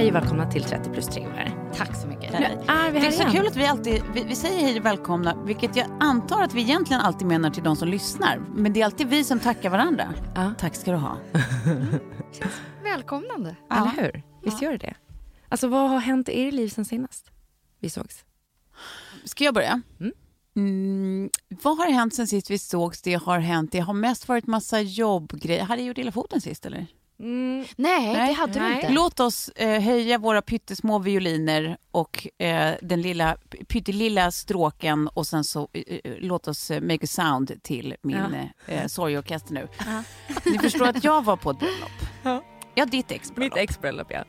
Hej 0.00 0.08
och 0.08 0.14
välkomna 0.14 0.50
till 0.50 0.64
30 0.64 0.90
plus 0.90 1.06
3 1.06 1.26
här. 1.34 1.72
Tack 1.74 1.96
så 1.96 2.06
mycket. 2.06 2.32
Nu 2.32 2.44
är 2.44 2.90
vi 2.90 2.98
Det 2.98 3.00
här 3.00 3.06
är 3.06 3.10
så 3.10 3.22
igen. 3.22 3.32
kul 3.32 3.46
att 3.46 3.56
vi 3.56 3.66
alltid 3.66 4.02
vi, 4.14 4.24
vi 4.24 4.34
säger 4.34 4.60
hej 4.60 4.78
och 4.78 4.86
välkomna, 4.86 5.44
vilket 5.44 5.76
jag 5.76 5.86
antar 6.00 6.42
att 6.42 6.54
vi 6.54 6.60
egentligen 6.60 7.02
alltid 7.02 7.26
menar 7.26 7.50
till 7.50 7.62
de 7.62 7.76
som 7.76 7.88
lyssnar. 7.88 8.38
Men 8.54 8.72
det 8.72 8.80
är 8.80 8.84
alltid 8.84 9.08
vi 9.08 9.24
som 9.24 9.40
tackar 9.40 9.70
varandra. 9.70 10.14
Ja. 10.34 10.52
Tack 10.58 10.74
ska 10.74 10.90
du 10.90 10.96
ha. 10.96 11.16
Välkomnande. 12.82 13.56
Eller 13.70 14.02
hur? 14.02 14.22
Visst 14.42 14.62
gör 14.62 14.72
det 14.72 14.78
det? 14.78 14.94
Alltså 15.48 15.68
vad 15.68 15.90
har 15.90 15.98
hänt 15.98 16.28
i 16.28 16.40
er 16.40 16.52
liv 16.52 16.68
sen 16.68 16.84
senast 16.84 17.30
vi 17.80 17.90
sågs? 17.90 18.24
Ska 19.24 19.44
jag 19.44 19.54
börja? 19.54 19.82
Mm. 20.00 20.12
Mm, 20.56 21.30
vad 21.62 21.78
har 21.78 21.90
hänt 21.90 22.14
sen 22.14 22.26
sist 22.26 22.50
vi 22.50 22.58
sågs? 22.58 23.02
Det 23.02 23.14
har 23.14 23.38
hänt. 23.38 23.72
Det 23.72 23.80
har 23.80 23.94
mest 23.94 24.28
varit 24.28 24.46
massa 24.46 24.80
jobbgrejer. 24.80 25.64
Hade 25.64 25.82
jag 25.82 25.88
gjort 25.88 25.98
illa 25.98 26.12
foten 26.12 26.40
sist 26.40 26.66
eller? 26.66 26.86
Mm, 27.20 27.64
Nej, 27.76 28.12
Nej. 28.12 28.26
det 28.28 28.32
hade 28.32 28.52
du 28.52 28.58
Nej. 28.60 28.74
inte. 28.74 28.88
Låt 28.88 29.20
oss 29.20 29.48
eh, 29.48 29.80
höja 29.82 30.18
våra 30.18 30.42
pyttesmå 30.42 30.98
violiner 30.98 31.76
och 31.90 32.26
eh, 32.38 32.74
den 32.82 33.02
lilla 33.02 33.36
pyttelilla 33.68 34.30
stråken 34.30 35.08
och 35.08 35.26
sen 35.26 35.44
så 35.44 35.68
eh, 35.72 35.82
eh, 36.04 36.14
låt 36.20 36.48
oss 36.48 36.70
eh, 36.70 36.80
make 36.82 37.04
a 37.04 37.06
sound 37.06 37.62
till 37.62 37.94
min 38.02 38.16
Ja. 38.66 38.74
eh, 38.74 38.86
sorgorkester 38.86 39.54
nu. 39.54 39.68
Ni 40.44 40.58
förstår 40.58 40.86
att 40.88 41.04
jag 41.04 41.24
var 41.24 41.36
på 41.36 41.50
ett 41.50 41.58
bröllop. 41.58 41.90
Ja. 42.22 42.44
Ja, 42.74 42.84
ditt 42.86 43.10
ex 43.10 43.32
mitt 43.36 43.56
ex-bröllop 43.56 44.12
ja. 44.12 44.24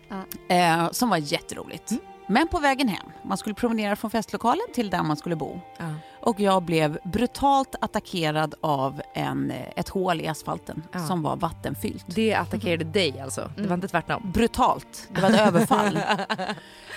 eh, 0.55 0.91
som 0.91 1.09
var 1.09 1.17
jätteroligt. 1.17 1.91
Men 2.27 2.47
på 2.47 2.59
vägen 2.59 2.87
hem, 2.87 3.05
man 3.23 3.37
skulle 3.37 3.55
promenera 3.55 3.95
från 3.95 4.11
festlokalen 4.11 4.65
till 4.73 4.89
där 4.89 5.03
man 5.03 5.17
skulle 5.17 5.35
bo. 5.35 5.59
ja. 5.77 5.85
Och 6.23 6.39
jag 6.39 6.63
blev 6.63 6.99
brutalt 7.03 7.75
attackerad 7.81 8.55
av 8.61 9.01
en, 9.13 9.51
eh, 9.51 9.67
ett 9.75 9.89
hål 9.89 10.21
i 10.21 10.27
asfalten 10.27 10.83
Ja. 10.91 10.99
som 10.99 11.21
var 11.23 11.35
vattenfyllt. 11.35 12.05
Det 12.07 12.33
attackerade 12.35 12.83
dig 12.83 13.19
alltså? 13.19 13.51
Det 13.57 13.67
var 13.67 13.73
inte 13.75 13.87
tvärtom? 13.87 14.31
brutalt. 14.33 15.07
Det 15.15 15.21
var 15.21 15.29
ett 15.29 15.39
överfall. 15.47 15.99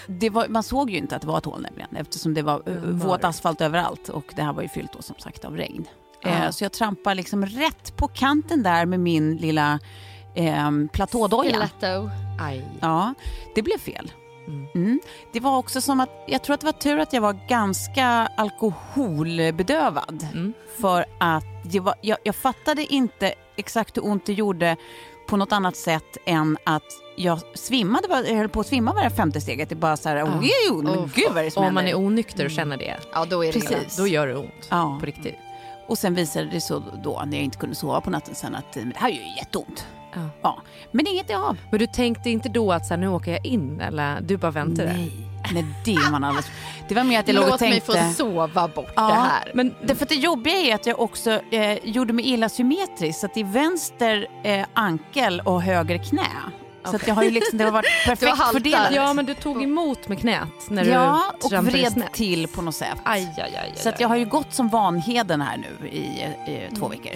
Det 0.06 0.30
var, 0.30 0.48
man 0.48 0.62
såg 0.62 0.90
ju 0.90 0.96
inte 0.96 1.16
att 1.16 1.22
det 1.22 1.28
var 1.28 1.38
ett 1.38 1.44
hål 1.44 1.62
nämligen 1.62 1.96
eftersom 1.96 2.34
det 2.34 2.42
var 2.42 2.62
Mm, 2.68 2.98
våt 2.98 3.24
asfalt 3.24 3.60
överallt 3.60 4.08
och 4.08 4.32
det 4.36 4.42
här 4.42 4.52
var 4.52 4.62
ju 4.62 4.68
fyllt 4.68 4.92
då 4.92 5.02
som 5.02 5.16
sagt 5.18 5.44
av 5.44 5.56
regn. 5.56 5.84
Ja. 6.22 6.28
Eh, 6.30 6.50
så 6.50 6.64
jag 6.64 6.72
trampar 6.72 7.14
liksom 7.14 7.46
rätt 7.46 7.96
på 7.96 8.08
kanten 8.08 8.62
där 8.62 8.86
med 8.86 9.00
min 9.00 9.36
lilla 9.36 9.78
eh, 10.34 10.70
platådoja. 10.92 11.50
Stiletto. 11.50 12.10
Aj. 12.40 12.64
Ja, 12.80 13.14
det 13.54 13.62
blev 13.62 13.78
fel. 13.78 14.12
Mm. 14.49 14.66
Mm. 14.75 15.00
Det 15.32 15.41
var 15.41 15.59
också 15.59 15.81
som 15.81 16.00
att, 16.00 16.25
jag 16.27 16.43
tror 16.44 16.55
att 16.55 16.60
det 16.60 16.66
var 16.66 16.72
tur 16.72 16.99
att 16.99 17.12
jag 17.12 17.21
var 17.21 17.38
ganska 17.49 18.06
alkoholbedövad. 18.37 20.27
Mm. 20.32 20.53
För 20.81 21.05
att 21.21 21.44
det 21.65 21.81
var, 21.81 21.94
jag, 22.00 22.19
jag 22.22 22.34
fattade 22.37 22.94
inte 22.94 23.34
exakt 23.56 23.97
hur 23.97 24.06
ont 24.06 24.27
det 24.27 24.32
gjorde 24.32 24.77
på 25.28 25.37
något 25.37 25.53
annat 25.53 25.77
sätt 25.77 26.16
än 26.27 26.59
att 26.65 26.82
jag 27.16 27.38
svimmade, 27.55 28.09
bara- 28.09 28.27
jag 28.27 28.37
höll 28.37 28.49
på 28.49 28.60
att 28.60 28.66
svimma 28.66 28.93
varje 28.93 29.10
femte 29.10 29.41
steget. 29.41 29.69
Det 29.69 29.72
är 29.72 29.77
bara 29.77 29.97
så 29.97 30.09
här, 30.09 30.25
oh, 30.25 30.43
men 30.82 30.99
Uff. 30.99 31.15
gud 31.15 31.28
vad 31.28 31.38
är 31.38 31.44
det 31.44 31.50
som 31.50 31.65
Om 31.65 31.75
man 31.75 31.87
är 31.87 31.97
onykter 31.97 32.44
och 32.44 32.50
känner 32.50 32.76
det, 32.76 32.97
Ja, 33.12 33.25
då 33.25 33.44
är 33.44 33.53
det 33.53 33.59
illa. 33.59 33.69
Precis. 33.69 33.97
då 33.97 34.06
gör 34.06 34.26
det 34.26 34.37
ont. 34.37 34.69
Ja. 34.71 34.97
På 35.00 35.06
riktigt. 35.06 35.34
Och 35.88 35.99
sen 35.99 36.15
visade 36.15 36.47
det 36.47 36.61
sig 36.61 36.81
då 37.05 37.22
när 37.26 37.37
jag 37.37 37.44
inte 37.44 37.59
kunde 37.59 37.75
sova 37.75 38.00
på 38.00 38.11
natten 38.11 38.34
sen 38.34 38.55
att 38.55 38.76
men 38.76 38.91
det 38.91 38.99
här 38.99 39.09
gör 39.09 39.22
ju 39.22 39.37
jätteont. 39.37 39.87
Ja. 40.14 40.20
Ja. 40.42 40.62
Men 40.91 41.06
inget 41.06 41.30
är 41.30 41.34
av. 41.34 41.56
Men 41.70 41.80
du 41.80 41.86
tänkte 41.86 42.30
inte 42.30 42.48
då 42.48 42.72
att 42.72 42.86
så 42.86 42.94
här, 42.94 43.00
nu 43.00 43.08
åker 43.08 43.30
jag 43.32 43.47
in 43.47 43.80
eller 43.80 44.20
du 44.20 44.36
bara 44.36 44.50
väntade? 44.50 44.92
Nej. 44.92 45.12
Nej, 45.52 45.64
det 45.84 45.94
är 45.94 46.10
man 46.10 46.25
alldeles... 46.25 46.50
Det 46.88 46.94
var 46.94 47.04
mer 47.04 47.20
att 47.20 47.28
jag 47.28 47.34
låg 47.34 47.44
och 47.44 47.50
Låt 47.50 47.60
mig 47.60 47.70
tänkte... 47.80 47.92
få 48.08 48.12
sova 48.12 48.69
bort 48.69 48.92
Ja, 48.97 49.08
det 49.08 49.14
här. 49.14 49.50
Men 49.54 49.75
därför 49.86 50.06
det 50.06 50.14
jobbiga 50.14 50.54
är 50.54 50.75
att 50.75 50.86
jag 50.86 51.00
också 51.00 51.30
eh, 51.50 51.78
gjorde 51.84 52.12
mig 52.12 52.25
illa 52.25 52.48
symmetriskt. 52.48 53.20
Så 53.20 53.26
att 53.26 53.34
det 53.34 53.41
är 53.41 53.44
vänster 53.44 54.26
eh, 54.44 54.66
ankel 54.75 55.41
och 55.41 55.62
höger 55.62 55.98
knä. 55.98 56.26
Så 56.90 56.96
att 56.96 57.06
jag 57.08 57.14
har 57.14 57.22
ju 57.22 57.30
liksom, 57.30 57.58
det 57.58 57.64
har 57.64 57.70
varit 57.72 57.86
perfekt 58.06 58.36
fördelat. 58.52 58.94
Ja 58.94 59.12
men 59.12 59.26
du 59.26 59.34
tog 59.34 59.62
emot 59.62 60.08
med 60.08 60.18
knät 60.18 60.48
när 60.70 60.84
ja 60.84 61.22
du 61.40 61.44
och 61.44 61.50
trampade 61.50 61.78
vred 61.78 61.92
snett. 61.92 62.12
till 62.12 62.48
på 62.48 62.62
något 62.62 62.74
sätt. 62.74 62.98
Aj, 63.04 63.34
aj, 63.36 63.42
aj, 63.42 63.56
aj, 63.56 63.72
Så 63.76 63.88
att 63.88 64.00
jag 64.00 64.08
har 64.08 64.16
ju 64.16 64.24
gått 64.24 64.54
som 64.54 64.68
Vanheden 64.68 65.40
här 65.40 65.56
nu 65.56 65.88
i, 65.88 65.98
i 65.98 66.58
Mm. 66.64 66.74
två 66.74 66.88
veckor. 66.88 67.12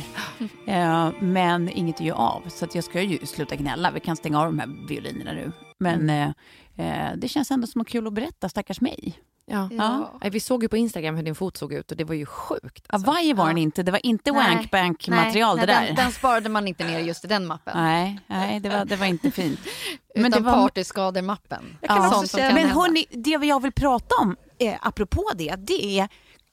Eh, 0.66 1.10
men 1.20 1.68
inget 1.68 2.00
är 2.00 2.04
ju 2.04 2.12
av. 2.12 2.42
Så 2.48 2.64
att 2.64 2.74
jag 2.74 2.84
ska 2.84 3.02
ju 3.02 3.26
sluta 3.26 3.56
gnälla. 3.56 3.90
Vi 3.90 4.00
kan 4.00 4.16
stänga 4.16 4.40
av 4.40 4.44
de 4.46 4.58
här 4.58 4.86
violinerna 4.88 5.32
nu. 5.32 5.52
Men 5.80 6.10
Mm. 6.10 6.32
eh, 6.76 7.16
det 7.16 7.28
känns 7.28 7.50
ändå 7.50 7.66
som 7.66 7.84
kul 7.84 8.06
att 8.06 8.12
berätta, 8.12 8.48
stackars 8.48 8.80
mig. 8.80 9.18
Ja. 9.50 9.69
Ja. 9.72 10.19
Nej, 10.22 10.31
Vi 10.31 10.41
såg 10.41 10.62
ju 10.62 10.69
på 10.69 10.76
Instagram 10.76 11.16
hur 11.16 11.22
din 11.22 11.34
fot 11.34 11.56
såg 11.56 11.72
ut 11.72 11.91
och 11.91 11.97
det 11.97 12.04
var 12.04 12.14
ju 12.14 12.26
sjukt. 12.26 12.62
Ja, 12.88 12.94
Alltså. 12.94 13.10
Vajer 13.10 13.34
var 13.34 13.47
den 13.47 13.56
Ja. 13.56 13.62
inte. 13.62 13.82
Det 13.82 13.92
var 13.92 14.06
inte 14.06 14.32
wankbank-material 14.32 15.56
nej, 15.56 15.66
det 15.66 15.72
där. 15.72 15.86
Den, 15.86 15.94
den 15.94 16.12
sparade 16.12 16.48
man 16.48 16.69
inte 16.69 16.84
ner 16.84 16.98
just 16.98 17.25
i 17.25 17.28
den 17.28 17.47
mappen. 17.47 17.72
Nej, 17.77 18.21
nej 18.27 18.60
det, 18.60 18.68
var, 18.68 18.84
det 18.84 18.97
var 18.97 19.06
inte 19.06 19.30
fint. 19.30 19.60
Utan 20.15 20.30
det 20.30 20.41
var- 20.41 20.53
partyskademappen. 20.53 21.77
Ja. 21.80 22.24
Men 22.34 22.68
hörni, 22.71 23.04
det 23.10 23.30
jag 23.30 23.62
vill 23.62 23.72
prata 23.72 24.15
om 24.21 24.36
eh, 24.59 24.74
apropå 24.80 25.30
det, 25.34 25.54
det 25.56 25.98
är 25.98 26.09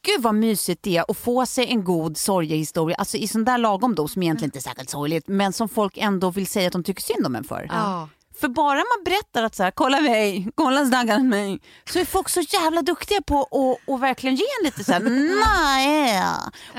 Gud 0.06 0.22
vad 0.22 0.36
mysigt 0.36 0.84
det 0.84 0.98
är 0.98 1.06
att 1.12 1.18
få 1.18 1.46
sig 1.46 1.68
en 1.68 1.84
god 1.84 2.18
sorgehistoria, 2.18 2.96
alltså 2.98 3.18
i 3.18 3.28
sån 3.28 3.46
där 3.46 3.58
lagom 3.58 3.96
dos 3.96 4.14
som 4.14 4.24
egentligen 4.24 4.48
inte 4.48 4.60
är 4.60 4.62
särskilt 4.62 4.90
sorgligt, 4.90 5.28
men 5.28 5.54
som 5.54 5.70
folk 5.70 5.98
ändå 5.98 6.32
vill 6.32 6.48
säga 6.48 6.68
att 6.68 6.74
de 6.74 6.84
tycker 6.84 7.02
synd 7.02 7.26
om 7.26 7.36
en 7.36 7.44
för. 7.44 7.68
Ja. 7.72 8.10
För 8.40 8.48
bara 8.48 8.76
man 8.78 9.04
berättar 9.06 9.44
att 9.44 9.56
så 9.56 9.64
här, 9.64 9.72
kolla 9.72 10.02
mig, 10.02 10.48
kolla 10.56 10.86
stackarn 10.86 11.30
mig, 11.30 11.60
så 11.90 12.00
är 12.00 12.06
folk 12.06 12.30
så 12.30 12.42
jävla 12.42 12.82
duktiga 12.82 13.22
på 13.22 13.42
att 13.42 13.90
och 13.90 14.04
verkligen 14.04 14.36
ge 14.36 14.44
en 14.62 14.66
lite 14.66 14.84
så 14.84 14.94
här, 14.94 15.00
nej. 15.46 16.24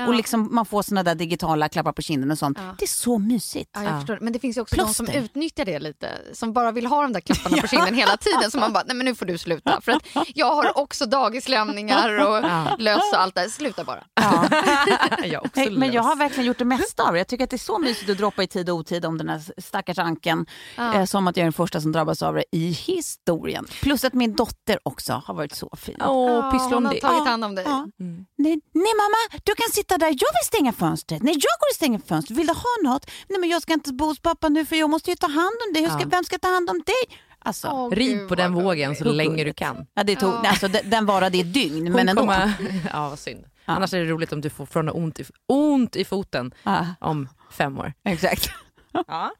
Och 0.07 0.13
liksom 0.15 0.55
man 0.55 0.65
får 0.65 0.81
såna 0.81 1.03
där 1.03 1.15
digitala 1.15 1.69
klappar 1.69 1.91
på 1.91 2.01
kinden 2.01 2.31
och 2.31 2.37
sånt. 2.37 2.57
Det 2.77 2.85
är 2.85 2.87
så 2.87 3.17
mysigt. 3.17 3.71
Ja, 3.73 3.83
jag 3.83 3.99
förstår. 3.99 4.17
Men 4.21 4.33
det 4.33 4.39
finns 4.39 4.57
ju 4.57 4.61
också 4.61 4.75
de 4.75 4.93
som 4.93 5.05
Plåster. 5.05 5.21
utnyttjar 5.23 5.65
det 5.65 5.79
lite. 5.79 6.11
Som 6.33 6.53
bara 6.53 6.71
vill 6.71 6.85
ha 6.85 7.01
de 7.01 7.13
där 7.13 7.21
klapparna 7.21 7.61
på 7.61 7.67
kinden 7.75 7.93
hela 7.95 8.17
tiden. 8.17 8.51
Så 8.51 8.57
man 8.59 8.73
bara, 8.73 8.83
nej 8.87 8.95
men 8.95 9.05
nu 9.05 9.15
får 9.15 9.25
du 9.25 9.37
sluta. 9.37 9.81
För 9.81 9.91
att 9.91 10.03
jag 10.35 10.55
har 10.55 10.77
också 10.77 11.05
dagislämningar 11.05 12.09
och 12.27 12.43
lös 12.79 13.13
och 13.13 13.21
allt 13.21 13.35
där. 13.35 13.47
Sluta 13.49 13.83
bara. 13.83 14.03
jag 15.23 15.45
också 15.45 15.51
Nej, 15.59 15.71
men 15.71 15.91
jag 15.91 16.03
har 16.03 16.15
verkligen 16.15 16.45
gjort 16.45 16.57
det 16.57 16.65
mesta 16.65 17.03
av 17.03 17.13
det. 17.13 17.17
Jag 17.17 17.27
tycker 17.27 17.43
att 17.43 17.49
det 17.49 17.55
är 17.55 17.57
så 17.57 17.79
mysigt 17.79 18.09
att 18.09 18.17
droppa 18.17 18.43
i 18.43 18.47
tid 18.47 18.69
och 18.69 18.75
otid 18.75 19.05
om 19.05 19.17
den 19.17 19.29
här 19.29 19.41
stackars 19.61 19.99
anken. 19.99 20.45
Eh, 20.77 21.05
som 21.05 21.27
att 21.27 21.37
jag 21.37 21.46
den 21.47 21.53
första 21.53 21.81
som 21.81 21.91
drabbas 21.91 22.21
av 22.21 22.33
det 22.35 22.43
i 22.51 22.69
historien. 22.71 23.65
Plus 23.81 24.03
att 24.03 24.13
min 24.13 24.35
dotter 24.35 24.79
också 24.83 25.21
har 25.25 25.33
varit 25.33 25.55
så 25.55 25.69
fin. 25.77 25.97
Åh, 26.01 26.51
pysslar 26.51 26.69
hon 26.69 26.77
om 26.77 26.85
har 26.85 26.93
det. 26.93 26.99
tagit 27.01 27.27
hand 27.27 27.45
om 27.45 27.55
dig. 27.55 27.65
Ja. 27.67 27.87
Nej, 27.97 28.59
nej 28.73 28.93
mamma, 29.01 29.41
du 29.43 29.55
kan 29.55 29.69
sitta 29.73 29.97
där. 29.97 30.07
Jag 30.07 30.11
vill 30.13 30.45
stänga 30.45 30.73
fönstret. 30.73 31.23
Nej, 31.23 31.33
jag 31.33 31.41
går 31.59 31.69
och 31.71 31.75
stänger 31.75 31.99
fönstret. 31.99 32.39
Vill 32.39 32.47
du 32.47 32.53
ha 32.53 32.91
något? 32.93 33.09
Nej, 33.29 33.39
men 33.39 33.49
jag 33.49 33.61
ska 33.61 33.73
inte 33.73 33.93
bo 33.93 34.05
hos 34.05 34.19
pappa 34.19 34.49
nu 34.49 34.65
för 34.65 34.75
jag 34.75 34.89
måste 34.89 35.09
ju 35.09 35.15
ta 35.15 35.27
hand 35.27 35.55
om 35.67 35.73
dig. 35.73 35.89
Ska, 35.89 35.99
Ja. 35.99 36.07
Vem 36.09 36.23
ska 36.23 36.37
ta 36.37 36.47
hand 36.47 36.69
om 36.69 36.75
dig? 36.85 37.19
Alltså, 37.39 37.67
Åh, 37.67 37.89
Rid 37.91 38.29
på 38.29 38.35
den 38.35 38.53
vågen 38.53 38.95
så 38.95 39.03
länge 39.03 39.43
du 39.43 39.53
kan. 39.53 39.85
ja, 39.93 40.03
det 40.03 40.15
tog, 40.15 40.33
alltså, 40.45 40.67
den, 40.67 40.89
den 40.89 41.05
varade 41.05 41.37
i 41.37 41.41
ett 41.41 41.53
dygn, 41.53 41.83
Hon 41.87 41.91
men 41.95 42.09
ändå. 42.09 42.21
kommer- 42.21 42.53
ja, 42.93 43.09
vad 43.09 43.19
synd. 43.19 43.45
Annars 43.65 43.93
är 43.93 43.99
det 43.99 44.05
roligt 44.05 44.33
om 44.33 44.41
du 44.41 44.49
får 44.49 44.65
från 44.65 44.89
ont 44.89 45.19
i, 45.19 45.25
ont 45.47 45.95
i 45.95 46.05
foten 46.05 46.51
Ja, 46.63 46.85
om 46.99 47.29
fem 47.51 47.77
år. 47.79 47.93
exakt. 48.05 48.49
Ja. 49.07 49.31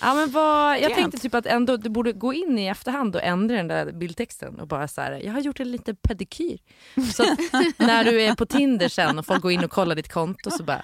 Ja, 0.00 0.14
men 0.14 0.30
vad, 0.30 0.80
jag 0.80 0.94
tänkte 0.94 1.18
typ 1.20 1.34
att 1.34 1.46
ändå 1.46 1.76
du 1.76 1.88
borde 1.88 2.12
gå 2.12 2.34
in 2.34 2.58
i 2.58 2.66
efterhand 2.66 3.16
och 3.16 3.22
ändra 3.22 3.56
den 3.56 3.68
där 3.68 3.92
bildtexten 3.92 4.60
och 4.60 4.66
bara 4.68 4.88
så 4.88 5.00
här, 5.00 5.20
jag 5.24 5.32
har 5.32 5.40
gjort 5.40 5.60
en 5.60 5.70
liten 5.70 5.96
pedikyr. 5.96 6.58
Så 7.14 7.22
när 7.76 8.04
du 8.04 8.22
är 8.22 8.34
på 8.34 8.46
Tinder 8.46 8.88
sen 8.88 9.18
och 9.18 9.26
folk 9.26 9.42
går 9.42 9.52
in 9.52 9.64
och 9.64 9.70
kollar 9.70 9.94
ditt 9.94 10.12
konto 10.12 10.50
så 10.50 10.62
bara. 10.62 10.82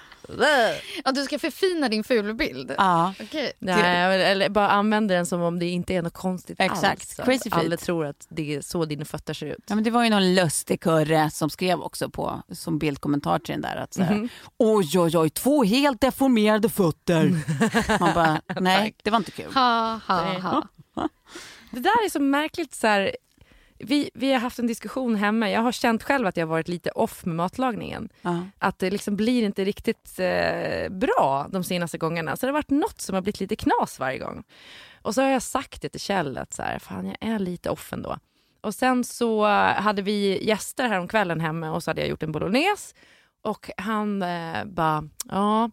Ja, 1.03 1.11
du 1.11 1.23
ska 1.23 1.39
förfina 1.39 1.89
din 1.89 2.03
fulbild. 2.03 2.75
Ja. 2.77 3.13
Okej. 3.21 3.53
Nej, 3.59 4.23
eller 4.23 4.49
bara 4.49 4.69
använder 4.69 5.15
den 5.15 5.25
som 5.25 5.41
om 5.41 5.59
det 5.59 5.65
inte 5.65 5.93
är 5.93 6.01
något 6.01 6.13
konstigt 6.13 6.59
Exakt. 6.59 6.85
alls. 6.85 7.15
Crazy 7.15 7.49
att 7.49 7.57
Alla 7.57 7.69
feet. 7.69 7.79
tror 7.79 8.05
att 8.05 8.27
det 8.29 8.55
är 8.55 8.61
så 8.61 8.85
dina 8.85 9.05
fötter 9.05 9.33
ser 9.33 9.45
ut. 9.47 9.63
Ja, 9.67 9.75
men 9.75 9.83
det 9.83 9.91
var 9.91 10.03
ju 10.03 10.09
någon 10.09 10.35
lustig 10.35 10.81
kurre 10.81 11.29
som 11.29 11.49
skrev 11.49 11.81
också 11.81 12.09
på 12.09 12.43
som 12.51 12.79
bildkommentar 12.79 13.39
till 13.39 13.51
den 13.53 13.61
där 13.61 13.75
att 13.75 13.93
så 13.93 14.03
här, 14.03 14.29
oj 14.57 14.99
oj 14.99 15.17
oj, 15.17 15.29
två 15.29 15.63
helt 15.63 16.01
deformerade 16.01 16.69
fötter. 16.69 17.31
Man 17.99 18.13
bara, 18.13 18.41
nej 18.59 18.95
det 19.03 19.09
var 19.09 19.17
inte 19.17 19.31
kul. 19.31 19.53
Ha, 19.53 19.99
ha, 20.07 20.39
ha. 20.39 20.67
Det 21.71 21.79
där 21.79 22.05
är 22.05 22.09
så 22.09 22.19
märkligt. 22.19 22.73
Så 22.73 22.87
här, 22.87 23.15
vi, 23.83 24.09
vi 24.13 24.33
har 24.33 24.39
haft 24.39 24.59
en 24.59 24.67
diskussion 24.67 25.15
hemma. 25.15 25.49
Jag 25.49 25.61
har 25.61 25.71
känt 25.71 26.03
själv 26.03 26.27
att 26.27 26.37
jag 26.37 26.45
har 26.45 26.49
varit 26.49 26.67
lite 26.67 26.91
off 26.91 27.25
med 27.25 27.35
matlagningen. 27.35 28.09
Ja. 28.21 28.45
Att 28.57 28.79
det 28.79 28.91
liksom 28.91 29.15
blir 29.15 29.43
inte 29.43 29.63
riktigt 29.63 30.19
eh, 30.19 30.89
bra 30.89 31.47
de 31.49 31.63
senaste 31.63 31.97
gångerna. 31.97 32.35
Så 32.35 32.45
det 32.45 32.49
har 32.49 32.53
varit 32.53 32.69
något 32.69 33.01
som 33.01 33.15
har 33.15 33.21
blivit 33.21 33.39
lite 33.39 33.55
knas 33.55 33.99
varje 33.99 34.17
gång. 34.17 34.43
Och 35.01 35.15
så 35.15 35.21
har 35.21 35.29
jag 35.29 35.41
sagt 35.41 35.81
det 35.81 35.89
till 35.89 36.01
Kjell 36.01 36.37
att 36.37 36.53
så 36.53 36.61
här, 36.61 36.79
fan 36.79 37.05
jag 37.07 37.17
är 37.19 37.39
lite 37.39 37.69
off 37.69 37.93
ändå. 37.93 38.17
Och 38.61 38.75
sen 38.75 39.03
så 39.03 39.45
hade 39.75 40.01
vi 40.01 40.45
gäster 40.47 40.87
här 40.87 40.99
om 40.99 41.07
kvällen 41.07 41.39
hemma 41.39 41.71
och 41.71 41.83
så 41.83 41.89
hade 41.89 42.01
jag 42.01 42.09
gjort 42.09 42.23
en 42.23 42.31
bolognese. 42.31 42.95
Och 43.43 43.69
han 43.77 44.21
eh, 44.21 44.65
bara, 44.65 45.09
ja, 45.29 45.69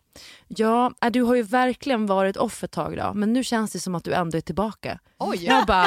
ja, 0.49 0.93
äh, 1.03 1.11
du 1.11 1.23
har 1.23 1.35
ju 1.35 1.43
verkligen 1.43 2.07
varit 2.07 2.37
off 2.37 2.65
ett 2.65 2.71
tag 2.71 2.97
då, 2.97 3.15
men 3.15 3.33
nu 3.33 3.45
känns 3.45 3.73
det 3.73 3.79
som 3.79 3.95
att 3.95 4.05
du 4.05 4.12
ändå 4.12 4.37
är 4.39 4.41
tillbaka. 4.41 4.99
Oj. 5.22 5.44
Jag 5.44 5.67
bara, 5.67 5.87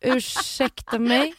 ursäkta 0.00 0.98
mig? 0.98 1.34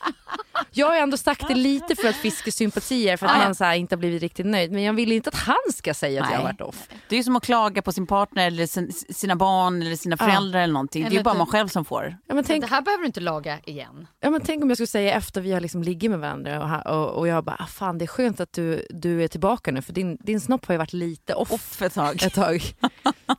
Jag 0.72 0.88
har 0.88 0.96
ändå 0.98 1.18
sagt 1.18 1.48
det 1.48 1.56
lite 1.56 1.96
för 1.96 2.08
att 2.08 2.16
fiska 2.16 2.52
sympatier 2.52 3.18
för 3.18 3.26
att 3.26 3.32
han 3.32 3.56
så 3.56 3.74
inte 3.74 3.96
har 3.96 3.98
blivit 4.00 4.22
riktigt 4.22 4.46
nöjd. 4.46 4.72
Men 4.72 4.84
jag 4.84 4.94
vill 4.94 5.12
inte 5.12 5.30
att 5.30 5.36
han 5.36 5.56
ska 5.74 5.94
säga 5.94 6.24
att 6.24 6.30
jag 6.32 6.38
har 6.38 6.44
Nej. 6.44 6.54
varit 6.54 6.62
off. 6.62 6.88
Det 7.10 7.16
är 7.16 7.18
ju 7.18 7.24
som 7.24 7.36
att 7.36 7.44
klaga 7.46 7.82
på 7.82 7.92
sin 7.92 8.08
partner 8.08 8.48
eller 8.48 8.68
sin, 8.68 8.92
sina 8.94 9.36
barn 9.36 9.82
eller 9.82 9.96
sina 9.96 10.18
föräldrar 10.18 10.60
eller 10.62 10.74
någonting. 10.74 11.04
Det 11.04 11.08
är 11.08 11.12
ju 11.12 11.16
Eller 11.16 11.24
bara 11.24 11.34
typ- 11.34 11.38
man 11.38 11.48
själv 11.48 11.68
som 11.68 11.86
får. 11.86 12.18
Ja, 12.28 12.36
men 12.36 12.44
tänk, 12.44 12.64
Det 12.64 12.70
här 12.70 12.82
behöver 12.82 13.02
du 13.02 13.08
inte 13.08 13.20
laga 13.20 13.60
igen. 13.66 14.08
ja, 14.20 14.30
men 14.30 14.42
tänk 14.42 14.64
om 14.64 14.70
jag 14.70 14.78
skulle 14.78 14.88
säga 14.88 15.14
efter 15.14 15.42
vi 15.42 15.52
har 15.52 15.62
liksom 15.62 15.84
ligger 15.84 16.10
med 16.10 16.20
varandra 16.20 16.82
och, 16.86 16.98
och, 17.00 17.10
och 17.18 17.28
jag 17.28 17.44
bara, 17.44 17.56
ah, 17.60 17.66
fan 17.66 17.98
det 17.98 18.06
är 18.06 18.08
skönt 18.08 18.40
att 18.40 18.54
du, 18.54 18.88
du 18.90 19.24
är 19.24 19.28
tillbaka 19.28 19.72
nu 19.72 19.82
för 19.82 19.94
din, 19.94 20.18
din 20.20 20.40
snopp 20.42 20.66
har 20.66 20.74
ju 20.74 20.78
varit 20.78 20.94
lite 20.94 21.34
off, 21.36 21.52
Off 21.52 21.82
ett 21.82 21.94
tag. 21.94 22.24
ett 22.24 22.34
tag. 22.34 22.62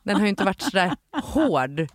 Den 0.02 0.16
har 0.16 0.22
ju 0.22 0.28
inte 0.28 0.44
varit 0.44 0.62
sådär 0.62 0.96
hård 1.22 1.87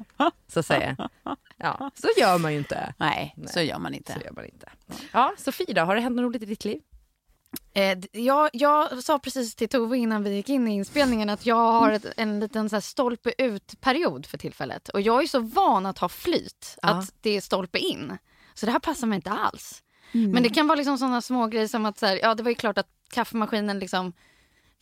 så 0.53 0.59
att 0.59 0.65
säga. 0.65 0.95
Ja, 1.57 1.91
så 1.95 2.07
gör 2.17 2.37
man 2.37 2.51
ju 2.51 2.57
inte. 2.57 2.93
Nej, 2.97 3.35
så 3.47 3.61
gör 3.61 3.79
man 3.79 3.93
inte. 3.93 4.13
Så 4.13 4.19
gör 4.19 4.31
man 4.31 4.45
inte. 4.45 4.69
Ja, 5.11 5.33
Sofie 5.37 5.73
då, 5.73 5.81
har 5.81 5.95
det 5.95 6.01
hänt 6.01 6.15
något 6.15 6.23
roligt 6.23 6.43
i 6.43 6.45
ditt 6.45 6.65
liv? 6.65 6.81
Eh, 7.73 7.97
jag, 8.11 8.49
jag 8.53 9.03
sa 9.03 9.19
precis 9.19 9.55
till 9.55 9.69
Tove 9.69 9.97
innan 9.97 10.23
vi 10.23 10.29
gick 10.35 10.49
in 10.49 10.67
i 10.67 10.71
inspelningen 10.71 11.29
att 11.29 11.45
jag 11.45 11.55
har 11.71 11.91
ett, 11.91 12.05
en 12.17 12.39
liten 12.39 12.69
så 12.69 12.75
här 12.75 12.81
stolpe 12.81 13.33
ut-period 13.37 14.25
för 14.25 14.37
tillfället. 14.37 14.89
Och 14.89 15.01
jag 15.01 15.23
är 15.23 15.27
så 15.27 15.39
van 15.39 15.85
att 15.85 15.97
ha 15.97 16.09
flyt, 16.09 16.77
Ja. 16.81 16.89
att 16.89 17.13
det 17.21 17.37
är 17.37 17.41
stolpe 17.41 17.79
in. 17.79 18.17
Så 18.53 18.65
det 18.65 18.71
här 18.71 18.79
passar 18.79 19.07
mig 19.07 19.15
inte 19.15 19.31
alls. 19.31 19.83
Men 20.11 20.43
det 20.43 20.49
kan 20.49 20.67
vara 20.67 20.75
liksom 20.75 20.97
sådana 20.97 21.21
små 21.21 21.47
grejer 21.47 21.67
som 21.67 21.85
att 21.85 21.97
så 21.99 22.05
här, 22.05 22.19
ja, 22.21 22.35
det 22.35 22.43
var 22.43 22.49
ju 22.49 22.55
klart 22.55 22.77
att 22.77 22.89
kaffemaskinen 23.13 23.79
liksom 23.79 24.13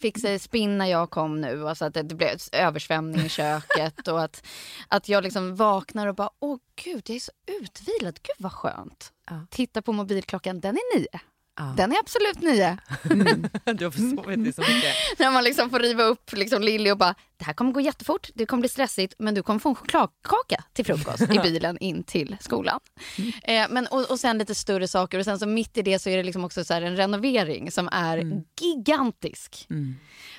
fick 0.02 0.42
spinn 0.42 0.78
när 0.78 0.86
jag 0.86 1.10
kom 1.10 1.42
nu. 1.42 1.68
Alltså 1.70 1.86
att 1.86 1.94
det, 1.94 2.02
det 2.02 2.16
blev 2.16 2.38
översvämning 2.52 3.26
i 3.26 3.30
köket 3.30 4.08
och 4.08 4.22
att, 4.22 4.48
att 4.88 5.10
jag 5.10 5.24
liksom 5.24 5.56
vaknar 5.56 6.08
och 6.08 6.16
bara, 6.16 6.30
åh 6.40 6.58
gud, 6.84 7.04
jag 7.06 7.16
är 7.16 7.20
så 7.20 7.32
utvilad. 7.62 8.20
Gud 8.22 8.36
vad 8.38 8.52
skönt. 8.52 9.14
Ja. 9.30 9.46
Titta 9.50 9.82
på 9.82 9.94
mobilklockan, 9.94 10.60
den 10.60 10.76
är 10.76 11.00
nio. 11.00 11.20
Ja. 11.58 11.74
Den 11.78 11.92
är 11.92 12.00
absolut 12.00 12.42
nio. 12.42 12.78
Du 13.74 13.86
har 13.86 13.92
försovit 13.92 14.44
dig 14.44 14.54
så 14.54 14.62
mycket. 14.62 14.96
När 15.20 15.32
man 15.32 15.44
liksom 15.44 15.70
får 15.70 15.80
riva 15.80 16.04
upp 16.04 16.34
liksom 16.34 16.62
Lilly 16.62 16.92
och 16.92 16.98
bara, 16.98 17.16
det 17.38 17.46
här 17.46 17.54
kommer 17.54 17.72
gå 17.72 17.82
jättefort, 17.82 18.30
det 18.36 18.46
kommer 18.46 18.62
bli 18.62 18.70
stressigt, 18.70 19.14
men 19.20 19.36
du 19.36 19.44
kommer 19.44 19.60
få 19.60 19.70
en 19.70 19.76
chokladkaka 19.76 20.64
till 20.74 20.86
frukost 20.86 21.22
i 21.22 21.40
bilen 21.44 21.78
in 21.78 22.04
till 22.04 22.38
skolan. 22.40 22.80
Eh, 23.44 23.66
men, 23.70 23.88
och, 23.88 24.12
och 24.12 24.20
sen 24.20 24.38
lite 24.38 24.56
större 24.56 24.88
saker 24.88 25.20
och 25.20 25.26
sen 25.26 25.40
så 25.40 25.46
mitt 25.48 25.78
i 25.78 25.82
det 25.82 26.00
så 26.00 26.10
är 26.10 26.18
det 26.18 26.24
liksom 26.24 26.46
också 26.46 26.64
så 26.64 26.74
en 26.74 26.96
renovering 26.98 27.72
som 27.72 27.90
är 27.92 28.44
gigantisk. 28.62 29.68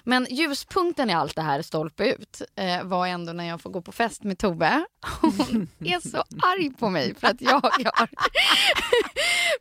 Men 0.04 0.26
ljuspunkten 0.30 1.10
i 1.10 1.12
allt 1.12 1.36
det 1.36 1.42
här, 1.42 1.62
stolpe 1.62 2.04
ut, 2.04 2.42
eh, 2.56 2.82
var 2.82 3.06
ändå 3.06 3.32
när 3.32 3.44
jag 3.48 3.60
får 3.60 3.70
gå 3.70 3.82
på 3.82 3.92
fest 3.92 4.24
med 4.24 4.38
Tove. 4.38 4.84
Hon 5.20 5.68
är 5.80 6.08
så 6.10 6.24
arg 6.42 6.70
på 6.78 6.90
mig 6.90 7.14
för 7.14 7.26
att 7.26 7.40
jag 7.40 7.60
har 7.60 8.08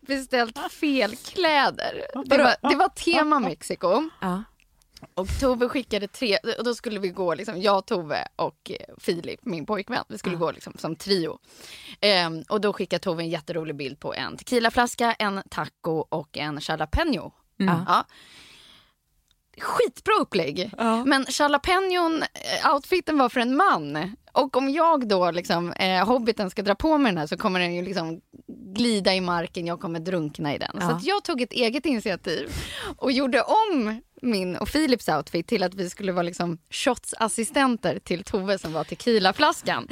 beställt 0.02 0.72
fel 0.72 1.16
kläder. 1.16 2.06
Det 2.26 2.38
var, 2.38 2.70
det 2.70 2.76
var 2.76 2.90
tema 2.90 3.40
Mexiko. 3.40 4.10
Ja. 4.22 4.44
Och 5.14 5.28
Tove 5.40 5.70
skickade 5.70 6.08
tre, 6.08 6.38
och 6.58 6.64
då 6.64 6.76
skulle 6.76 7.00
vi 7.00 7.10
gå, 7.10 7.34
liksom, 7.34 7.62
jag, 7.62 7.86
Tove 7.86 8.28
och 8.36 8.72
eh, 8.72 8.96
Filip, 8.98 9.40
min 9.46 9.66
pojkvän, 9.66 10.04
vi 10.08 10.18
skulle 10.18 10.36
gå 10.36 10.52
liksom, 10.52 10.74
som 10.78 10.96
trio. 10.96 11.40
Ehm, 12.02 12.44
och 12.50 12.62
då 12.62 12.74
skickade 12.74 13.00
Tove 13.00 13.24
en 13.24 13.30
jätterolig 13.30 13.76
bild 13.76 14.00
på 14.00 14.14
en 14.14 14.38
tequilaflaska, 14.38 15.14
en 15.14 15.42
taco 15.50 15.92
och 15.92 16.38
en 16.38 16.60
jalapeno. 16.62 17.34
Ja. 17.58 18.06
Skitbra 19.58 20.14
upplägg. 20.20 20.72
Men 21.06 21.26
jalapenon, 21.30 22.24
eh, 22.24 22.74
outfiten 22.74 23.18
var 23.18 23.30
för 23.30 23.40
en 23.40 23.56
man. 23.56 24.16
Och 24.32 24.58
om 24.58 24.70
jag 24.70 25.08
då, 25.08 25.32
liksom, 25.32 25.72
eh, 25.74 26.06
hobbiten, 26.08 26.50
ska 26.50 26.62
dra 26.62 26.76
på 26.76 26.98
mig 26.98 27.12
den 27.12 27.18
här 27.18 27.28
så 27.28 27.38
kommer 27.38 27.60
den 27.60 27.76
ju 27.76 27.82
liksom 27.82 28.22
glida 28.76 29.16
i 29.16 29.22
marken, 29.22 29.68
jag 29.68 29.80
kommer 29.80 30.00
drunkna 30.00 30.56
i 30.56 30.58
den. 30.58 30.72
Så 30.72 30.78
Ja. 30.88 30.92
att 30.92 31.04
jag 31.04 31.24
tog 31.24 31.42
ett 31.42 31.54
eget 31.54 31.86
initiativ 31.86 32.50
och 32.98 33.12
gjorde 33.12 33.42
om 33.42 34.02
min 34.22 34.56
och 34.58 34.68
Philips 34.72 35.10
outfit 35.10 35.48
till 35.48 35.64
att 35.64 35.74
vi 35.74 35.90
skulle 35.90 36.12
vara 36.12 36.24
liksom 36.24 36.58
shotsassistenter 36.70 38.00
till 38.00 38.24
Tove 38.24 38.58
som 38.60 38.74
var 38.74 38.84
tequilaflaskan. 38.84 39.88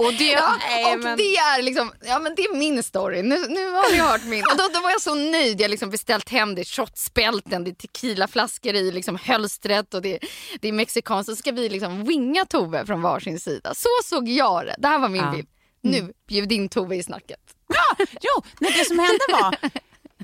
Och 0.00 0.12
det, 0.12 0.24
Ja, 0.30 0.56
Nej, 0.68 0.94
och 0.94 1.00
men- 1.00 1.16
det 1.16 1.36
är 1.36 1.62
liksom, 1.62 1.92
ja 2.04 2.18
men 2.18 2.34
det 2.34 2.42
är 2.42 2.54
min 2.56 2.82
story. 2.82 3.22
Nu, 3.22 3.38
nu 3.48 3.70
har 3.70 3.92
ni 3.92 3.98
hört 3.98 4.24
min. 4.24 4.44
Och 4.52 4.56
då, 4.58 4.68
då 4.74 4.80
var 4.80 4.90
jag 4.90 5.00
så 5.02 5.14
nöjd. 5.14 5.60
Jag 5.60 5.64
har 5.64 5.70
liksom 5.70 5.90
beställt 5.90 6.28
hem 6.28 6.54
det, 6.54 6.64
shotspälten, 6.64 7.64
det 7.64 7.70
är 7.70 7.74
tequilaflaskor 7.74 8.74
i 8.74 8.92
liksom 8.92 9.16
hölstret 9.16 9.94
och 9.94 10.02
det, 10.02 10.18
det 10.60 10.68
är 10.68 10.72
mexikanskt. 10.72 11.30
Så 11.30 11.36
ska 11.36 11.52
vi 11.52 11.68
liksom 11.68 12.04
winga 12.04 12.44
Tove 12.44 12.86
från 12.86 13.02
varsin 13.02 13.40
sida. 13.40 13.74
Så 13.74 13.88
såg 14.04 14.28
jag 14.28 14.66
det. 14.66 14.74
Det 14.78 14.88
här 14.88 14.98
var 14.98 15.08
min 15.08 15.22
Ja. 15.22 15.30
bild. 15.30 15.48
Nu, 15.82 16.12
bjud 16.28 16.52
in 16.52 16.68
Tove 16.68 16.96
i 16.96 17.02
snacket. 17.02 17.40
jo, 18.20 18.42
nej, 18.60 18.72
det 18.78 18.84
som 18.84 18.98
hände 18.98 19.18
var 19.32 19.70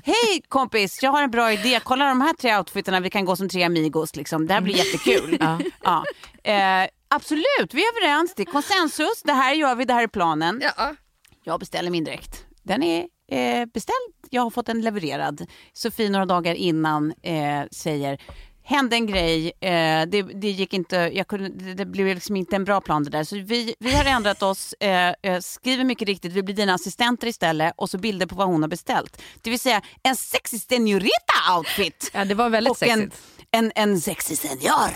Hej 0.03 0.41
kompis, 0.47 1.03
jag 1.03 1.11
har 1.11 1.23
en 1.23 1.31
bra 1.31 1.53
idé. 1.53 1.79
Kolla 1.83 2.05
de 2.07 2.21
här 2.21 2.33
tre 2.33 2.57
outfiterna, 2.57 2.99
vi 2.99 3.09
kan 3.09 3.25
gå 3.25 3.35
som 3.35 3.49
tre 3.49 3.63
amigos. 3.63 4.15
Liksom. 4.15 4.47
Det 4.47 4.53
här 4.53 4.61
blir 4.61 4.75
jättekul. 4.75 5.37
Ja. 5.39 5.59
Ja. 5.83 6.03
Eh, 6.51 6.89
absolut, 7.07 7.73
vi 7.73 7.81
är 7.81 7.97
överens. 7.97 8.33
Det 8.35 8.43
är 8.43 8.45
konsensus. 8.45 9.21
Det 9.23 9.33
här 9.33 9.53
gör 9.53 9.75
vi, 9.75 9.85
det 9.85 9.93
här 9.93 10.03
är 10.03 10.07
planen. 10.07 10.61
Ja. 10.77 10.95
Jag 11.43 11.59
beställer 11.59 11.91
min 11.91 12.03
dräkt. 12.03 12.45
Den 12.63 12.83
är 12.83 13.05
eh, 13.31 13.65
beställd, 13.65 14.13
jag 14.29 14.41
har 14.41 14.49
fått 14.49 14.65
den 14.65 14.81
levererad. 14.81 15.45
Sofie 15.73 16.09
några 16.09 16.25
dagar 16.25 16.53
innan 16.55 17.13
eh, 17.21 17.63
säger 17.71 18.21
hände 18.67 18.95
en 18.95 19.07
grej, 19.07 19.51
eh, 19.61 20.05
det, 20.07 20.21
det 20.21 20.51
gick 20.51 20.73
inte, 20.73 20.95
jag 20.95 21.27
kunde, 21.27 21.49
det, 21.49 21.73
det 21.73 21.85
blev 21.85 22.07
liksom 22.07 22.35
inte 22.35 22.55
en 22.55 22.63
bra 22.63 22.81
plan 22.81 23.03
det 23.03 23.09
där. 23.09 23.23
Så 23.23 23.35
vi, 23.35 23.75
vi 23.79 23.95
har 23.95 24.05
ändrat 24.05 24.43
oss, 24.43 24.73
eh, 24.73 25.13
eh, 25.23 25.39
skriver 25.39 25.83
mycket 25.83 26.07
riktigt, 26.07 26.33
vi 26.33 26.43
blir 26.43 26.55
dina 26.55 26.73
assistenter 26.73 27.27
istället 27.27 27.73
och 27.77 27.89
så 27.89 27.97
bilder 27.97 28.25
på 28.25 28.35
vad 28.35 28.47
hon 28.47 28.61
har 28.61 28.69
beställt. 28.69 29.21
Det 29.41 29.49
vill 29.49 29.59
säga 29.59 29.81
en 30.03 30.15
sexy 30.15 30.59
senorita 30.59 31.57
outfit. 31.57 32.11
Ja, 32.13 32.25
det 32.25 32.33
var 32.33 32.49
väldigt 32.49 32.71
och 32.71 32.83
en, 32.83 32.99
sexigt. 32.99 33.21
en, 33.51 33.71
en 33.75 34.01
sexy 34.01 34.35
senior 34.35 34.91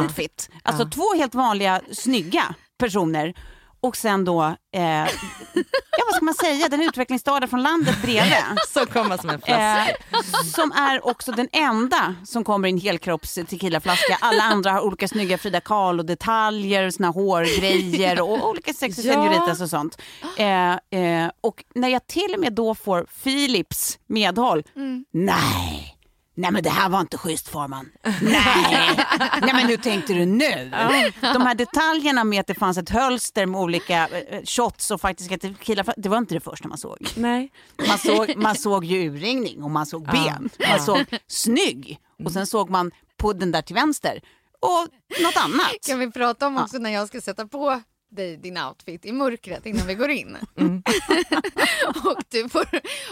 outfit. 0.00 0.50
Alltså 0.62 0.88
två 0.88 1.14
helt 1.16 1.34
vanliga 1.34 1.80
snygga 1.92 2.54
personer 2.78 3.34
och 3.84 3.96
sen 3.96 4.24
då, 4.24 4.42
eh, 4.74 4.82
ja 4.82 6.04
vad 6.06 6.14
ska 6.14 6.24
man 6.24 6.34
säga, 6.34 6.68
den 6.68 6.80
utvecklingsstörda 6.82 7.46
från 7.46 7.62
landet 7.62 8.02
bredvid. 8.02 8.34
Så 8.68 8.86
kom 8.86 9.08
man 9.08 9.18
som 9.18 9.30
en 9.30 9.40
flaska. 9.40 9.88
Eh, 9.90 9.96
som 10.54 10.72
är 10.72 11.06
också 11.06 11.32
den 11.32 11.48
enda 11.52 12.14
som 12.24 12.44
kommer 12.44 12.68
i 12.68 12.70
en 12.70 12.78
helkropps 12.78 13.34
tequilaflaska. 13.34 14.18
Alla 14.20 14.42
andra 14.42 14.70
har 14.70 14.80
olika 14.80 15.08
snygga 15.08 15.38
Frida 15.38 15.60
Kahlo-detaljer, 15.60 16.90
såna 16.90 17.08
hårgrejer 17.08 18.20
och 18.20 18.48
olika 18.48 18.72
sexy 18.72 19.02
Ja. 19.02 19.12
senoritas 19.12 19.60
och 19.60 19.70
sånt. 19.70 19.98
Eh, 20.36 20.72
eh, 20.72 21.30
och 21.40 21.64
när 21.74 21.88
jag 21.88 22.06
till 22.06 22.34
och 22.34 22.40
med 22.40 22.52
då 22.52 22.74
får 22.74 23.06
Philips 23.24 23.98
medhåll, 24.06 24.62
nej. 25.12 25.93
Nej 26.36 26.50
men 26.50 26.62
det 26.62 26.70
här 26.70 26.88
var 26.88 27.00
inte 27.00 27.18
schysst 27.18 27.48
Forman. 27.48 27.90
Nej. 28.22 28.96
Nej 29.40 29.52
men 29.52 29.66
hur 29.66 29.76
tänkte 29.76 30.12
du 30.14 30.26
nu? 30.26 30.70
De 31.20 31.42
här 31.42 31.54
detaljerna 31.54 32.24
med 32.24 32.40
att 32.40 32.46
det 32.46 32.54
fanns 32.54 32.78
ett 32.78 32.90
hölster 32.90 33.46
med 33.46 33.60
olika 33.60 34.08
eh, 34.08 34.42
shots 34.44 34.90
och 34.90 35.00
faktiska 35.00 35.38
tequila, 35.38 35.84
det 35.96 36.08
var 36.08 36.18
inte 36.18 36.34
det 36.34 36.40
första 36.40 36.68
man 36.68 36.78
såg. 36.78 36.98
Nej. 37.16 37.52
Man 37.88 37.98
såg, 37.98 38.36
man 38.36 38.54
såg 38.54 38.84
ju 38.84 39.10
urringning 39.10 39.62
och 39.62 39.70
man 39.70 39.86
såg 39.86 40.06
ben. 40.06 40.50
Man 40.70 40.80
såg 40.80 41.04
snygg 41.26 41.98
och 42.24 42.32
sen 42.32 42.46
såg 42.46 42.70
man 42.70 42.90
på 43.16 43.32
den 43.32 43.52
där 43.52 43.62
till 43.62 43.74
vänster 43.74 44.20
och 44.60 44.88
något 45.22 45.36
annat. 45.36 45.70
Kan 45.86 45.98
vi 45.98 46.10
prata 46.10 46.46
om 46.46 46.56
också 46.56 46.78
när 46.78 46.90
jag 46.90 47.08
ska 47.08 47.20
sätta 47.20 47.46
på 47.46 47.82
dig 48.16 48.36
din 48.36 48.58
outfit 48.58 49.04
i 49.04 49.12
mörkret 49.12 49.66
innan 49.66 49.86
vi 49.86 49.94
går 49.94 50.10
in. 50.10 50.36
Mm. 50.56 50.82
och 52.04 52.22
du 52.28 52.48
får 52.48 52.66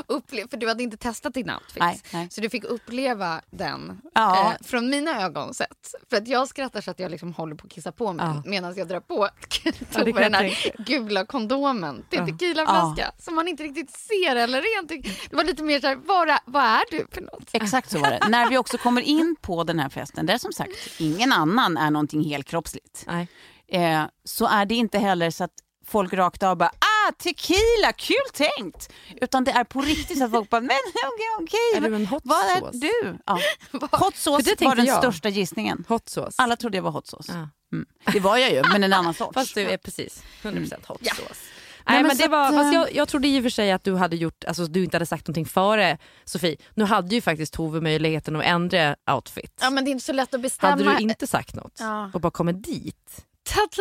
uppleva, 0.06 0.48
för 0.48 0.56
du 0.56 0.68
hade 0.68 0.82
inte 0.82 0.96
testat 0.96 1.34
din 1.34 1.50
outfit. 1.50 1.80
Nej, 1.80 2.00
nej. 2.12 2.28
Så 2.30 2.40
du 2.40 2.50
fick 2.50 2.64
uppleva 2.64 3.40
den 3.50 4.00
Ja. 4.14 4.50
eh, 4.60 4.66
från 4.66 4.90
mina 4.90 5.22
ögon 5.22 5.54
sett. 5.54 5.94
För 6.10 6.16
att 6.16 6.28
jag 6.28 6.48
skrattar 6.48 6.80
så 6.80 6.90
att 6.90 6.98
jag 6.98 7.10
liksom 7.10 7.32
håller 7.32 7.54
på 7.54 7.66
att 7.66 7.72
kissa 7.72 7.92
på 7.92 8.12
mig 8.12 8.26
Ja. 8.26 8.42
medan 8.46 8.74
jag 8.76 8.88
drar 8.88 9.00
på 9.00 9.28
Ja, 9.64 9.72
tog 9.92 10.04
kan 10.04 10.22
den 10.22 10.34
här 10.34 10.72
gula 10.86 11.26
kondomen 11.26 12.04
till 12.10 12.18
Ja. 12.18 12.26
tequilaflaska 12.26 13.12
som 13.18 13.34
man 13.34 13.48
inte 13.48 13.62
riktigt 13.62 13.90
ser 13.90 14.36
eller 14.36 14.62
rent. 14.62 14.88
Det 15.30 15.36
var 15.36 15.44
lite 15.44 15.62
mer 15.62 15.80
så 15.80 15.86
här, 15.86 15.96
vad, 15.96 16.28
är- 16.28 16.38
vad 16.46 16.64
är 16.64 16.82
du 16.90 17.06
för 17.12 17.20
något? 17.20 17.48
Exakt 17.52 17.90
så 17.90 17.98
var 17.98 18.10
det. 18.10 18.28
När 18.28 18.48
vi 18.50 18.58
också 18.58 18.78
kommer 18.78 19.02
in 19.02 19.36
på 19.40 19.64
den 19.64 19.78
här 19.78 19.88
festen, 19.88 20.26
där 20.26 20.38
som 20.38 20.52
sagt 20.52 20.72
ingen 20.98 21.32
annan 21.32 21.76
är 21.76 21.90
någonting 21.90 22.24
helkroppsligt, 22.24 23.04
Nej. 23.06 23.28
Eh, 23.72 24.02
så 24.24 24.46
är 24.46 24.64
det 24.66 24.74
inte 24.74 24.98
heller 24.98 25.30
så 25.30 25.44
att 25.44 25.50
folk 25.86 26.12
rakt 26.12 26.42
av 26.42 26.56
bara 26.56 26.68
ah 26.78 27.12
tequila, 27.18 27.92
kul 27.96 28.16
tänkt! 28.32 28.92
Utan 29.20 29.44
det 29.44 29.50
är 29.50 29.64
på 29.64 29.80
riktigt 29.80 30.18
så 30.18 30.24
att 30.24 30.30
folk 30.30 30.50
bara 30.50 30.60
men 30.60 30.70
okej 30.94 31.26
okej. 31.40 31.76
Är 31.76 31.80
du 31.90 31.96
en 31.96 32.06
hot 32.06 32.22
Vad 32.24 32.38
är 32.44 32.72
du? 32.72 33.18
Ja. 33.26 33.38
Hot 33.98 34.16
sauce 34.16 34.54
det 34.58 34.64
var 34.64 34.74
den 34.76 34.84
jag. 34.86 34.98
största 34.98 35.28
gissningen. 35.28 35.84
Hot 35.88 36.08
sauce. 36.08 36.34
Alla 36.42 36.56
trodde 36.56 36.76
jag 36.78 36.82
var 36.82 36.90
hot 36.90 37.06
sauce. 37.06 37.32
Ja. 37.32 37.48
Mm. 37.76 37.86
Det 38.12 38.20
var 38.20 38.36
jag 38.36 38.50
ju, 38.52 38.62
men 38.72 38.84
en 38.84 38.92
annan 38.92 39.14
sort. 39.14 39.34
Fast 39.34 39.54
du 39.54 39.60
är 39.70 39.76
precis 39.76 40.22
100% 40.42 40.86
hot 40.86 40.98
Ja. 41.00 41.14
sauce. 41.14 41.40
Nej, 41.86 41.94
Nej, 41.94 42.02
men 42.08 42.16
det 42.16 42.28
var, 42.28 42.46
att, 42.46 42.52
eh, 42.54 42.72
jag, 42.72 42.94
jag 42.94 43.08
trodde 43.08 43.28
i 43.28 43.38
och 43.38 43.42
för 43.42 43.50
sig 43.50 43.72
att 43.72 43.84
du 43.84 43.94
hade 43.94 44.16
gjort, 44.16 44.44
alltså 44.44 44.66
du 44.66 44.84
inte 44.84 44.96
hade 44.96 45.06
sagt 45.06 45.26
någonting 45.26 45.46
före 45.46 45.98
Sofie. 46.24 46.56
Nu 46.74 46.84
hade 46.84 47.14
ju 47.14 47.20
faktiskt 47.20 47.52
Tove 47.54 47.80
möjligheten 47.80 48.36
att 48.36 48.44
ändra 48.44 48.96
outfit. 49.12 49.58
Ja 49.60 49.70
men 49.70 49.84
det 49.84 49.90
är 49.90 49.92
inte 49.92 50.04
så 50.04 50.12
lätt 50.12 50.34
att 50.34 50.40
bestämma. 50.40 50.70
hade 50.70 50.96
du 50.96 51.02
inte 51.02 51.26
sagt 51.26 51.54
något 51.54 51.76
Ja. 51.78 52.10
och 52.14 52.20
bara 52.20 52.30
kommit 52.30 52.64
dit! 52.64 53.24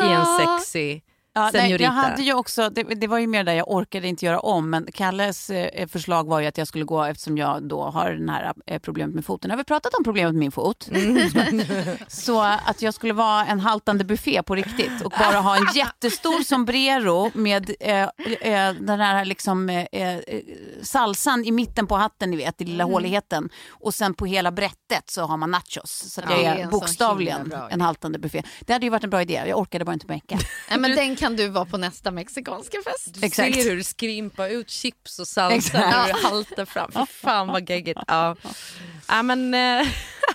I 0.02 0.12
en 0.12 0.26
sexy 0.38 1.04
Ja, 1.34 1.50
nej, 1.54 1.72
jag 1.82 1.92
hade 1.92 2.22
ju 2.24 2.34
också, 2.34 2.70
det, 2.70 2.84
det 2.84 3.08
var 3.08 3.20
ju 3.20 3.28
mer 3.28 3.44
där 3.44 3.54
jag 3.54 3.72
orkade 3.72 4.08
inte 4.08 4.26
göra 4.26 4.40
om, 4.40 4.70
men 4.70 4.92
Kalles 4.94 5.50
eh, 5.50 5.88
förslag 5.88 6.28
var 6.28 6.40
ju 6.40 6.48
att 6.48 6.58
jag 6.58 6.68
skulle 6.68 6.86
gå 6.86 7.04
eftersom 7.04 7.38
jag 7.38 7.64
då 7.64 7.84
har 7.84 8.12
den 8.12 8.30
här 8.30 8.54
eh, 8.66 8.80
problemet 8.80 9.16
med 9.16 9.26
foten. 9.26 9.52
Har 9.52 9.58
vi 9.58 9.64
pratat 9.64 9.94
om 9.94 10.04
problemet 10.04 10.34
med 10.34 10.40
min 10.40 10.52
fot? 10.52 10.90
Så 12.08 12.42
att 12.42 12.82
jag 12.82 12.94
skulle 12.94 13.14
vara 13.14 13.46
en 13.46 13.60
haltande 13.60 14.04
buffé 14.04 14.44
på 14.44 14.56
riktigt 14.56 15.02
och 15.04 15.14
bara 15.20 15.40
ha 15.40 15.56
en 15.58 15.68
jättestor 15.76 16.44
sombrero 16.44 17.32
med 17.34 17.72
eh, 17.80 18.02
eh, 18.42 18.74
den 18.74 19.00
här 19.00 19.26
liksom, 19.26 19.70
eh, 19.70 19.86
eh, 19.92 20.20
salsan 20.82 21.46
i 21.46 21.52
mitten 21.52 21.88
på 21.88 21.96
hatten, 21.96 22.32
ni 22.32 22.38
vet, 22.38 22.62
i 22.62 22.66
lilla 22.66 22.84
håligheten. 22.84 23.50
Och 23.70 23.94
sen 23.94 24.14
på 24.14 24.26
hela 24.26 24.52
brättet 24.52 25.10
så 25.10 25.22
har 25.22 25.38
man 25.38 25.52
nachos. 25.52 26.14
Så 26.14 26.22
att 26.22 26.30
Ja, 26.30 26.36
jag 26.38 26.46
är 26.46 26.56
är 26.56 26.64
en 26.64 26.70
bokstavligen 26.70 27.54
en 27.70 27.82
haltande 27.82 28.20
buffé. 28.20 28.44
Det 28.60 28.74
hade 28.74 28.86
ju 28.86 28.90
varit 28.90 29.04
en 29.04 29.10
bra 29.10 29.22
idé, 29.22 29.44
jag 29.48 29.60
orkade 29.60 29.86
bara 29.86 29.94
inte 29.94 30.08
mecka. 30.08 30.38
Nej, 30.70 30.80
men 30.80 30.96
den 30.96 31.16
kan 31.22 31.36
du 31.36 31.48
vara 31.48 31.66
på 31.66 31.78
nästa 31.78 32.12
mexikanska 32.12 32.78
fest. 32.84 33.14
Du 33.14 33.26
Exakt. 33.26 33.56
ser 33.56 33.70
hur 33.70 33.76
du 33.76 33.84
skrimper 33.84 34.50
ut 34.50 34.70
chips 34.70 35.20
och 35.20 35.28
salsa 35.28 35.56
Exakt. 35.56 35.74
när 35.96 36.08
du 36.08 36.28
haltar 36.28 36.66
fram. 36.66 36.92
Fy 36.92 37.06
fan 37.06 37.48
vad 37.48 37.70
geggigt. 37.70 38.00
Ja. 38.08 38.36
Ja, 39.08 39.24
men, 39.24 39.54
eh, 39.54 39.88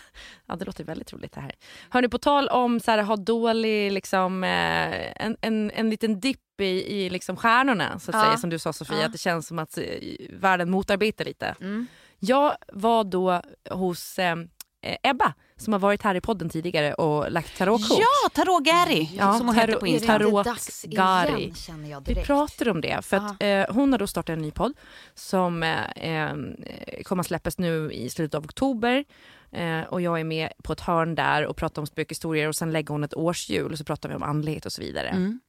ja, 0.46 0.56
det 0.56 0.64
låter 0.64 0.84
väldigt 0.84 1.12
roligt 1.12 1.32
det 1.32 1.40
här. 1.40 1.52
Hörni, 1.90 2.08
på 2.08 2.18
tal 2.18 2.48
om 2.48 2.80
så 2.80 2.90
här, 2.90 3.02
ha 3.02 3.16
dålig, 3.16 3.92
liksom, 3.92 4.44
eh, 4.44 5.22
en, 5.26 5.36
en, 5.40 5.70
en 5.70 5.90
liten 5.90 6.20
dipp 6.20 6.60
i, 6.60 6.64
i 6.64 7.10
liksom 7.10 7.36
stjärnorna, 7.36 7.98
så 7.98 8.10
att 8.10 8.14
Ja. 8.16 8.22
säga, 8.24 8.36
som 8.36 8.50
du 8.50 8.58
sa 8.58 8.72
Sofia, 8.72 8.98
Ja. 9.00 9.06
att 9.06 9.12
det 9.12 9.18
känns 9.18 9.46
som 9.46 9.58
att 9.58 9.78
eh, 9.78 9.84
världen 10.30 10.70
motarbetar 10.70 11.24
lite. 11.24 11.54
Mm. 11.60 11.86
Jag 12.18 12.56
var 12.72 13.04
då 13.04 13.42
hos 13.70 14.18
eh, 14.18 14.36
Ebba 15.02 15.34
som 15.58 15.72
har 15.72 15.80
varit 15.80 16.02
här 16.02 16.14
i 16.14 16.20
podden 16.20 16.48
tidigare 16.48 16.94
och 16.94 17.30
lagt 17.32 17.58
tarotkort. 17.58 17.98
Ja, 18.00 18.28
Tarot 18.28 18.64
Gary 18.64 19.08
Ja, 19.16 19.38
som 19.38 19.46
hon 19.46 19.56
tarot- 19.56 19.60
heter 19.60 19.80
på 19.80 19.86
Är 19.86 19.90
det 19.90 19.94
Instagram. 19.96 20.18
Tarot 20.20 20.46
inte 20.46 20.50
dags 20.50 20.82
Gari. 20.82 21.42
igen 21.42 21.54
känner 21.54 21.90
jag 21.90 22.02
Vi 22.06 22.14
pratade 22.14 22.70
om 22.70 22.80
det 22.80 23.04
för 23.04 23.16
att 23.16 23.42
eh, 23.42 23.74
hon 23.74 23.92
har 23.92 23.98
då 23.98 24.06
startat 24.06 24.32
en 24.36 24.42
ny 24.42 24.50
podd 24.50 24.72
som 25.14 25.62
eh, 25.62 26.32
kommer 27.04 27.20
att 27.20 27.26
släppas 27.26 27.58
nu 27.58 27.92
i 27.92 28.10
slutet 28.10 28.34
av 28.34 28.44
oktober. 28.44 29.04
Eh, 29.52 29.80
och 29.80 30.00
jag 30.00 30.20
är 30.20 30.24
med 30.24 30.48
på 30.64 30.72
ett 30.72 30.80
hörn 30.80 31.14
där 31.14 31.46
och 31.46 31.56
pratar 31.56 31.82
om 31.82 31.86
spökhistorier 31.86 32.48
och 32.48 32.56
sen 32.56 32.72
lägger 32.72 32.88
hon 32.88 33.04
ett 33.04 33.14
årshjul 33.14 33.72
och 33.72 33.78
så 33.78 33.84
pratar 33.84 34.08
vi 34.08 34.14
om 34.14 34.22
andlighet 34.22 34.66
och 34.66 34.72
så 34.72 34.82
vidare. 34.82 35.08
Mm. 35.08 35.40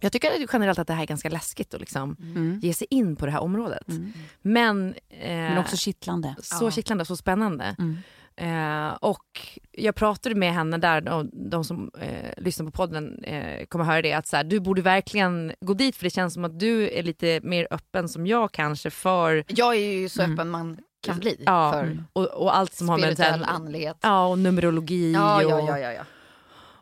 Jag 0.00 0.12
tycker 0.12 0.46
generellt 0.52 0.78
att 0.78 0.86
det 0.86 0.94
här 0.94 1.02
är 1.02 1.06
ganska 1.06 1.28
läskigt 1.28 1.74
att 1.74 1.80
liksom 1.80 2.16
Mm. 2.20 2.60
ge 2.62 2.74
sig 2.74 2.86
in 2.90 3.16
på 3.16 3.26
det 3.26 3.32
här 3.32 3.40
området. 3.40 3.88
Mm. 3.88 4.12
Men, 4.42 4.94
eh, 5.10 5.28
Men 5.28 5.58
också 5.58 5.76
kittlande. 5.76 6.34
så 6.42 6.64
Ja. 6.64 6.70
kittlande 6.70 7.02
och 7.02 7.06
så 7.08 7.16
spännande. 7.16 7.76
Mm. 7.78 7.96
Eh, 8.40 8.92
och 9.00 9.40
jag 9.72 9.94
pratade 9.94 10.34
med 10.34 10.52
henne 10.52 10.78
där, 10.78 11.08
och 11.08 11.26
de 11.32 11.64
som 11.64 11.90
eh, 12.00 12.32
lyssnar 12.36 12.66
på 12.66 12.72
podden 12.72 13.24
eh, 13.24 13.66
kommer 13.66 13.84
höra 13.84 14.02
det, 14.02 14.12
att 14.12 14.26
så 14.26 14.36
här, 14.36 14.44
du 14.44 14.60
borde 14.60 14.82
verkligen 14.82 15.52
gå 15.60 15.74
dit 15.74 15.96
för 15.96 16.04
det 16.04 16.10
känns 16.10 16.34
som 16.34 16.44
att 16.44 16.58
du 16.58 16.90
är 16.90 17.02
lite 17.02 17.40
mer 17.42 17.68
öppen 17.70 18.08
som 18.08 18.26
jag 18.26 18.52
kanske 18.52 18.90
för, 18.90 19.44
Jag 19.48 19.74
är 19.74 19.92
ju 19.92 20.08
så 20.08 20.22
öppen 20.22 20.48
man 20.48 20.78
kan 21.02 21.18
bli 21.18 21.42
ja, 21.46 21.72
för 21.72 22.04
och, 22.12 22.26
och 22.26 22.56
allt 22.56 22.74
som 22.74 22.88
har 22.88 22.98
med 22.98 23.18
här, 23.18 23.42
andlighet. 23.46 23.96
ja, 24.00 24.26
och 24.26 24.38
numerologi. 24.38 25.12
Ja, 25.12 25.36
och, 25.36 25.50
ja, 25.50 25.78
ja, 25.78 25.92
ja, 25.92 26.02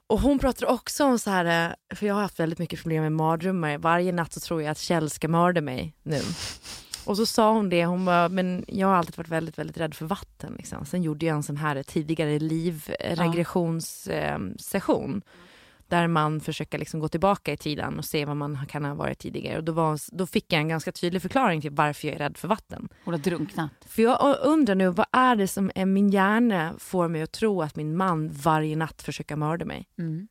och 0.06 0.20
hon 0.20 0.38
pratade 0.38 0.72
också 0.72 1.04
om 1.04 1.18
så 1.18 1.30
här, 1.30 1.68
eh, 1.90 1.96
för 1.96 2.06
jag 2.06 2.14
har 2.14 2.22
haft 2.22 2.40
väldigt 2.40 2.58
mycket 2.58 2.80
problem 2.80 3.02
med 3.02 3.12
mardrömmar. 3.12 3.78
Varje 3.78 4.12
natt 4.12 4.32
så 4.32 4.40
tror 4.40 4.62
jag 4.62 4.70
att 4.70 4.78
Kjell 4.78 5.10
ska 5.10 5.28
mörda 5.28 5.60
mig 5.60 5.94
nu. 6.02 6.20
Och 7.06 7.16
så 7.16 7.26
sa 7.26 7.52
hon 7.52 7.68
det, 7.68 7.86
hon 7.86 8.04
bara, 8.04 8.28
men 8.28 8.64
jag 8.68 8.86
har 8.86 8.94
alltid 8.94 9.16
varit 9.16 9.28
väldigt, 9.28 9.58
väldigt 9.58 9.76
rädd 9.76 9.94
för 9.94 10.06
vatten. 10.06 10.54
Liksom. 10.56 10.86
Sen 10.86 11.02
gjorde 11.02 11.26
jag 11.26 11.36
en 11.36 11.42
sån 11.42 11.56
här 11.56 11.82
tidigare 11.82 12.38
livregressionssession. 12.38 15.22
Där 15.88 16.06
man 16.06 16.40
försöker 16.40 16.78
liksom 16.78 17.00
gå 17.00 17.08
tillbaka 17.08 17.52
i 17.52 17.56
tiden 17.56 17.98
och 17.98 18.04
se 18.04 18.24
vad 18.24 18.36
man 18.36 18.66
kan 18.66 18.84
ha 18.84 18.94
varit 18.94 19.18
tidigare. 19.18 19.58
Och 19.58 19.64
då, 19.64 19.72
var, 19.72 19.98
då 20.12 20.26
fick 20.26 20.52
jag 20.52 20.60
en 20.60 20.68
ganska 20.68 20.92
tydlig 20.92 21.22
förklaring 21.22 21.60
till 21.60 21.70
varför 21.70 22.08
jag 22.08 22.14
är 22.14 22.18
rädd 22.18 22.36
för 22.36 22.48
vatten. 22.48 22.88
Hon 23.04 23.14
har 23.14 23.18
drunknat. 23.18 23.70
För 23.86 24.02
jag 24.02 24.36
undrar 24.42 24.74
nu, 24.74 24.88
vad 24.88 25.06
är 25.12 25.36
det 25.36 25.48
som 25.48 25.70
är 25.74 25.86
min 25.86 26.10
hjärna 26.10 26.74
får 26.78 27.08
mig 27.08 27.22
att 27.22 27.32
tro 27.32 27.62
att 27.62 27.76
min 27.76 27.96
man 27.96 28.28
varje 28.28 28.76
natt 28.76 29.02
försöker 29.02 29.36
mörda 29.36 29.64
mig? 29.64 29.88
Mm. 29.98 30.28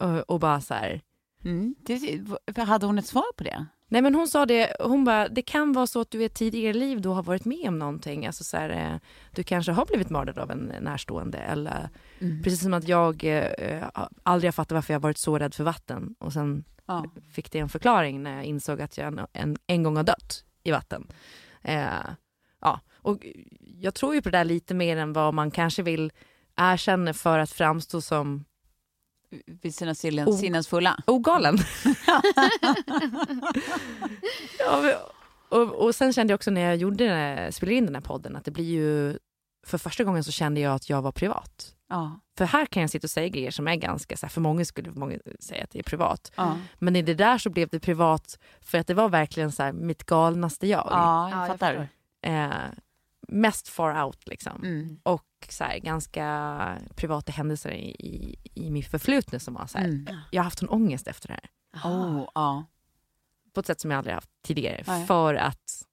Och, 0.00 0.30
och 0.30 0.40
bara 0.40 0.60
så 0.60 0.74
här, 0.74 1.00
Mm. 1.44 1.74
Det, 1.82 2.62
hade 2.62 2.86
hon 2.86 2.98
ett 2.98 3.06
svar 3.06 3.32
på 3.36 3.44
det? 3.44 3.66
Nej 3.92 4.02
men 4.02 4.14
hon 4.14 4.28
sa 4.28 4.46
det, 4.46 4.76
hon 4.80 5.04
bara, 5.04 5.28
det 5.28 5.42
kan 5.42 5.72
vara 5.72 5.86
så 5.86 6.00
att 6.00 6.10
du 6.10 6.22
i 6.22 6.24
ett 6.24 6.34
tidigare 6.34 6.72
liv 6.72 7.00
då 7.00 7.12
har 7.14 7.22
varit 7.22 7.44
med 7.44 7.68
om 7.68 7.78
någonting. 7.78 8.26
Alltså 8.26 8.44
så 8.44 8.56
här, 8.56 8.70
eh, 8.70 8.98
du 9.34 9.42
kanske 9.42 9.72
har 9.72 9.86
blivit 9.86 10.10
mördad 10.10 10.38
av 10.38 10.50
en 10.50 10.72
närstående. 10.80 11.38
Eller, 11.38 11.88
Mm. 12.22 12.42
Precis 12.42 12.62
som 12.62 12.74
att 12.74 12.88
jag 12.88 13.24
eh, 13.24 13.82
aldrig 14.22 14.48
har 14.48 14.52
fattat 14.52 14.72
varför 14.72 14.92
jag 14.94 15.00
varit 15.00 15.18
så 15.18 15.38
rädd 15.38 15.54
för 15.54 15.64
vatten. 15.64 16.14
Och 16.18 16.32
sen 16.32 16.64
Ja. 16.86 17.04
fick 17.32 17.52
det 17.52 17.58
en 17.58 17.68
förklaring 17.68 18.22
när 18.22 18.34
jag 18.36 18.44
insåg 18.44 18.80
att 18.82 18.98
jag 18.98 19.06
en, 19.06 19.26
en, 19.32 19.56
en 19.66 19.82
gång 19.82 19.96
har 19.96 20.04
dött 20.04 20.44
i 20.62 20.70
vatten. 20.70 21.06
Eh, 21.62 21.84
ja, 22.60 22.80
och 22.96 23.26
jag 23.60 23.94
tror 23.94 24.14
ju 24.14 24.22
på 24.22 24.30
det 24.30 24.38
där 24.38 24.44
lite 24.44 24.74
mer 24.74 24.96
än 24.96 25.12
vad 25.12 25.34
man 25.34 25.50
kanske 25.50 25.82
vill 25.82 26.12
erkänna 26.56 27.12
för 27.14 27.38
att 27.38 27.50
framstå 27.50 28.00
som 28.00 28.44
Vid 29.62 29.74
sina 29.74 29.94
sillen, 29.94 30.28
Oh. 30.28 30.36
sinnesfulla. 30.36 30.96
ogalen. 31.06 31.58
ja, 34.58 34.80
men- 34.82 34.94
och, 35.48 35.74
och 35.74 35.94
sen 35.94 36.12
kände 36.12 36.30
jag 36.32 36.38
också 36.38 36.50
när 36.50 36.60
jag 36.60 36.76
gjorde, 36.76 37.04
den 37.06 37.16
här- 37.16 37.50
spelade 37.50 37.74
in 37.74 37.86
den 37.86 37.94
här 37.94 38.02
podden 38.02 38.36
att 38.36 38.44
det 38.44 38.50
blir 38.50 38.64
ju 38.64 39.18
för 39.66 39.78
första 39.78 40.04
gången 40.04 40.24
så 40.24 40.32
kände 40.32 40.60
jag 40.60 40.74
att 40.74 40.90
jag 40.90 41.02
var 41.02 41.12
privat. 41.12 41.74
Ja. 41.88 42.20
För 42.38 42.44
här 42.44 42.66
kan 42.66 42.80
jag 42.80 42.90
sitta 42.90 43.06
och 43.06 43.10
säga 43.10 43.28
grejer 43.28 43.50
som 43.50 43.68
är 43.68 43.74
ganska, 43.76 44.16
så 44.16 44.26
här, 44.26 44.30
för 44.30 44.40
många 44.40 44.64
skulle 44.64 44.90
många 44.90 45.16
säga 45.40 45.64
att 45.64 45.70
det 45.70 45.78
är 45.78 45.82
privat. 45.82 46.32
Ja. 46.36 46.58
Men 46.78 46.96
i 46.96 47.02
det 47.02 47.14
där 47.14 47.38
så 47.38 47.50
blev 47.50 47.68
det 47.68 47.80
privat 47.80 48.38
för 48.60 48.78
att 48.78 48.86
det 48.86 48.94
var 48.94 49.08
verkligen 49.08 49.52
så 49.52 49.62
här, 49.62 49.72
mitt 49.72 50.04
galnaste 50.04 50.66
jag. 50.66 50.86
ja, 50.90 51.30
jag 51.30 51.38
Ja, 51.38 51.40
jag 51.40 51.48
fattar. 51.48 51.88
Eh, 52.26 52.50
mest 53.32 53.68
far 53.68 54.04
out 54.04 54.26
liksom. 54.28 54.62
Mm. 54.64 55.00
Och 55.02 55.26
så 55.48 55.64
här, 55.64 55.78
ganska 55.78 56.78
privata 56.96 57.32
händelser 57.32 57.70
i, 57.70 57.90
i, 57.90 58.36
i 58.54 58.70
mitt 58.70 58.86
förflutna 58.86 59.38
som 59.38 59.54
var 59.54 59.66
så 59.66 59.78
här, 59.78 59.84
Mm. 59.84 60.16
jag 60.30 60.40
har 60.40 60.44
haft 60.44 60.62
en 60.62 60.68
ångest 60.68 61.08
efter 61.08 61.28
det 61.28 61.40
här. 61.42 61.50
Oh, 61.90 62.28
ja. 62.34 62.64
På 63.54 63.60
ett 63.60 63.66
sätt 63.66 63.80
som 63.80 63.90
jag 63.90 63.98
aldrig 63.98 64.14
haft 64.14 64.30
tidigare. 64.42 64.82
Nej. 64.86 65.06
För 65.06 65.34
att, 65.34 65.86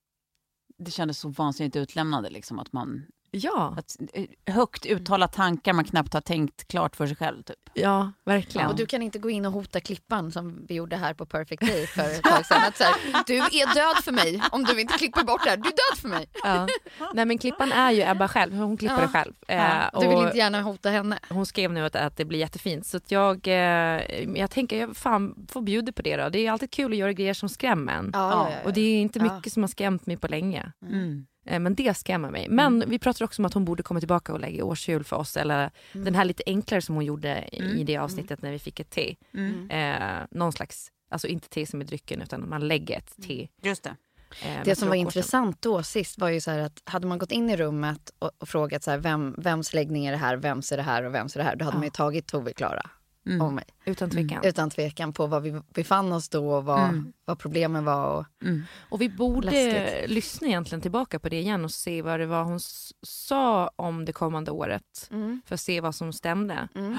Det 0.78 0.92
kändes 0.92 1.20
så 1.20 1.30
vansinnigt 1.30 1.76
utlämnande. 1.76 2.30
Liksom, 2.30 2.60
att 2.60 2.74
man, 2.74 3.06
ja, 3.38 3.76
att, 3.78 3.96
eh, 4.14 4.54
högt 4.54 4.86
uttala 4.86 5.28
tankar 5.28 5.74
man 5.74 5.86
knappt 5.86 6.14
har 6.14 6.22
tänkt 6.22 6.68
klart 6.68 6.96
för 6.96 7.08
sig 7.08 7.16
själv. 7.16 7.44
Typ. 7.44 7.56
ja 7.74 8.12
verkligen. 8.26 8.68
Och 8.68 8.76
du 8.76 8.86
kan 8.86 9.02
inte 9.02 9.20
gå 9.20 9.30
in 9.30 9.46
och 9.46 9.52
hota 9.52 9.80
Klippan 9.80 10.32
som 10.32 10.66
vi 10.68 10.76
gjorde 10.76 10.96
här 10.96 11.14
på 11.14 11.26
Perfect 11.26 11.62
Day 11.62 11.88
för 11.88 12.02
ett 12.02 12.24
tag 12.24 12.46
sedan. 12.46 12.64
Att 12.68 12.78
så 12.78 12.84
här, 12.84 13.24
du 13.28 13.38
är 13.38 13.74
död 13.76 14.04
för 14.04 14.12
mig 14.12 14.42
om 14.52 14.64
du 14.64 14.82
inte 14.82 14.94
klipper 14.98 15.24
bort 15.24 15.42
det 15.44 15.50
här. 15.50 15.58
Du 15.58 15.64
är 15.70 15.72
död 15.92 15.98
för 16.02 16.08
mig. 16.10 16.30
Ja. 16.44 16.68
Nej 17.14 17.26
men 17.26 17.38
klippan 17.38 17.72
är 17.72 17.92
ju 17.92 18.02
Ebba 18.02 18.28
själv, 18.28 18.54
hon 18.56 18.78
klipper 18.78 18.96
Ja. 18.96 19.02
det 19.02 19.08
själv. 19.08 19.34
Ja, 19.48 19.56
Eh, 19.94 20.00
du 20.02 20.08
vill 20.08 20.18
och 20.18 20.24
inte 20.24 20.38
gärna 20.38 20.62
hota 20.62 20.90
henne. 20.90 21.20
Hon 21.30 21.46
skrev 21.46 21.72
nu 21.72 21.86
att, 21.86 21.96
att 21.96 22.18
det 22.18 22.26
blir 22.26 22.40
jättefint 22.40 22.86
så 22.86 22.98
att 22.98 23.12
jag, 23.12 23.48
eh, 23.48 23.54
jag 24.40 24.52
tänker 24.52 24.80
jag 24.80 24.98
fan 24.98 25.48
får 25.50 25.62
bjuda 25.62 25.92
på 25.92 26.02
det 26.02 26.18
då. 26.18 26.30
Det 26.30 26.48
är 26.48 26.52
alltid 26.52 26.72
kul 26.72 26.92
att 26.92 26.98
göra 26.98 27.14
grejer 27.14 27.34
som 27.34 27.50
skrämmer 27.50 27.94
en. 27.94 28.10
Ja, 28.14 28.32
ja, 28.32 28.50
ja, 28.52 28.58
Och 28.66 28.74
det 28.74 28.82
är 28.82 29.02
inte 29.02 29.20
Ja. 29.20 29.34
mycket 29.36 29.54
som 29.54 29.64
har 29.64 29.68
skrämt 29.68 30.06
mig 30.06 30.18
på 30.18 30.28
länge. 30.28 30.72
Mm. 30.86 31.26
Eh, 31.48 31.60
Men 31.60 31.76
det 31.76 31.98
skrämmer 31.98 32.32
mig. 32.32 32.50
Men 32.50 32.84
vi 32.88 33.00
pratar 33.00 33.26
också 33.26 33.42
om 33.42 33.46
att 33.46 33.54
hon 33.54 33.66
borde 33.66 33.84
komma 33.84 34.00
tillbaka 34.00 34.34
och 34.34 34.40
lägga 34.40 34.64
årsjul 34.64 35.04
för 35.04 35.16
oss. 35.16 35.38
Eller 35.38 35.72
den 35.94 36.16
här 36.16 36.26
lite 36.26 36.44
enklare 36.46 36.82
som 36.82 36.96
hon 36.96 37.06
gjorde 37.06 37.50
i 37.52 37.60
Mm. 37.60 37.86
det 37.86 37.98
avsnittet 37.98 38.42
när 38.42 38.52
vi 38.52 38.60
fick 38.60 38.80
ett 38.80 38.90
te. 38.90 39.16
Mm. 39.34 39.70
Eh, 39.72 40.24
någon 40.32 40.52
slags, 40.54 40.92
alltså 41.12 41.28
inte 41.28 41.50
te 41.50 41.66
som 41.66 41.82
är 41.82 41.86
drycken 41.86 42.22
utan 42.22 42.50
man 42.50 42.68
lägger 42.68 42.98
ett 42.98 43.16
te. 43.28 43.48
Just 43.62 43.84
det. 43.84 43.96
Eh, 44.46 44.64
Det 44.66 44.76
som 44.76 44.88
var 44.90 44.96
intressant 44.96 45.62
då 45.62 45.84
sist 45.84 46.18
var 46.20 46.30
ju 46.30 46.42
så 46.42 46.52
här 46.52 46.60
att 46.60 46.82
hade 46.86 47.08
man 47.08 47.18
gått 47.18 47.32
in 47.32 47.50
i 47.50 47.58
rummet 47.58 48.12
och, 48.20 48.32
och 48.38 48.50
frågat 48.50 48.84
så 48.84 48.92
här, 48.92 48.98
vem, 48.98 49.36
vems 49.38 49.74
läggning 49.74 50.06
är 50.06 50.12
det 50.12 50.18
här, 50.18 50.36
vems 50.38 50.72
är 50.72 50.78
det 50.78 50.84
här 50.84 51.04
och 51.04 51.14
vems 51.16 51.36
är 51.36 51.40
det 51.40 51.44
här, 51.44 51.56
då 51.56 51.66
hade 51.66 51.76
Ja. 51.76 51.80
man 51.80 51.86
ju 51.88 51.92
tagit 51.92 52.28
Tove 52.28 52.54
Klara 52.54 52.90
Mm. 53.28 53.42
och 53.42 53.54
mig. 53.54 53.66
Utan 53.86 54.10
tvekan. 54.10 54.44
Utan 54.44 54.70
tvekan 54.70 55.14
på 55.14 55.28
var 55.28 55.40
vi 55.40 55.62
befann 55.74 56.12
oss 56.12 56.30
då 56.30 56.50
och 56.54 56.66
vad, 56.66 56.84
Mm. 56.84 57.14
vad 57.26 57.40
problemen 57.40 57.86
var. 57.86 58.18
Och, 58.20 58.26
Mm. 58.44 58.64
Och 58.90 59.02
vi 59.02 59.10
borde 59.10 59.52
Läskigt. 59.52 60.10
lyssna 60.10 60.48
egentligen 60.48 60.82
tillbaka 60.82 61.20
på 61.20 61.30
det 61.30 61.40
igen 61.40 61.66
och 61.66 61.72
se 61.72 62.02
vad 62.02 62.20
det 62.20 62.26
var 62.26 62.44
hon 62.44 62.60
sa 63.02 63.72
om 63.76 64.06
det 64.06 64.14
kommande 64.14 64.52
året. 64.52 65.10
För 65.46 65.54
att 65.56 65.62
se 65.62 65.82
vad 65.82 65.96
som 65.96 66.14
stämde. 66.14 66.68
Mm. 66.76 66.98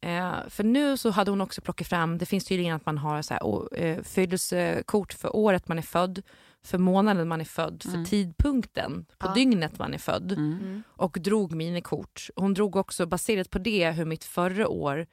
Eh, 0.00 0.32
för 0.48 0.64
nu 0.64 0.96
så 0.96 1.10
hade 1.10 1.30
hon 1.30 1.40
också 1.40 1.60
plockat 1.60 1.86
fram, 1.88 2.18
det 2.18 2.26
finns 2.26 2.44
tydligen 2.44 2.76
att 2.76 2.86
man 2.86 2.98
har 2.98 3.22
så 3.22 3.34
här, 3.34 3.44
å- 3.44 3.68
eh, 3.74 4.02
födelsekort 4.02 5.12
för 5.12 5.36
året 5.36 5.68
man 5.68 5.78
är 5.78 5.82
född, 5.82 6.22
för 6.64 6.78
månaden 6.78 7.28
man 7.28 7.40
är 7.40 7.44
född, 7.44 7.82
för 7.82 8.04
tidpunkten 8.04 9.06
på 9.18 9.26
Ja. 9.26 9.34
dygnet 9.34 9.78
man 9.78 9.94
är 9.94 9.98
född. 9.98 10.32
Mm. 10.32 10.82
Och 10.86 11.16
drog 11.20 11.52
minikort. 11.52 12.28
Hon 12.36 12.54
drog 12.54 12.76
också 12.76 13.06
baserat 13.06 13.50
på 13.50 13.58
det 13.58 13.90
hur 13.90 14.04
mitt 14.04 14.24
förra 14.24 14.68
år 14.68 15.06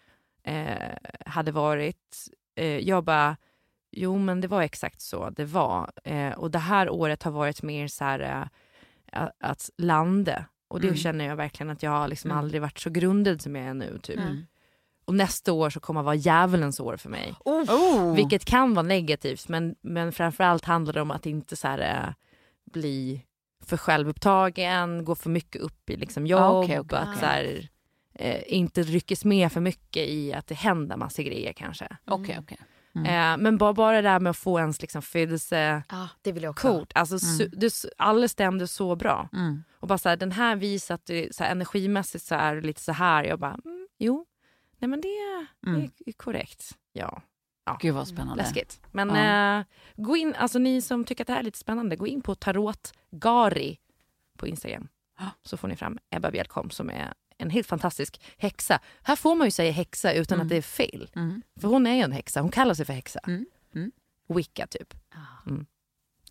eh, 0.43 0.97
hade 1.25 1.51
varit. 1.51 2.27
Eh, 2.55 2.77
jag 2.77 3.03
bara, 3.03 3.37
jo 3.91 4.17
men 4.17 4.41
det 4.41 4.47
var 4.47 4.61
exakt 4.61 5.01
så 5.01 5.29
det 5.29 5.45
var. 5.45 5.91
Eh, 6.03 6.31
och 6.31 6.51
det 6.51 6.59
här 6.59 6.89
året 6.89 7.23
har 7.23 7.31
varit 7.31 7.61
mer 7.63 7.87
så 7.87 8.03
här 8.03 8.49
eh, 9.13 9.27
att 9.39 9.69
landa. 9.77 10.45
Och 10.67 10.81
det 10.81 10.87
Mm. 10.87 10.97
känner 10.97 11.25
jag 11.25 11.35
verkligen 11.35 11.69
att 11.69 11.83
jag 11.83 11.91
har 11.91 12.07
liksom 12.07 12.31
Mm. 12.31 12.39
aldrig 12.43 12.61
varit 12.61 12.79
så 12.79 12.89
grundad 12.89 13.41
som 13.41 13.55
jag 13.55 13.65
är 13.65 13.73
nu. 13.73 13.99
Typ. 14.03 14.19
Mm. 14.19 14.45
Och 15.05 15.15
nästa 15.15 15.53
år 15.53 15.69
så 15.69 15.79
kommer 15.79 16.01
vara 16.03 16.15
djävulens 16.15 16.79
år 16.79 16.97
för 16.97 17.09
mig. 17.09 17.33
Oh. 17.45 18.15
Vilket 18.15 18.45
kan 18.45 18.73
vara 18.73 18.83
negativt 18.87 19.47
men, 19.49 19.75
men 19.81 20.11
framförallt 20.11 20.65
handlar 20.65 20.93
det 20.93 21.01
om 21.01 21.11
att 21.11 21.25
inte 21.25 21.55
så 21.55 21.67
här, 21.67 21.79
eh, 21.79 22.13
bli 22.71 23.25
för 23.65 23.77
självupptagen, 23.77 25.05
gå 25.05 25.15
för 25.15 25.29
mycket 25.29 25.61
upp 25.61 25.89
i 25.89 25.95
liksom 25.97 26.27
jobb, 26.27 26.41
Ah, 26.41 26.63
okej, 26.63 26.79
okej, 26.79 26.97
att 26.99 27.07
okej. 27.07 27.19
så 27.19 27.25
här, 27.25 27.67
eh, 28.13 28.53
inte 28.53 28.83
ryckes 28.83 29.25
med 29.25 29.51
för 29.51 29.61
mycket 29.61 30.07
i 30.09 30.33
att 30.33 30.47
det 30.47 30.55
händer 30.55 30.97
massa 30.97 31.23
grejer 31.23 31.53
kanske. 31.53 31.97
Okej, 32.05 32.37
okej. 32.41 32.57
Mm. 32.95 33.05
Eh, 33.05 33.43
men 33.43 33.57
bara, 33.57 33.73
bara 33.73 33.95
det 33.95 34.01
där 34.09 34.19
med 34.19 34.29
att 34.29 34.37
få 34.37 34.59
ens 34.59 34.81
liksom, 34.81 35.01
födelsekort, 35.01 35.85
ja, 35.89 36.09
det 36.21 36.31
vill 36.31 36.43
jag 36.43 36.49
också. 36.49 36.67
ha. 36.71 36.85
alltså, 36.95 37.15
su- 37.15 37.49
det, 37.55 37.65
s- 37.65 37.85
alla 37.97 38.27
stämde 38.27 38.67
så 38.67 38.95
bra. 38.95 39.29
Mm. 39.33 39.63
Och 39.79 39.87
bara 39.87 39.97
så 39.97 40.09
här, 40.09 40.15
den 40.17 40.31
här 40.31 40.55
visar 40.55 40.95
att 40.95 41.05
det, 41.05 41.35
så 41.35 41.43
här, 41.43 41.51
energimässigt 41.51 42.25
så 42.25 42.35
är 42.35 42.55
det 42.55 42.61
lite 42.61 42.81
så 42.81 42.91
här. 42.91 43.23
Jag 43.23 43.39
bara, 43.39 43.59
mm, 43.65 43.87
jo, 43.97 44.25
nej 44.77 44.87
men 44.89 45.01
det, 45.01 45.47
Mm. 45.67 45.81
det 45.97 46.09
är 46.09 46.13
korrekt. 46.13 46.71
Ja. 46.93 47.21
Gud 47.79 47.93
vad 47.95 48.07
spännande. 48.07 48.43
Läskigt. 48.43 48.81
Men 48.91 49.09
Ja. 49.09 49.59
eh, 49.59 49.65
gå 49.95 50.17
in, 50.17 50.35
alltså 50.37 50.59
ni 50.59 50.81
som 50.81 51.03
tycker 51.05 51.23
att 51.23 51.27
det 51.27 51.33
här 51.33 51.39
är 51.39 51.43
lite 51.43 51.57
spännande, 51.57 51.95
gå 51.95 52.07
in 52.07 52.21
på 52.21 52.35
tarotgari 52.35 53.77
på 54.37 54.47
Instagram. 54.47 54.87
Ja. 55.19 55.25
Så 55.43 55.57
får 55.57 55.67
ni 55.67 55.75
fram 55.75 55.97
Ebba 56.09 56.31
Bjelkom 56.31 56.69
som 56.69 56.89
är 56.89 57.13
en 57.41 57.49
helt 57.49 57.67
fantastisk 57.67 58.21
häxa. 58.37 58.79
Här 59.03 59.15
får 59.15 59.35
man 59.35 59.47
ju 59.47 59.51
säga 59.51 59.71
häxa 59.71 60.13
utan 60.13 60.35
Mm. 60.35 60.45
att 60.45 60.49
det 60.49 60.55
är 60.57 60.61
fel. 60.61 61.09
Mm. 61.15 61.41
För 61.61 61.67
hon 61.67 61.87
är 61.87 61.95
ju 61.95 62.01
en 62.01 62.11
häxa, 62.11 62.41
hon 62.41 62.51
kallar 62.51 62.73
sig 62.73 62.85
för 62.85 62.93
häxa. 62.93 63.19
Mm. 63.27 63.45
Mm. 63.75 63.91
Wicca 64.27 64.67
typ. 64.67 64.93
Mm. 65.47 65.65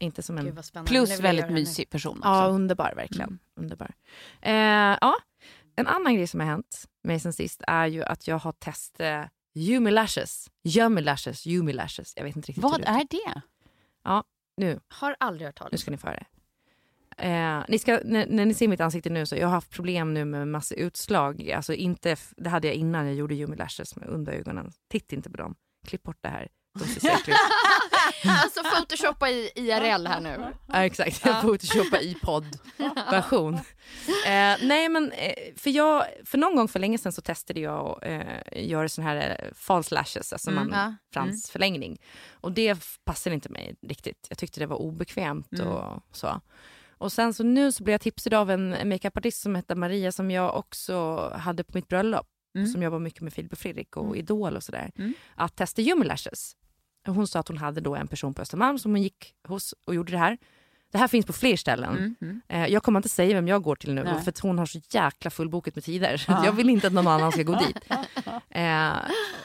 Inte 0.00 0.22
som 0.22 0.38
en... 0.38 0.44
Nu 0.44 0.84
Plus 0.86 1.20
väldigt 1.20 1.46
nu. 1.46 1.52
mysig 1.52 1.90
person 1.90 2.18
också. 2.18 2.28
Ja, 2.28 2.46
underbar 2.46 2.92
verkligen. 2.96 3.38
Underbar. 3.56 3.94
Eh, 4.42 4.52
ja. 5.00 5.14
En 5.76 5.86
annan 5.86 6.14
grej 6.14 6.26
som 6.26 6.40
har 6.40 6.46
hänt 6.46 6.84
mig 7.02 7.20
sen 7.20 7.32
sist 7.32 7.62
är 7.66 7.86
ju 7.86 8.02
att 8.04 8.28
jag 8.28 8.38
har 8.38 8.52
testat 8.52 9.28
Yumi 9.54 9.90
Lashes. 9.90 10.50
Yummy 10.64 11.00
Lashes, 11.00 11.46
Yumi 11.46 11.72
Lashes. 11.72 12.12
Jag 12.16 12.24
vet 12.24 12.36
inte 12.36 12.48
riktigt 12.48 12.62
Vad 12.64 12.80
det 12.80 12.86
är 12.88 13.06
det? 13.10 13.42
Nu, 14.56 14.80
Har 14.88 15.16
aldrig 15.20 15.46
hört 15.48 15.54
nu 15.60 15.64
talas 15.64 15.80
ska 15.80 15.90
ni 15.90 15.96
få 15.96 16.06
höra 16.06 16.16
det. 16.18 16.26
Eh, 17.20 17.64
ni 17.68 17.78
ska, 17.78 18.00
när, 18.04 18.26
när 18.26 18.46
ni 18.46 18.54
ser 18.54 18.68
mitt 18.68 18.80
ansikte 18.80 19.10
nu 19.10 19.26
så 19.26 19.36
jag 19.36 19.46
har 19.46 19.54
haft 19.54 19.70
problem 19.70 20.14
nu 20.14 20.24
med 20.24 20.48
massa 20.48 20.74
utslag. 20.74 21.50
Alltså 21.50 21.74
inte, 21.74 22.16
det 22.36 22.50
hade 22.50 22.66
jag 22.68 22.74
innan 22.76 23.06
jag 23.06 23.14
gjorde 23.14 23.34
Yumi 23.34 23.56
Lashes 23.56 23.96
med 23.96 24.08
under 24.08 24.32
ögonen. 24.32 24.72
Titta 24.90 25.16
inte 25.16 25.30
på 25.30 25.36
dem. 25.36 25.54
Klipp 25.86 26.02
bort 26.02 26.18
det 26.20 26.28
här. 26.28 26.48
De 26.78 26.84
ser 26.84 27.00
så. 27.00 27.32
Alltså 28.42 28.62
photoshoppa 28.62 29.30
i 29.30 29.50
IRL 29.54 30.06
här 30.06 30.20
nu. 30.20 30.46
Ja, 30.66 30.84
exakt, 30.84 31.24
jag 31.24 31.40
photoshoppar 31.42 32.02
i 32.02 32.14
poddversion. 32.22 33.54
eh, 33.54 34.56
nej 34.62 34.88
men 34.88 35.12
eh, 35.12 35.32
för, 35.56 35.70
jag, 35.70 36.04
för 36.24 36.38
någon 36.38 36.56
gång 36.56 36.68
för 36.68 36.78
länge 36.78 36.98
sedan 36.98 37.12
så 37.12 37.22
testade 37.22 37.60
jag 37.60 37.86
att 37.86 38.04
eh, 38.06 38.68
göra 38.68 38.88
sån 38.88 39.04
här 39.04 39.16
eh, 39.44 39.52
false 39.54 39.94
lashes, 39.94 40.32
alltså 40.32 40.50
Mm, 40.50 40.68
man, 40.68 40.78
ja. 40.80 40.94
fransförlängning. 41.12 41.98
Och 42.32 42.52
det 42.52 42.78
passade 43.04 43.34
inte 43.34 43.48
mig 43.48 43.76
riktigt. 43.82 44.26
Jag 44.28 44.38
tyckte 44.38 44.60
det 44.60 44.66
var 44.66 44.76
obekvämt 44.76 45.52
Mm. 45.52 45.66
och 45.68 46.02
så. 46.12 46.40
Och 47.00 47.12
sen 47.12 47.34
så 47.34 47.42
nu 47.44 47.72
så 47.72 47.84
blev 47.84 47.92
jag 47.92 48.00
tipsad 48.00 48.34
av 48.34 48.50
en 48.50 48.88
makeupartist 48.88 49.42
som 49.42 49.56
heter 49.56 49.74
Maria 49.74 50.12
som 50.12 50.30
jag 50.30 50.56
också 50.56 51.28
hade 51.34 51.64
på 51.64 51.72
mitt 51.74 51.88
bröllop. 51.88 52.26
Mm. 52.54 52.66
Som 52.66 52.82
jobbar 52.82 52.98
mycket 52.98 53.20
med 53.20 53.32
Filip 53.32 53.52
och 53.52 53.58
Fredrik 53.58 53.96
och 53.96 54.04
Mm. 54.04 54.16
Idol 54.16 54.56
och 54.56 54.62
sådär. 54.62 54.90
Mm. 54.96 55.14
Att 55.34 55.56
testa 55.56 55.82
Yummy 55.82 56.04
Lashes. 56.04 56.56
Hon 57.06 57.26
sa 57.26 57.38
att 57.40 57.48
hon 57.48 57.58
hade 57.58 57.80
då 57.80 57.96
en 57.96 58.08
person 58.08 58.34
på 58.34 58.42
Östermalm 58.42 58.78
som 58.78 58.90
hon 58.90 59.02
gick 59.02 59.34
hos 59.48 59.74
och 59.84 59.94
gjorde 59.94 60.12
det 60.12 60.18
här. 60.18 60.38
Det 60.92 60.98
här 60.98 61.08
finns 61.08 61.26
på 61.26 61.32
fler 61.32 61.56
ställen. 61.56 61.96
Mm. 61.96 62.14
Mm. 62.20 62.40
Eh, 62.48 62.66
Jag 62.66 62.82
kommer 62.82 62.98
inte 62.98 63.08
säga 63.08 63.34
vem 63.34 63.48
jag 63.48 63.62
går 63.62 63.76
till 63.76 63.94
nu 63.94 64.02
Nej. 64.04 64.22
för 64.22 64.28
att 64.30 64.38
hon 64.38 64.58
har 64.58 64.66
så 64.66 64.80
jäkla 64.90 65.30
fullbokat 65.30 65.74
med 65.74 65.84
tider. 65.84 66.24
Ja. 66.28 66.44
Jag 66.44 66.52
vill 66.52 66.70
inte 66.70 66.86
att 66.86 66.92
någon 66.92 67.06
annan 67.08 67.32
ska 67.32 67.42
gå 67.42 67.54
dit. 67.54 67.76
Eh, 68.50 68.92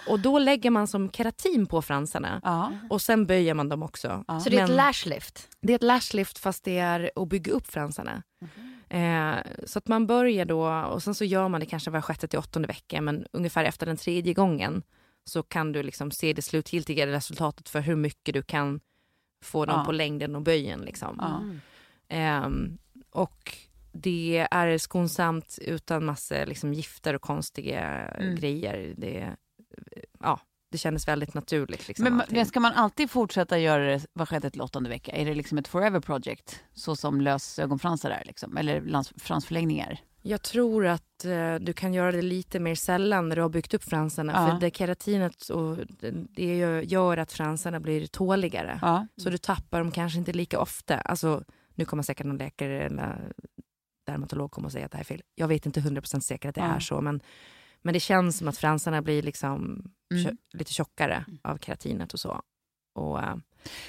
och 0.09 0.19
då 0.19 0.39
lägger 0.39 0.69
man 0.69 0.87
som 0.87 1.11
keratin 1.11 1.65
på 1.65 1.81
fransarna 1.81 2.41
Ja. 2.43 2.71
och 2.89 3.01
sen 3.01 3.25
böjer 3.25 3.53
man 3.53 3.69
dem 3.69 3.83
också. 3.83 4.23
Ja. 4.27 4.39
Så 4.39 4.49
det 4.49 4.57
är 4.57 4.63
ett 4.63 4.67
Men- 4.69 4.77
lashlift? 4.77 5.47
Det 5.61 5.73
är 5.73 5.75
ett 5.75 5.83
lashlift 5.83 6.37
fast 6.37 6.63
det 6.63 6.77
är 6.77 7.11
att 7.15 7.27
bygga 7.27 7.51
upp 7.51 7.67
fransarna. 7.71 8.23
Eh, 8.89 9.35
så 9.65 9.79
att 9.79 9.87
man 9.87 10.07
börjar 10.07 10.45
då 10.45 10.67
och 10.69 11.03
sen 11.03 11.15
så 11.15 11.25
gör 11.25 11.47
man 11.49 11.59
det 11.59 11.65
kanske 11.65 11.91
var 11.91 12.01
sjätte 12.01 12.27
till 12.27 12.39
åttonde 12.39 12.67
vecka 12.67 13.01
men 13.01 13.25
ungefär 13.33 13.63
efter 13.65 13.85
den 13.85 13.97
tredje 13.97 14.33
gången 14.33 14.83
så 15.25 15.43
kan 15.43 15.71
du 15.71 15.83
liksom 15.83 16.11
se 16.11 16.33
det 16.33 16.41
slutgiltiga 16.41 17.07
resultatet 17.07 17.69
för 17.69 17.79
hur 17.81 17.95
mycket 17.95 18.33
du 18.33 18.41
kan 18.41 18.79
få 19.45 19.65
dem 19.65 19.79
Ja. 19.79 19.85
på 19.85 19.91
längden 19.91 20.35
och 20.35 20.41
böjen. 20.41 20.79
Liksom. 20.81 21.21
Ehm, 22.07 22.77
och 23.11 23.57
det 23.91 24.47
är 24.51 24.77
skonsamt 24.77 25.59
utan 25.61 26.05
massa 26.05 26.45
liksom, 26.45 26.73
gifter 26.73 27.13
och 27.13 27.21
konstiga 27.21 27.81
Mm. 27.81 28.35
grejer. 28.35 28.93
Det, 28.97 29.35
ja, 30.19 30.39
det 30.71 30.77
kändes 30.77 31.07
väldigt 31.07 31.33
naturligt. 31.33 31.87
Liksom, 31.87 32.03
Men, 32.03 32.21
allting. 32.21 32.37
men 32.37 32.45
ska 32.45 32.59
man 32.59 32.73
alltid 32.73 33.11
fortsätta 33.11 33.59
göra 33.59 33.83
det 33.85 34.05
var 34.13 34.25
sjätte 34.25 34.49
till 34.49 34.61
åttonde 34.61 34.89
vecka? 34.89 35.11
Är 35.11 35.25
det 35.25 35.33
liksom 35.33 35.57
ett 35.57 35.67
forever 35.67 35.99
project? 35.99 36.63
Så 36.73 36.95
som 36.95 37.21
lösögonfransar 37.21 38.09
är 38.09 38.23
liksom? 38.25 38.57
Eller 38.57 39.03
fransförlängningar? 39.19 39.99
Jag 40.27 40.41
tror 40.41 40.85
att 40.87 41.25
eh, 41.25 41.55
du 41.55 41.73
kan 41.73 41.93
göra 41.93 42.11
det 42.11 42.21
lite 42.21 42.59
mer 42.59 42.75
sällan 42.75 43.29
när 43.29 43.35
du 43.35 43.41
har 43.41 43.49
byggt 43.49 43.73
upp 43.73 43.83
fransarna. 43.83 44.33
Ja. 44.33 44.51
För 44.51 44.59
det 44.61 44.71
keratinet 44.77 45.49
och 45.49 45.77
det, 46.29 46.57
gör- 46.83 47.17
att 47.17 47.31
fransarna 47.31 47.79
blir 47.79 48.07
tåligare. 48.07 48.79
Ja. 48.81 49.07
Så 49.17 49.29
du 49.29 49.37
tappar 49.37 49.79
dem 49.79 49.91
kanske 49.91 50.19
inte 50.19 50.33
lika 50.33 50.59
ofta. 50.59 50.97
Alltså, 50.97 51.43
nu 51.75 51.85
kommer 51.85 52.03
säkert 52.03 52.25
någon 52.25 52.37
läkare 52.37 52.83
eller 52.85 53.31
dermatolog 54.07 54.51
komma 54.51 54.65
och 54.65 54.71
säga 54.71 54.85
att 54.85 54.91
det 54.91 54.97
här 54.97 55.03
är 55.03 55.05
fel. 55.05 55.21
Jag 55.35 55.47
vet 55.47 55.65
inte 55.65 55.79
100% 55.79 56.19
säkert 56.19 56.49
att 56.49 56.55
det 56.55 56.61
Ja. 56.61 56.75
är 56.75 56.79
så, 56.79 57.01
men, 57.01 57.21
men 57.81 57.93
det 57.93 57.99
känns 57.99 58.37
som 58.37 58.47
att 58.47 58.57
fransarna 58.57 59.01
blir 59.01 59.21
liksom 59.23 59.91
Mm. 60.13 60.37
lite 60.53 60.73
tjockare 60.73 61.25
av 61.43 61.57
keratinet 61.57 62.13
och 62.13 62.19
så. 62.19 62.41
Och, 62.95 63.19
eh, 63.19 63.35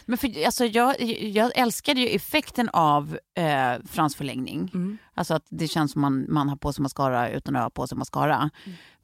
Men 0.06 0.18
för, 0.18 0.44
alltså, 0.46 0.64
jag, 0.64 1.00
jag 1.20 1.58
älskade 1.58 2.00
ju 2.00 2.06
effekten 2.08 2.68
av 2.72 3.18
eh, 3.34 3.72
fransförlängning. 3.88 4.70
mm. 4.74 4.98
Alltså 5.14 5.34
att 5.34 5.46
det 5.48 5.68
känns 5.68 5.92
som 5.92 6.00
man, 6.00 6.26
man 6.28 6.48
har 6.48 6.56
på 6.56 6.72
sig 6.72 6.82
mascara 6.82 7.30
utan 7.30 7.56
att 7.56 7.62
ha 7.62 7.70
på 7.70 7.86
sig 7.86 7.98
mascara. 7.98 8.50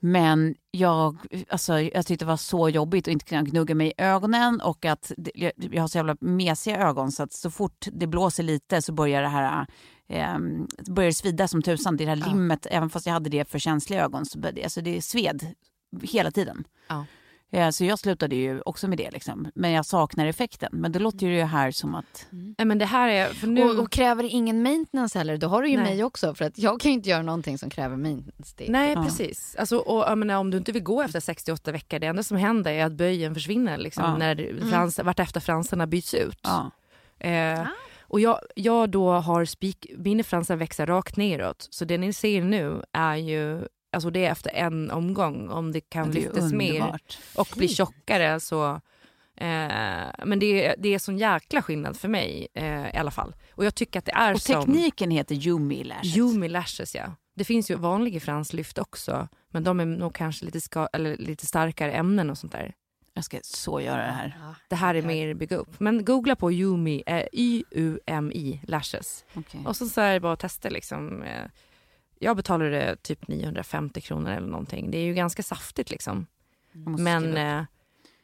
Men 0.01 0.55
jag, 0.71 1.17
alltså, 1.51 1.81
jag 1.81 2.07
tyckte 2.07 2.25
det 2.25 2.29
var 2.29 2.37
så 2.37 2.69
jobbigt 2.69 3.09
att 3.09 3.13
inte 3.13 3.25
kunna 3.25 3.43
gnugga 3.43 3.75
mig 3.75 3.89
i 3.89 3.93
ögonen 4.03 4.61
och 4.61 4.85
att 4.85 5.13
jag, 5.35 5.53
jag 5.57 5.81
har 5.83 5.89
så 5.89 5.99
jävla 5.99 6.17
mesiga 6.21 6.79
ögon 6.79 7.13
så 7.13 7.23
att 7.23 7.33
så 7.33 7.51
fort 7.51 7.87
det 7.93 8.07
blåser 8.07 8.43
lite 8.43 8.83
så 8.83 8.93
börjar 8.93 9.23
det 9.23 9.29
här 9.29 9.67
eh, 10.09 10.39
börjar 10.89 11.11
det 11.11 11.15
svida 11.15 11.49
som 11.49 11.63
tusan. 11.63 11.97
Det 11.97 12.07
här 12.07 12.17
Ja. 12.17 12.27
limmet, 12.27 12.67
även 12.71 12.91
fast 12.91 13.07
jag 13.07 13.13
hade 13.13 13.31
det 13.31 13.51
för 13.51 13.59
känsliga 13.59 14.05
ögon, 14.05 14.27
så 14.27 14.39
började 14.39 14.63
alltså 14.65 14.81
det 14.81 15.03
sved 15.03 15.47
hela 16.03 16.31
tiden. 16.31 16.65
Ja. 16.89 17.07
Eh, 17.53 17.71
Så 17.71 17.85
jag 17.85 17.99
slutade 17.99 18.37
ju 18.37 18.61
också 18.61 18.89
med 18.89 18.99
det. 18.99 19.11
Liksom. 19.11 19.49
Men 19.55 19.71
jag 19.71 19.87
saknar 19.87 20.27
effekten. 20.27 20.71
Men 20.73 20.93
det 20.93 20.99
låter 20.99 21.27
ju 21.27 21.37
det 21.37 21.45
här 21.45 21.71
som 21.71 21.95
att... 21.95 22.27
Nej, 22.31 22.67
men 22.67 22.79
det 22.79 22.85
här 22.85 23.09
är... 23.09 23.27
För 23.29 23.47
nu, 23.47 23.65
Och, 23.71 23.79
och 23.79 23.91
kräver 23.93 24.23
det 24.23 24.29
ingen 24.29 24.63
maintenance 24.63 25.19
heller, 25.19 25.37
då 25.37 25.49
har 25.49 25.63
du 25.63 25.69
ju 25.69 25.77
Nej. 25.77 25.85
mig 25.85 26.05
också. 26.05 26.35
För 26.35 26.45
att 26.45 26.59
jag 26.59 26.81
kan 26.81 26.91
ju 26.91 26.95
inte 26.95 27.09
göra 27.11 27.23
någonting 27.23 27.59
som 27.59 27.71
kräver 27.71 27.97
maintenance. 27.97 28.55
Det- 28.57 28.69
Nej, 28.69 28.93
Ja. 28.93 29.05
precis. 29.05 29.57
Alltså, 29.59 29.77
och, 29.79 30.19
menar, 30.19 30.35
om 30.37 30.51
du 30.51 30.59
inte 30.59 30.73
vill 30.73 30.83
gå 30.83 31.03
efter 31.03 31.21
68 31.21 31.73
veckor, 31.73 31.99
det 31.99 32.07
enda 32.07 32.23
som 32.23 32.37
händer 32.37 32.73
är 32.73 32.85
att 32.85 32.93
böjen 32.93 33.35
försvinner 33.35 33.79
liksom, 33.79 34.05
Ja. 34.05 34.17
när 34.17 34.71
frans, 34.71 34.99
vartefter 34.99 35.41
fransarna 35.41 35.87
byts 35.87 36.15
ut. 36.15 36.39
Ja. 36.43 36.71
Eh, 37.29 37.67
och 38.03 38.21
jag, 38.21 38.41
jag 38.55 38.91
då 38.91 39.11
har 39.13 39.45
spik, 39.45 39.87
mina 39.99 40.23
fransar 40.23 40.57
växer 40.57 40.87
rakt 40.87 41.17
neråt, 41.17 41.67
så 41.71 41.85
det 41.85 41.99
ni 41.99 42.13
ser 42.13 42.43
nu 42.43 42.83
är 42.93 43.17
ju 43.17 43.61
Alltså 43.93 44.11
det 44.11 44.25
är 44.25 44.31
efter 44.33 44.51
en 44.55 44.91
omgång, 44.91 45.49
om 45.51 45.73
det 45.73 45.81
kan 45.81 46.11
Det 46.11 46.15
lyftas 46.21 46.53
mer 46.53 46.99
och 47.37 47.49
bli 47.57 47.69
tjockare 47.69 48.41
så... 48.41 48.81
Eh, 49.37 50.11
men 50.25 50.39
det, 50.39 50.67
är- 50.67 50.75
det 50.79 50.95
är 50.95 50.99
sån 50.99 51.19
jäkla 51.19 51.63
skillnad 51.63 51.97
för 51.97 52.09
mig 52.09 52.49
eh, 52.55 52.95
i 52.95 52.97
alla 52.97 53.11
fall. 53.11 53.35
Och 53.55 53.65
jag 53.65 53.75
tycker 53.75 53.99
att 53.99 54.05
det 54.05 54.13
är 54.13 54.35
Och 54.35 54.41
som... 54.43 54.65
tekniken 54.65 55.11
heter 55.11 55.35
Yumi 55.35 55.85
Lashes. 55.85 56.17
Yumi 56.17 56.49
Lashes, 56.49 56.95
ja. 56.95 57.15
Det 57.35 57.45
finns 57.45 57.71
ju 57.71 57.75
vanliga 57.75 58.21
franslyft 58.21 58.79
också, 58.79 59.29
men 59.51 59.65
de 59.65 59.81
är 59.81 59.85
nog 59.85 60.15
kanske 60.15 60.45
lite, 60.45 60.61
ska, 60.61 60.89
eller 60.93 61.17
lite 61.17 61.47
starkare 61.47 61.93
ämnen 61.93 62.31
och 62.31 62.39
sånt 62.39 62.53
där. 62.53 62.75
Jag 63.15 63.25
ska 63.25 63.39
så 63.43 63.81
göra 63.81 64.07
det 64.07 64.13
här. 64.13 64.37
Ja. 64.41 64.55
Det 64.69 64.77
här 64.77 64.95
är 64.95 65.03
mer 65.03 65.35
bygga 65.35 65.57
upp. 65.57 65.81
Men 65.81 66.05
googla 66.05 66.37
på 66.37 66.53
Yumi, 66.53 67.03
eh, 67.07 67.25
Y-U-M-I 67.33 68.61
Lashes. 68.67 69.25
Okej. 69.35 69.61
Och 69.67 69.77
så, 69.77 69.87
så 69.87 70.01
är 70.01 70.13
det 70.13 70.21
bara 70.21 70.33
att 70.33 70.39
testa 70.41 70.69
liksom. 70.69 71.23
Eh, 71.23 71.45
jag 72.23 72.37
betalade 72.37 72.97
typ 72.97 73.29
950 73.29 74.01
kronor 74.01 74.31
eller 74.31 74.49
någonting. 74.49 74.91
Det 74.91 74.99
är 74.99 75.05
ju 75.05 75.15
ganska 75.15 75.43
saftigt 75.43 75.91
liksom. 75.91 76.27
Men 76.99 77.37
eh, 77.37 77.65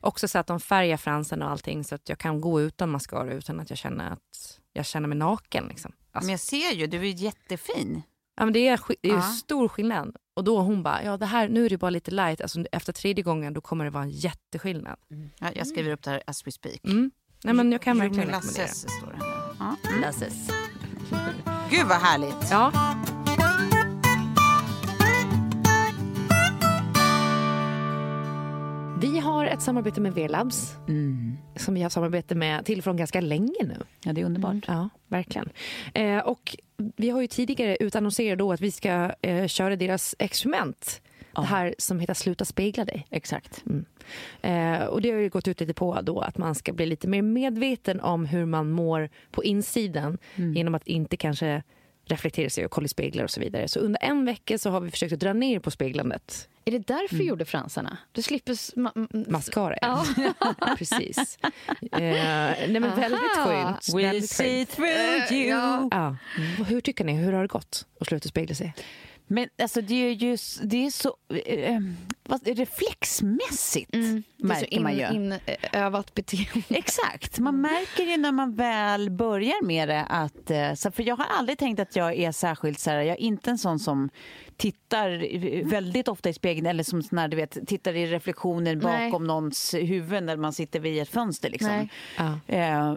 också 0.01 0.29
så 0.29 0.39
att 0.39 0.47
de 0.47 0.61
färgar 0.61 0.97
fransen 0.97 1.43
och 1.43 1.51
allting 1.51 1.85
så 1.85 1.95
att 1.95 2.09
jag 2.09 2.19
kan 2.19 2.41
gå 2.41 2.61
utan 2.61 2.91
mascara 2.91 3.33
utan 3.33 3.61
att 3.61 3.71
jag 3.71 3.79
känner 3.79 4.11
att 4.13 4.61
jag 4.73 4.87
känner 4.87 5.09
mig 5.09 5.19
naken. 5.19 5.67
Liksom. 5.69 5.93
Alltså, 6.13 6.27
Men 6.27 6.31
jag 6.33 6.41
ser 6.41 6.73
ju, 6.73 6.87
du 6.87 6.99
är 6.99 7.13
jättefin. 7.13 8.03
Ja, 8.37 8.45
men 8.45 8.53
det 8.53 8.69
är, 8.69 8.81
det 9.01 9.09
är 9.09 9.15
Ja. 9.15 9.23
stor 9.23 9.69
skillnad. 9.69 10.17
Och 10.35 10.45
då 10.45 10.61
hon 10.61 10.83
bara, 10.83 11.03
ja 11.05 11.17
det 11.17 11.27
här, 11.27 11.49
nu 11.49 11.65
är 11.67 11.71
det 11.71 11.79
bara 11.79 11.91
lite 11.91 12.11
light. 12.11 12.41
Alltså, 12.41 12.65
efter 12.73 12.93
tredje 12.93 13.25
gången 13.25 13.53
då 13.55 13.61
kommer 13.61 13.85
det 13.85 13.91
vara 13.91 14.03
en 14.03 14.11
jätteskillnad. 14.11 14.97
Ja, 15.39 15.51
jag 15.55 15.67
skriver 15.67 15.91
upp 15.93 16.03
det 16.03 16.11
här 16.11 16.23
as 16.27 16.47
we 16.47 16.51
speak. 16.53 16.81
Mm. 16.85 17.11
Nej, 17.45 17.55
men 17.55 17.73
jag 17.73 17.83
kan 17.83 17.99
verkligen 17.99 18.29
rekommendera. 18.29 18.63
Lashes 18.67 18.79
står 18.81 19.13
det 19.13 19.25
här. 19.25 19.55
Ja. 19.59 19.77
Mm. 19.89 20.01
Lasses. 20.01 20.49
Gud 21.71 21.87
vad 21.87 21.99
härligt. 21.99 22.51
Ja. 22.51 22.73
Vi 29.01 29.19
har 29.19 29.45
ett 29.47 29.63
samarbete 29.63 30.01
med 30.01 30.13
V-labs 30.15 30.77
Mm. 30.89 31.37
som 31.57 31.75
vi 31.75 31.83
har 31.83 31.91
samarbete 31.91 32.35
med 32.35 32.65
till 32.65 32.83
från 32.83 32.97
ganska 32.97 33.21
länge 33.21 33.55
nu. 33.61 33.77
Ja, 34.05 34.13
det 34.13 34.21
är 34.21 34.25
underbart. 34.25 34.57
Ja, 34.67 34.89
verkligen. 35.09 35.49
Eh, 35.95 36.19
och 36.19 36.57
vi 36.97 37.11
har 37.11 37.21
ju 37.21 37.27
tidigare 37.27 37.77
utannonserat 37.81 38.39
då 38.39 38.53
att 38.53 38.61
vi 38.61 38.71
ska 38.71 39.13
eh, 39.23 39.47
köra 39.47 39.77
deras 39.77 40.15
experiment. 40.19 41.01
Ja. 41.35 41.41
Det 41.41 41.47
här 41.47 41.75
som 41.79 42.01
heter 42.01 42.15
Sluta 42.15 42.45
spegla 42.45 42.85
dig. 42.85 43.07
Exakt. 43.11 43.65
Eh, 44.43 44.79
och 44.85 45.03
det 45.03 45.11
har 45.11 45.19
ju 45.19 45.29
gått 45.29 45.49
ut 45.49 45.61
lite 45.61 45.75
på 45.75 46.01
då 46.03 46.21
att 46.21 46.39
man 46.39 46.55
ska 46.55 46.73
bli 46.73 46.87
lite 46.87 47.09
mer 47.09 47.23
medveten 47.23 48.01
om 48.01 48.27
hur 48.27 48.45
man 48.47 48.71
mår 48.71 49.09
på 49.31 49.45
insidan 49.45 50.19
genom 50.37 50.75
att 50.75 50.87
inte 50.87 51.17
kanske 51.17 51.63
reflektera 52.09 52.51
sig 52.51 52.64
och 52.64 52.71
kolla 52.71 52.85
i 52.85 52.88
speglar 52.88 53.25
och 53.25 53.31
så 53.31 53.40
vidare. 53.40 53.68
Så 53.68 53.81
under 53.81 54.03
en 54.05 54.25
vecka 54.25 54.59
så 54.59 54.71
har 54.71 54.81
vi 54.81 54.90
försökt 54.90 55.12
att 55.12 55.21
dra 55.21 55.33
ner 55.33 55.59
på 55.61 55.71
speglandet. 55.71 56.49
Är 56.64 56.73
det 56.73 56.79
därför 56.87 57.16
du 57.16 57.25
gjorde 57.25 57.44
fransarna? 57.44 57.99
Du 58.12 58.23
slipper... 58.23 58.53
ma- 58.53 59.31
Mascara, 59.31 59.77
Ja. 59.81 60.05
Precis. 60.79 61.38
Eh, 61.92 62.01
nej 62.01 62.81
men 62.81 62.97
väldigt 63.01 63.21
skönt. 63.37 63.88
We 63.94 64.03
Väldigt 64.03 64.31
see 64.31 64.66
skönt. 64.66 64.71
through 64.71 65.33
you. 65.33 65.49
ja. 65.49 65.88
Ja. 65.90 66.16
Och 66.61 66.66
hur 66.66 66.81
tycker 66.81 67.05
ni? 67.05 67.12
Hur 67.12 67.33
har 67.33 67.42
det 67.42 67.49
gått 67.49 67.87
att 68.01 68.07
sluta 68.07 68.29
spegla 68.29 68.55
sig? 68.55 68.75
Men 69.29 69.49
alltså 69.62 69.81
det 69.81 69.95
är 69.95 70.12
ju 70.12 70.37
det 70.62 70.87
är 70.87 70.91
så 70.91 71.17
eh, 71.47 71.81
vad, 72.25 72.47
reflexmässigt 72.47 73.95
Mm. 73.95 74.23
Märker 74.37 74.81
man 74.81 74.97
ju. 74.97 75.07
in, 75.07 75.35
inövat 75.73 76.14
beteende. 76.14 76.62
Exakt, 76.69 77.38
man 77.38 77.61
märker 77.61 78.03
ju 78.03 78.17
när 78.17 78.33
man 78.33 78.55
väl 78.55 79.11
börjar 79.11 79.64
med 79.64 79.88
det 79.88 80.05
att, 80.09 80.51
eh, 80.51 80.91
för 80.93 81.03
jag 81.03 81.17
har 81.17 81.27
aldrig 81.38 81.59
tänkt 81.59 81.81
att 81.81 81.97
jag 81.97 82.14
är 82.14 82.33
särskilt 82.33 82.79
så 82.79 82.91
här, 82.91 82.97
jag 82.97 83.17
är 83.17 83.21
inte 83.21 83.51
en 83.51 83.59
sån 83.59 83.79
som 83.79 84.11
tittar 84.59 85.64
väldigt 85.71 86.09
ofta 86.09 86.29
i 86.29 86.33
spegeln 86.33 86.66
eller 86.66 86.83
som 86.85 87.03
sån 87.03 87.18
här, 87.18 87.29
du 87.29 87.37
vet, 87.37 87.66
tittar 87.66 87.94
i 87.97 88.07
reflektioner 88.07 88.77
Nej. 88.77 89.11
bakom 89.11 89.27
någons 89.27 89.75
huvud 89.75 90.23
när 90.23 90.37
man 90.37 90.53
sitter 90.53 90.81
vid 90.81 91.03
ett 91.03 91.09
fönster 91.09 91.51
liksom. 91.51 91.68
Nej. 91.68 91.90
Ja. 92.16 92.55
Eh, 92.55 92.94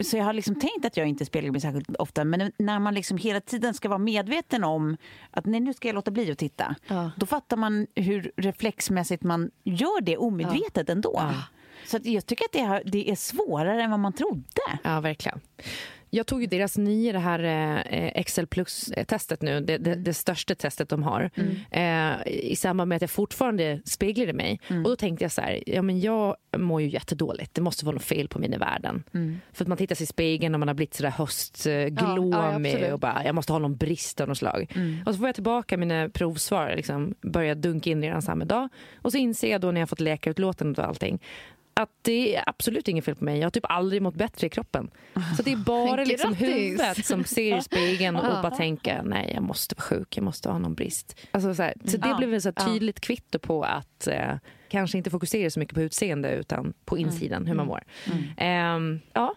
Så 0.00 0.16
jag 0.16 0.24
har 0.24 0.32
liksom 0.32 0.54
tänkt 0.54 0.84
att 0.84 0.96
jag 0.96 1.06
inte 1.06 1.24
speglar 1.24 1.50
mig 1.52 1.60
särskilt 1.60 1.96
ofta 1.96 2.24
men 2.24 2.52
när 2.58 2.78
man 2.78 2.94
liksom 2.94 3.18
hela 3.18 3.40
tiden 3.40 3.74
ska 3.74 3.88
vara 3.88 3.98
medveten 3.98 4.64
om 4.64 4.96
att 5.30 5.46
nej, 5.46 5.60
nu 5.60 5.74
ska 5.74 5.88
jag 5.88 5.94
låta 5.94 6.10
bli 6.10 6.30
att 6.32 6.38
titta. 6.38 6.74
Ja. 6.86 7.10
Då 7.16 7.26
fattar 7.26 7.56
man 7.56 7.86
hur 7.94 8.32
reflexmässigt 8.36 9.22
man 9.22 9.50
gör 9.64 10.00
det 10.00 10.16
omedvetet 10.16 10.90
ändå. 10.90 11.22
Så 11.86 11.96
att 11.96 12.06
jag 12.06 12.26
tycker 12.26 12.44
att 12.74 12.82
det 12.84 13.10
är 13.10 13.16
svårare 13.16 13.82
än 13.82 13.90
vad 13.90 14.00
man 14.00 14.12
trodde. 14.12 14.62
Ja, 14.84 15.00
verkligen. 15.00 15.40
Jag 16.14 16.26
tog 16.26 16.40
ju 16.40 16.46
deras 16.46 16.78
nya 16.78 17.12
det 17.12 17.18
här 17.18 17.38
eh, 17.44 18.06
Excel 18.14 18.46
plus-testet 18.46 19.42
nu, 19.42 19.60
det, 19.60 19.78
det, 19.78 19.94
det 19.94 20.14
största 20.14 20.54
testet 20.54 20.88
de 20.88 21.02
har, 21.02 21.30
eh, 21.70 22.12
i 22.26 22.56
samband 22.56 22.88
med 22.88 22.96
att 22.96 23.02
jag 23.02 23.10
fortfarande 23.10 23.80
speglade 23.84 24.32
mig. 24.32 24.60
Och 24.84 24.90
då 24.90 24.96
tänkte 24.96 25.24
jag 25.24 25.32
så 25.32 25.40
här, 25.40 25.62
ja 25.66 25.82
men 25.82 26.00
jag 26.00 26.36
mår 26.56 26.82
ju 26.82 26.88
jättedåligt, 26.88 27.54
det 27.54 27.60
måste 27.60 27.84
vara 27.84 27.94
något 27.94 28.04
fel 28.04 28.28
på 28.28 28.38
mina 28.38 28.58
värden. 28.58 29.04
För 29.52 29.64
att 29.64 29.68
man 29.68 29.78
tittar 29.78 29.94
sig 29.94 30.04
i 30.04 30.06
spegeln 30.06 30.54
och 30.54 30.58
man 30.58 30.68
har 30.68 30.74
blivit 30.74 30.94
sådär 30.94 31.10
höstglåmig 31.10 32.74
Ja, 32.74 32.78
ja, 32.78 32.92
och 32.94 33.00
bara, 33.00 33.24
jag 33.24 33.34
måste 33.34 33.52
ha 33.52 33.58
någon 33.58 33.76
brist 33.76 34.20
av 34.20 34.28
något 34.28 34.38
slag. 34.38 34.72
Och 35.06 35.14
så 35.14 35.18
får 35.18 35.28
jag 35.28 35.34
tillbaka 35.34 35.76
mina 35.76 36.08
provsvar, 36.08 36.72
liksom, 36.76 37.14
börjar 37.20 37.54
dunka 37.54 37.90
in 37.90 38.02
redan 38.02 38.22
samma 38.22 38.44
dag. 38.44 38.68
Och 39.02 39.12
så 39.12 39.18
inser 39.18 39.50
jag 39.50 39.60
då 39.60 39.70
när 39.70 39.80
jag 39.80 39.88
fått 39.88 40.00
läkarutlåtandet 40.00 40.78
och 40.78 40.84
allting, 40.84 41.18
att 41.74 41.90
det 42.02 42.36
är 42.36 42.44
absolut 42.46 42.88
inget 42.88 43.04
fel 43.04 43.14
på 43.14 43.24
mig. 43.24 43.38
Jag 43.38 43.46
har 43.46 43.50
typ 43.50 43.66
aldrig 43.68 44.02
mått 44.02 44.14
bättre 44.14 44.46
i 44.46 44.50
kroppen. 44.50 44.90
Så 45.36 45.42
det 45.42 45.52
är 45.52 45.56
bara 45.56 46.04
liksom 46.04 46.34
huvudet 46.34 47.06
som 47.06 47.24
ser 47.24 47.58
i 47.58 47.62
spegeln 47.62 48.16
och, 48.16 48.22
bara 48.42 48.50
tänker 48.50 49.02
nej 49.02 49.32
jag 49.34 49.42
måste 49.42 49.74
vara 49.74 49.82
sjuk, 49.82 50.16
jag 50.16 50.24
måste 50.24 50.48
ha 50.48 50.58
någon 50.58 50.74
brist. 50.74 51.20
Alltså 51.30 51.54
så 51.54 51.62
här, 51.62 51.74
så 51.84 51.96
det 51.96 52.14
blev 52.18 52.34
ett 52.34 52.66
tydligt 52.66 53.00
kvitto 53.00 53.38
på 53.38 53.62
att 53.62 54.06
eh, 54.06 54.34
kanske 54.68 54.98
inte 54.98 55.10
fokusera 55.10 55.50
så 55.50 55.60
mycket 55.60 55.74
på 55.74 55.82
utseende 55.82 56.30
utan 56.34 56.74
på 56.84 56.98
insidan, 56.98 57.46
hur 57.46 57.54
man 57.54 57.66
mår. 57.66 57.84
Ehm, 58.36 59.00
ja, 59.12 59.34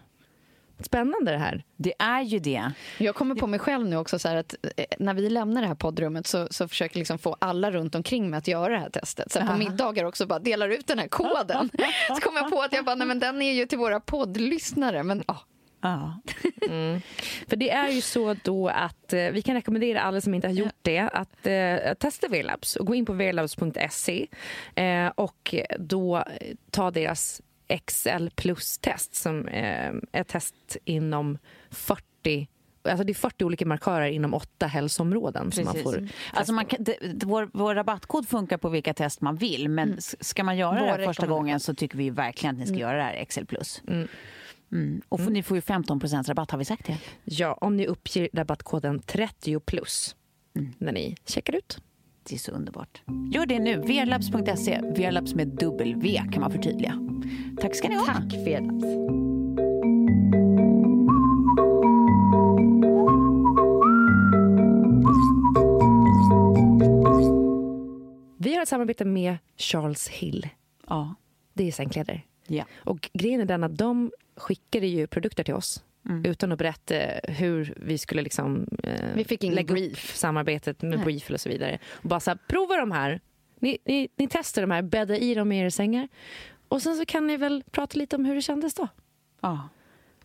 spännande 0.80 1.32
det 1.32 1.38
här. 1.38 1.64
Det 1.76 1.94
är 1.98 2.22
ju 2.22 2.38
det. 2.38 2.72
Jag 2.98 3.14
kommer 3.14 3.34
på 3.34 3.46
mig 3.46 3.58
själv 3.58 3.86
nu 3.86 3.96
också 3.96 4.18
så 4.18 4.28
här 4.28 4.36
att 4.36 4.54
eh, 4.76 4.84
när 4.98 5.14
vi 5.14 5.30
lämnar 5.30 5.62
det 5.62 5.68
här 5.68 5.74
poddrummet 5.74 6.26
så, 6.26 6.48
så 6.50 6.68
försöker 6.68 6.96
jag 6.96 7.00
liksom 7.00 7.18
få 7.18 7.36
alla 7.38 7.70
runt 7.70 7.94
omkring 7.94 8.30
mig 8.30 8.38
att 8.38 8.48
göra 8.48 8.72
det 8.72 8.78
här 8.78 8.90
testet. 8.90 9.32
Sen 9.32 9.46
på 9.46 9.56
middagar 9.56 10.04
också 10.04 10.26
bara 10.26 10.38
delar 10.38 10.68
ut 10.68 10.86
den 10.86 10.98
här 10.98 11.08
koden. 11.08 11.70
Så 12.08 12.20
kom 12.20 12.36
jag 12.36 12.50
på 12.50 12.62
att 12.62 12.72
jag 12.72 12.84
bara, 12.84 12.94
nej 12.94 13.06
men 13.06 13.18
den 13.18 13.42
är 13.42 13.52
ju 13.52 13.66
till 13.66 13.78
våra 13.78 14.00
poddlyssnare. 14.00 15.02
Men 15.02 15.24
ja, 15.26 15.36
Ja. 15.80 16.20
För 17.48 17.56
det 17.56 17.70
är 17.70 17.88
ju 17.88 18.00
så 18.00 18.36
då 18.44 18.68
att 18.68 19.12
eh, 19.12 19.30
vi 19.30 19.42
kan 19.42 19.54
rekommendera 19.54 20.00
alla 20.00 20.20
som 20.20 20.34
inte 20.34 20.48
har 20.48 20.54
gjort 20.54 20.76
det 20.82 20.98
att 20.98 21.46
eh, 21.46 21.94
testa 21.94 22.28
Velabs 22.28 22.76
och 22.76 22.86
gå 22.86 22.94
in 22.94 23.06
på 23.06 23.12
velabs.se 23.12 24.26
eh, 24.74 25.06
och 25.14 25.54
då 25.78 26.24
ta 26.70 26.90
deras 26.90 27.42
XL 27.86 28.28
plus-test 28.34 29.14
som 29.14 29.48
eh, 29.48 29.86
är 29.88 30.00
ett 30.12 30.28
test 30.28 30.76
inom 30.84 31.38
40 31.70 32.48
Alltså 32.82 33.04
det 33.04 33.12
är 33.12 33.14
40 33.14 33.44
olika 33.44 33.66
markörer 33.66 34.06
inom 34.08 34.34
åtta 34.34 34.66
hälsoområden. 34.66 35.52
Som 35.52 35.64
man 35.64 35.74
får 35.82 36.08
Alltså 36.32 36.52
man 36.52 36.64
kan, 36.66 36.84
det, 36.84 36.96
vår, 37.24 37.50
vår 37.52 37.74
rabattkod 37.74 38.28
funkar 38.28 38.58
på 38.58 38.68
vilka 38.68 38.94
test 38.94 39.20
man 39.20 39.36
vill 39.36 39.68
men 39.68 39.94
s- 39.98 40.16
ska 40.28 40.44
man 40.44 40.56
göra 40.56 40.74
det 40.80 40.86
här 40.90 40.98
Vår 40.98 41.04
första 41.06 41.26
gången 41.26 41.60
så 41.60 41.74
tycker 41.74 41.98
vi 41.98 42.10
verkligen 42.10 42.54
att 42.54 42.60
ni 42.60 42.66
ska 42.66 42.76
göra 42.76 42.96
det 42.96 43.02
här 43.02 43.14
Excel 43.14 43.46
plus. 43.46 43.82
Mm. 43.88 44.08
Och 45.08 45.20
Mm. 45.20 45.32
ni 45.32 45.42
får 45.42 45.56
ju 45.56 45.60
15 45.60 46.00
rabatt, 46.28 46.50
har 46.50 46.58
vi 46.58 46.64
sagt 46.64 46.86
det? 46.86 46.98
Ja, 47.24 47.52
om 47.52 47.76
ni 47.76 47.86
uppger 47.86 48.28
rabattkoden 48.32 49.00
30 49.00 49.60
plus 49.60 50.16
när 50.78 50.92
ni 50.92 51.16
checkar 51.26 51.52
ut. 51.56 51.78
Det 52.28 52.34
är 52.34 52.38
så 52.38 52.52
underbart. 52.52 53.02
Gör 53.30 53.46
det 53.46 53.58
nu. 53.58 53.76
Verlabs.se. 53.80 54.80
Verlabs 54.96 55.34
med 55.34 55.48
dubbel 55.48 55.94
V 55.96 56.22
kan 56.32 56.40
man 56.40 56.50
förtydliga. 56.52 56.94
Tack 57.60 57.74
ska 57.74 57.88
ni 57.88 57.94
ha. 57.94 58.04
Tack 58.06 58.32
Felix. 58.32 58.84
Vi 68.40 68.54
har 68.54 68.62
ett 68.62 68.68
samarbete 68.68 69.04
med 69.04 69.36
Charles 69.56 70.08
Hill. 70.08 70.48
Ja. 70.88 71.14
Det 71.54 71.68
är 71.68 71.72
sängkläder. 71.72 72.24
ja. 72.46 72.64
Och 72.76 73.10
grejen 73.12 73.40
är 73.40 73.44
den 73.44 73.64
att 73.64 73.78
de 73.78 74.12
skickade 74.36 74.86
ju 74.86 75.06
produkter 75.06 75.44
till 75.44 75.54
oss 75.54 75.84
utan 76.24 76.52
att 76.52 76.58
berätta 76.58 76.94
hur 77.32 77.74
vi 77.76 77.98
skulle 77.98 78.22
liksom, 78.22 78.66
eh, 78.82 78.92
Vi 79.14 79.24
fick 79.24 79.44
ingen 79.44 79.54
lägga 79.54 79.74
brief. 79.74 79.92
upp 80.10 80.16
samarbetet 80.16 80.82
med 80.82 80.90
Nej. 80.90 81.04
brief 81.04 81.30
och 81.30 81.40
så 81.40 81.48
vidare. 81.48 81.78
Och 81.92 82.08
bara 82.08 82.20
så 82.20 82.30
här, 82.30 82.38
prova 82.48 82.76
de 82.76 82.92
här. 82.92 83.20
Ni, 83.60 83.78
ni, 83.84 84.08
ni 84.16 84.28
testar 84.30 84.62
de 84.62 84.70
här, 84.70 84.82
bädda 84.82 85.16
i 85.16 85.34
dem 85.34 85.52
i 85.52 85.58
era 85.60 85.70
sängar. 85.70 86.08
Och 86.68 86.82
sen 86.82 86.94
så 86.96 87.04
kan 87.06 87.26
ni 87.26 87.36
väl 87.36 87.64
prata 87.70 87.98
lite 87.98 88.16
om 88.16 88.24
hur 88.24 88.34
det 88.34 88.42
kändes 88.42 88.74
då. 88.74 88.88
ja. 89.40 89.68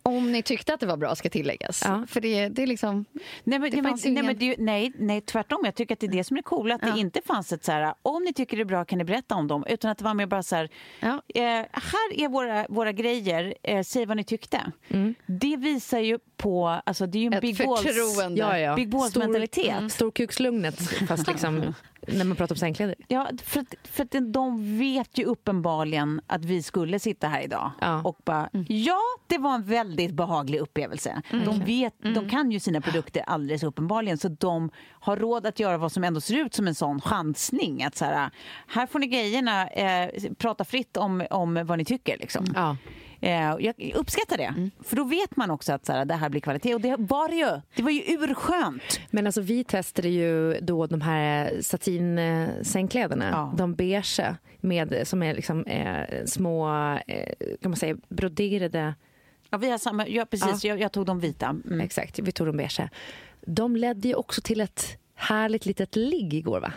Om 0.05 0.31
ni 0.31 0.41
tyckte 0.43 0.73
att 0.73 0.79
det 0.79 0.85
var 0.85 0.97
bra 0.97 1.15
ska 1.15 1.29
tilläggas. 1.29 1.81
Ja. 1.85 2.05
För 2.07 2.21
det, 2.21 2.49
det 2.49 2.63
är 2.63 2.67
liksom... 2.67 3.05
Nej, 3.43 3.59
men, 3.59 3.71
Det 3.71 3.81
nej, 3.81 3.93
ingen- 4.05 4.13
nej, 4.13 4.23
men 4.23 4.37
det, 4.37 4.55
nej, 4.59 4.91
nej, 4.97 5.21
tvärtom. 5.21 5.61
Jag 5.65 5.75
tycker 5.75 5.93
att 5.95 5.99
det 5.99 6.05
är 6.07 6.11
det 6.11 6.23
som 6.23 6.37
är 6.37 6.41
cool. 6.41 6.71
Att 6.71 6.81
Ja. 6.83 6.91
det 6.93 6.99
inte 6.99 7.21
fanns 7.25 7.53
ett 7.53 7.65
så 7.65 7.71
här, 7.71 7.93
om 8.01 8.23
ni 8.23 8.33
tycker 8.33 8.57
det 8.57 8.63
är 8.63 8.65
bra 8.65 8.85
kan 8.85 8.97
ni 8.97 9.03
berätta 9.03 9.35
om 9.35 9.47
dem. 9.47 9.65
Utan 9.69 9.91
att 9.91 9.97
det 9.97 10.03
var 10.03 10.13
mer 10.13 10.25
bara 10.25 10.43
så 10.43 10.55
här, 10.55 10.69
Ja. 10.99 11.21
eh, 11.35 11.43
här 11.71 12.13
är 12.13 12.27
våra, 12.27 12.65
våra 12.69 12.91
grejer, 12.91 13.53
eh, 13.63 13.83
säg 13.83 14.05
vad 14.05 14.17
ni 14.17 14.23
tyckte. 14.23 14.71
Det 15.25 15.57
visar 15.57 15.99
ju 15.99 16.19
på, 16.37 16.67
alltså 16.85 17.05
det 17.07 17.17
är 17.17 17.19
ju 17.21 17.27
en 17.27 17.33
Ett 17.33 17.41
big 17.41 17.57
balls. 17.67 17.85
Ja, 18.35 18.59
ja. 18.59 18.75
big 18.75 18.89
balls 18.89 19.09
Stor- 19.11 19.19
mentalitet. 19.19 19.71
Mm. 19.77 19.89
Storkukslugnet, 19.89 20.79
fast 21.07 21.27
liksom 21.27 21.73
när 22.07 22.25
man 22.25 22.37
pratar 22.37 22.55
om 22.55 22.59
sängkläder. 22.59 22.95
Ja, 23.07 23.29
för, 23.43 23.59
att- 23.59 23.75
för 23.83 24.03
att 24.03 24.33
de 24.33 24.77
vet 24.79 25.17
ju 25.17 25.25
uppenbarligen 25.25 26.21
att 26.27 26.45
vi 26.45 26.63
skulle 26.63 26.99
sitta 26.99 27.27
här 27.27 27.41
idag 27.41 27.71
Ja. 27.81 28.01
och 28.03 28.17
bara, 28.25 28.49
ja, 28.67 28.99
det 29.27 29.37
var 29.37 29.55
en 29.55 29.63
väldigt 29.63 30.11
behaglig 30.13 30.59
upplevelse. 30.59 31.21
De, 31.45 31.59
vet, 31.65 31.93
de 32.15 32.29
kan 32.29 32.51
ju 32.51 32.59
sina 32.59 32.81
produkter 32.81 33.21
alldeles 33.27 33.63
uppenbarligen 33.63 34.17
så 34.17 34.27
de 34.29 34.69
har 34.89 35.17
råd 35.17 35.45
att 35.45 35.59
göra 35.59 35.77
vad 35.77 35.91
som 35.91 36.03
ändå 36.03 36.21
ser 36.21 36.35
ut 36.45 36.53
som 36.53 36.67
en 36.67 36.75
sån 36.75 37.01
chansning. 37.01 37.83
Att 37.83 37.95
så 37.95 38.05
här, 38.05 38.29
här 38.67 38.87
får 38.87 38.99
ni 38.99 39.07
grejerna, 39.07 39.67
eh, 39.67 40.09
prata 40.37 40.63
fritt 40.65 40.97
om, 40.97 41.25
om 41.29 41.61
vad 41.65 41.77
ni 41.77 41.85
tycker. 41.85 42.17
Liksom. 42.17 42.45
Ja. 42.55 42.77
Eh, 43.23 43.55
jag 43.59 43.91
uppskattar 43.95 44.37
det, 44.37 44.69
för 44.83 44.95
då 44.95 45.03
vet 45.03 45.35
man 45.35 45.51
också 45.51 45.73
att 45.73 45.85
så 45.85 45.93
här, 45.93 46.05
det 46.05 46.13
här 46.13 46.29
blir 46.29 46.41
kvalitet. 46.41 46.75
Och 46.75 46.81
det 46.81 46.95
var 46.99 47.29
det 47.29 47.35
ju. 47.35 47.61
Det 47.75 47.83
var 47.83 47.91
ju 47.91 48.01
urskönt. 48.07 48.99
Men 49.11 49.25
alltså 49.25 49.41
vi 49.41 49.63
testade 49.63 50.09
ju 50.09 50.59
då 50.61 50.87
de 50.87 51.01
här 51.01 51.61
satinsängkläderna, 51.61 53.29
Ja. 53.31 53.53
de 53.57 53.73
beige 53.75 54.19
med, 54.61 55.07
som 55.07 55.23
är 55.23 55.33
liksom 55.35 55.65
eh, 55.65 56.25
små, 56.25 56.69
eh, 57.07 57.33
kan 57.61 57.71
man 57.71 57.75
säga, 57.75 57.95
broderade 58.09 58.93
Ja, 59.49 59.57
vi 59.57 59.69
har 59.69 59.77
samma, 59.77 60.07
ja, 60.07 60.25
precis, 60.25 60.63
Jag, 60.65 60.79
jag 60.81 60.91
tog 60.91 61.05
de 61.05 61.19
vita. 61.19 61.45
Mm. 61.45 61.81
Exakt, 61.81 62.19
vi 62.19 62.31
tog 62.31 62.47
de 62.47 62.57
beige. 62.57 62.89
De 63.45 63.75
ledde 63.75 64.07
ju 64.07 64.15
också 64.15 64.41
till 64.41 64.61
ett 64.61 64.97
härligt 65.15 65.65
litet 65.65 65.95
ligg 65.95 66.33
igår 66.33 66.59
va? 66.59 66.73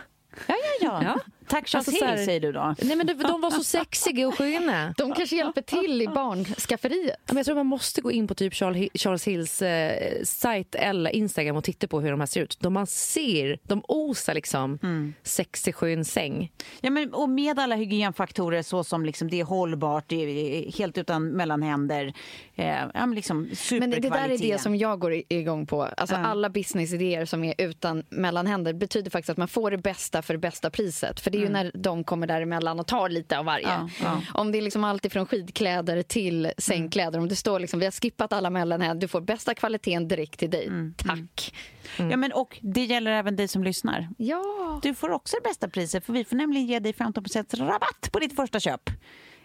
Ja, 0.47 0.55
ja, 0.55 0.63
ja. 0.81 1.03
Ja. 1.03 1.19
Tack 1.49 1.67
Charles 1.67 1.87
Alltså, 1.87 1.91
så 1.99 2.05
Hill, 2.05 2.17
här- 2.17 2.25
säger 2.25 2.39
du 2.39 2.51
då. 2.51 2.75
Nej 2.81 2.95
men 2.95 3.07
de, 3.07 3.13
de 3.13 3.41
var 3.41 3.51
så 3.51 3.63
sexiga 3.63 4.27
och 4.27 4.37
sköna. 4.37 4.93
De 4.97 5.13
kanske 5.13 5.35
hjälper 5.35 5.61
till 5.61 6.01
i 6.01 6.07
barnskafferiet. 6.07 7.17
Men 7.27 7.37
jag 7.37 7.45
tror 7.45 7.55
man 7.55 7.65
måste 7.65 8.01
gå 8.01 8.11
in 8.11 8.27
på 8.27 8.35
typ 8.35 8.53
Charles 8.53 9.27
Hills 9.27 9.61
eh, 9.61 10.23
sajt 10.23 10.75
eller 10.75 11.11
Instagram 11.11 11.55
och 11.55 11.63
titta 11.63 11.87
på 11.87 12.01
hur 12.01 12.11
de 12.11 12.19
här 12.19 12.27
ser 12.27 12.41
ut. 12.41 12.57
De 12.59 12.73
man 12.73 12.87
ser, 12.87 13.59
de 13.63 13.81
osar 13.87 14.33
liksom 14.33 14.79
sexig 15.23 15.75
skön 15.75 16.05
säng. 16.05 16.51
Ja, 16.81 16.89
men, 16.89 17.13
och 17.13 17.29
med 17.29 17.59
alla 17.59 17.75
hygienfaktorer 17.75 18.61
så 18.61 18.83
som 18.83 19.05
liksom 19.05 19.29
det 19.29 19.39
är 19.39 19.43
hållbart, 19.43 20.03
det 20.07 20.15
är 20.15 20.71
helt 20.77 20.97
utan 20.97 21.27
mellanhänder. 21.27 22.13
Eh, 22.55 22.67
ja, 22.93 23.05
men 23.05 23.15
liksom 23.15 23.49
Men 23.71 23.89
det 23.89 23.99
där 23.99 24.29
är 24.29 24.37
det 24.37 24.61
som 24.61 24.75
jag 24.75 24.99
går 24.99 25.13
igång 25.29 25.65
på. 25.65 25.83
Alltså 25.83 26.15
Ja. 26.15 26.25
Alla 26.25 26.49
businessidéer 26.49 27.25
som 27.25 27.43
är 27.43 27.53
utan 27.57 28.03
mellanhänder 28.09 28.73
betyder 28.73 29.11
faktiskt 29.11 29.29
att 29.29 29.37
man 29.37 29.47
får 29.47 29.71
det 29.71 29.77
bästa 29.77 30.21
för 30.21 30.33
det 30.33 30.37
bästa 30.39 30.69
priset. 30.69 31.19
För 31.19 31.31
det 31.37 31.43
är 31.43 31.47
ju 31.47 31.53
när 31.53 31.71
de 31.73 32.03
kommer 32.03 32.27
däremellan 32.27 32.79
och 32.79 32.87
tar 32.87 33.09
lite 33.09 33.39
av 33.39 33.45
varje. 33.45 33.67
Ja, 33.67 33.89
ja. 34.01 34.21
Om 34.33 34.51
det 34.51 34.57
är 34.57 34.61
liksom 34.61 34.83
allt 34.83 35.05
ifrån 35.05 35.25
skidkläder 35.25 36.01
till 36.01 36.51
sängkläder. 36.57 37.19
Om 37.19 37.27
det 37.27 37.35
står 37.35 37.59
liksom 37.59 37.79
vi 37.79 37.85
har 37.85 37.91
skippat 37.91 38.33
alla 38.33 38.49
mellanhänder, 38.49 39.01
du 39.01 39.07
får 39.07 39.21
bästa 39.21 39.53
kvaliteten 39.53 40.07
direkt 40.07 40.39
till 40.39 40.49
dig. 40.49 40.69
Tack. 40.97 41.53
Ja, 41.97 42.17
men, 42.17 42.31
och 42.31 42.57
det 42.61 42.83
gäller 42.83 43.11
även 43.11 43.35
dig 43.35 43.47
som 43.47 43.63
lyssnar. 43.63 44.09
Ja. 44.17 44.79
Du 44.83 44.93
får 44.93 45.09
också 45.09 45.37
det 45.43 45.49
bästa 45.49 45.69
priset 45.69 46.05
för 46.05 46.13
vi 46.13 46.23
får 46.23 46.35
nämligen 46.35 46.67
ge 46.67 46.79
dig 46.79 46.93
15 46.93 47.23
rabatt 47.53 48.09
på 48.11 48.19
ditt 48.19 48.35
första 48.35 48.59
köp. 48.59 48.89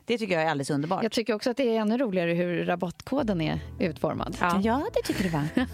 Det 0.05 0.19
tycker 0.19 0.35
jag 0.35 0.43
är 0.43 0.51
alldeles 0.51 0.71
underbart. 0.71 1.03
Jag 1.03 1.13
tycker 1.13 1.35
också 1.35 1.51
att 1.51 1.57
det 1.57 1.77
är 1.77 1.81
ännu 1.81 1.99
roligare 1.99 2.33
hur 2.33 2.65
rabattkoden 2.65 3.41
är 3.41 3.61
utformad. 3.81 4.37
Ja, 4.63 4.87
det 4.95 5.03
tycker 5.03 5.23
du 5.23 5.29
va? 5.29 5.45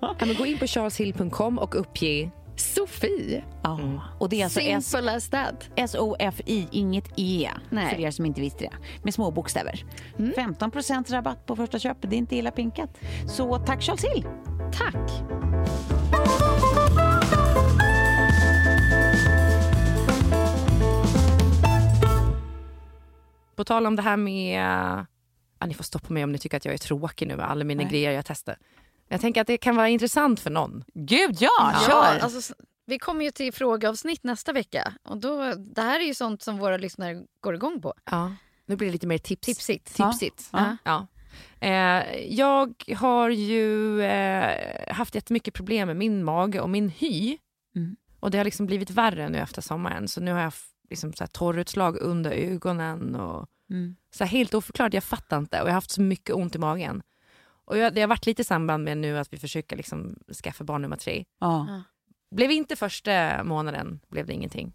Ja, 0.00 0.16
men 0.20 0.34
gå 0.34 0.46
in 0.46 0.58
på 0.58 0.66
charleshill.com 0.66 1.58
och 1.58 1.80
uppge 1.80 2.30
Sofie. 2.56 3.44
Ja. 3.62 4.00
Och 4.18 4.28
det 4.28 4.40
är 4.40 4.44
alltså 4.44 4.60
S- 4.60 4.86
Simple 4.90 5.16
as 5.16 5.28
that. 5.30 5.70
S-O-F-I, 5.76 6.68
inget 6.72 7.12
E. 7.16 7.50
Nej. 7.70 7.94
För 7.94 8.00
er 8.02 8.10
som 8.10 8.26
inte 8.26 8.40
visste 8.40 8.64
det. 8.64 8.72
Med 9.02 9.14
små 9.14 9.30
bokstäver. 9.30 9.84
15% 10.16 11.12
rabatt 11.12 11.46
på 11.46 11.56
första 11.56 11.78
köp. 11.78 11.96
Det 12.00 12.16
är 12.16 12.18
inte 12.18 12.36
illa 12.36 12.50
pinkat. 12.50 12.90
Så 13.28 13.58
tack 13.58 13.82
Charles 13.82 14.04
Hill. 14.04 14.24
Tack. 14.72 15.10
På 23.56 23.64
tal 23.64 23.86
om 23.86 23.96
det 23.96 24.02
här 24.02 24.16
med... 24.16 24.60
Ja, 25.58 25.66
ni 25.66 25.74
får 25.74 25.84
stoppa 25.84 26.12
mig 26.12 26.24
om 26.24 26.32
ni 26.32 26.38
tycker 26.38 26.56
att 26.56 26.64
jag 26.64 26.74
är 26.74 26.78
tråkig 26.78 27.28
nu 27.28 27.36
med 27.36 27.50
alla 27.50 27.64
mina 27.64 27.82
Nej. 27.82 27.90
grejer 27.90 28.10
jag 28.12 28.24
testar. 28.26 28.56
Jag 29.08 29.20
tänker 29.20 29.40
att 29.40 29.46
det 29.46 29.58
kan 29.58 29.76
vara 29.76 29.88
intressant 29.88 30.40
för 30.40 30.50
någon. 30.50 30.84
Gud, 30.94 31.36
ja! 31.40 31.50
Ja, 31.72 31.80
Kör! 31.86 32.18
alltså, 32.18 32.54
vi 32.86 32.98
kommer 32.98 33.24
ju 33.24 33.30
till 33.30 33.52
frågeavsnitt 33.52 34.24
nästa 34.24 34.52
vecka. 34.52 34.92
Och 35.02 35.18
då, 35.18 35.52
det 35.54 35.82
här 35.82 36.00
är 36.00 36.04
ju 36.04 36.14
sånt 36.14 36.42
som 36.42 36.58
våra 36.58 36.76
lyssnare 36.76 37.22
går 37.40 37.54
igång 37.54 37.80
på. 37.82 37.94
Ja. 38.10 38.32
Nu 38.66 38.76
blir 38.76 38.88
det 38.88 38.92
lite 38.92 39.06
mer 39.06 39.18
tips. 39.18 39.46
Tipsigt. 39.46 39.94
Tipsigt. 39.94 40.48
Ja. 40.52 40.76
Ja. 40.84 41.06
Eh, 41.60 42.18
jag 42.34 42.84
har 42.96 43.30
ju 43.30 44.02
eh, 44.02 44.94
haft 44.94 45.14
jättemycket 45.14 45.54
problem 45.54 45.86
med 45.88 45.96
min 45.96 46.24
mage 46.24 46.60
och 46.60 46.70
min 46.70 46.88
hy. 46.88 47.38
Mm. 47.76 47.96
Och 48.20 48.30
det 48.30 48.38
har 48.38 48.44
liksom 48.44 48.66
blivit 48.66 48.90
värre 48.90 49.28
nu 49.28 49.38
efter 49.38 49.62
sommaren. 49.62 50.08
Så 50.08 50.20
nu 50.20 50.32
har 50.32 50.40
jag 50.40 50.52
liksom 50.90 51.12
så 51.12 51.24
här 51.24 51.28
torrutslag 51.28 51.96
under 52.00 52.30
ögonen 52.30 53.14
och 53.16 53.46
Mm. 53.70 53.96
så 54.14 54.24
här 54.24 54.30
helt 54.30 54.54
oförklarat. 54.54 54.94
Jag 54.94 55.04
fattar 55.04 55.38
inte 55.38 55.60
och 55.60 55.66
jag 55.68 55.72
har 55.72 55.74
haft 55.74 55.90
så 55.90 56.00
mycket 56.00 56.34
ont 56.34 56.54
i 56.54 56.58
magen. 56.58 57.02
Och 57.64 57.78
jag, 57.78 57.94
det 57.94 58.00
har 58.00 58.08
varit 58.08 58.26
lite 58.26 58.42
i 58.42 58.44
samband 58.44 58.84
med 58.84 58.98
nu 58.98 59.18
att 59.18 59.32
vi 59.32 59.36
försöker 59.36 59.76
liksom 59.76 60.16
skaffa 60.44 60.64
barn 60.64 60.82
nummer 60.82 60.96
tre. 60.96 61.24
Ja. 61.40 61.82
Blev 62.30 62.50
inte 62.50 62.76
första 62.76 63.44
månaden, 63.44 64.00
blev 64.08 64.26
det 64.26 64.32
ingenting. 64.32 64.72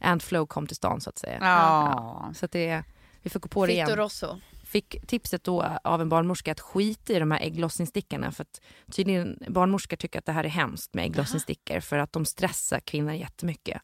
Ant 0.00 0.22
Flow 0.22 0.46
kom 0.46 0.66
till 0.66 0.76
stan 0.76 1.00
så 1.00 1.10
att 1.10 1.18
säga. 1.18 1.38
Ja. 1.40 2.32
Så 2.34 2.44
att 2.44 2.52
det, 2.52 2.84
vi 3.22 3.30
får 3.30 3.40
gå 3.40 3.48
på 3.48 3.66
det 3.66 3.72
igen 3.72 3.86
Fitto 3.86 4.00
Rosso. 4.00 4.40
fick 4.64 5.06
tipset 5.06 5.44
då 5.44 5.62
av 5.84 6.00
en 6.00 6.08
barnmorska 6.08 6.52
att 6.52 6.60
skita 6.60 7.12
i 7.12 7.18
de 7.18 7.30
här 7.30 7.40
ägglossningsstickorna 7.40 8.32
för 8.32 8.42
att 8.42 8.60
tydligen 8.92 9.38
barnmorskor 9.48 9.96
tycker 9.96 10.18
att 10.18 10.24
det 10.26 10.32
här 10.32 10.44
är 10.44 10.48
hemskt 10.48 10.94
med 10.94 11.04
ägglossningsstickor 11.04 11.80
för 11.80 11.98
att 11.98 12.12
de 12.12 12.24
stressar 12.24 12.80
kvinnor 12.80 13.12
jättemycket. 13.12 13.82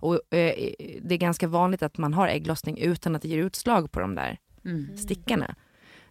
Och 0.00 0.14
eh, 0.14 0.72
det 1.02 1.14
är 1.14 1.18
ganska 1.18 1.48
vanligt 1.48 1.82
att 1.82 1.98
man 1.98 2.14
har 2.14 2.28
ägglossning 2.28 2.78
utan 2.78 3.16
att 3.16 3.22
det 3.22 3.28
ger 3.28 3.38
utslag 3.38 3.92
på 3.92 4.00
de 4.00 4.14
där 4.14 4.38
Mm. 4.64 4.96
stickorna. 4.96 5.54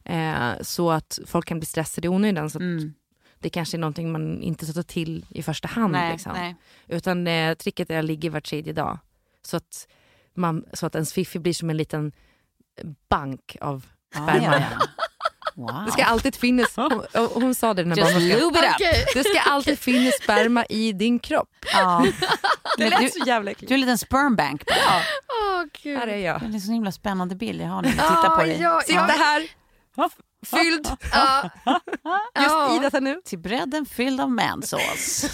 Eh, 0.10 0.52
så 0.62 0.92
att 0.92 1.20
folk 1.28 1.46
kan 1.48 1.60
bli 1.60 1.66
stressade 1.66 2.06
i 2.08 2.10
onödan. 2.10 2.50
Så 2.50 2.60
Mm. 2.60 2.94
det 3.40 3.50
kanske 3.50 3.78
är 3.78 3.80
någonting 3.80 4.12
man 4.12 4.42
inte 4.42 4.66
ska 4.66 4.74
ta 4.74 4.84
till 4.84 5.26
i 5.30 5.44
första 5.44 5.68
hand. 5.68 5.92
Nej, 5.92 6.12
liksom. 6.12 6.32
nej. 6.36 6.56
Utan 6.88 7.28
eh, 7.28 7.54
tricket 7.54 7.90
är 7.90 8.00
att 8.00 8.06
ligga 8.06 8.30
var 8.32 8.40
tredje 8.42 8.74
dag. 8.74 9.00
Så 9.42 9.58
att, 9.58 9.88
man, 10.34 10.66
så 10.74 10.86
att 10.86 10.96
ens 10.96 11.14
fiffi 11.14 11.40
blir 11.40 11.54
som 11.54 11.70
en 11.70 11.78
liten 11.78 12.12
bank 13.10 13.58
av 13.62 13.86
sperma. 14.14 14.38
Ja, 14.44 14.54
ja, 14.60 14.64
ja. 14.80 14.88
Wow. 15.56 15.84
Det 15.86 15.92
ska 15.92 16.04
alltid 16.04 16.36
finnas, 16.36 16.76
hon, 16.76 17.02
hon 17.34 17.56
sa 17.56 17.74
det 17.74 17.82
Just 17.82 18.02
barnmorskan. 18.02 18.52
Okej. 18.76 19.06
Det 19.14 19.24
ska 19.24 19.40
alltid 19.40 19.80
finnas 19.80 20.14
sperma 20.24 20.66
i 20.66 20.92
din 20.92 21.20
kropp. 21.20 21.50
Ja. 21.74 22.06
Det 22.78 22.90
lät 22.90 23.00
du, 23.00 23.10
så 23.10 23.26
jävla 23.26 23.52
äckligt. 23.52 23.70
du 23.70 23.74
är 23.74 23.78
en 23.78 23.82
liten 23.82 23.98
spermbank. 23.98 24.66
bara. 24.66 25.02
Åh, 25.42 25.64
gud. 25.84 25.98
Här 26.00 26.08
är 26.08 26.18
jag. 26.18 26.40
Det 26.42 26.46
är 26.46 26.54
en 26.54 26.62
så 26.62 26.72
himla 26.72 26.92
spännande 26.92 27.36
bild 27.36 27.62
jag 27.62 27.68
har 27.68 27.82
när 27.82 27.90
jag 27.90 27.98
tittar 27.98 28.36
på 28.36 28.42
Ja, 28.42 28.46
dig. 28.46 28.62
ja, 28.62 28.82
Sitta 28.86 29.00
här, 29.02 29.44
fylld, 30.46 30.88
Ja. 31.12 31.50
just 32.40 32.80
i 32.80 32.84
detta 32.84 33.00
nu. 33.00 33.22
Till 33.26 33.40
bredden 33.40 33.86
fylld 33.86 34.22
av 34.22 34.32
mansås. 34.32 35.26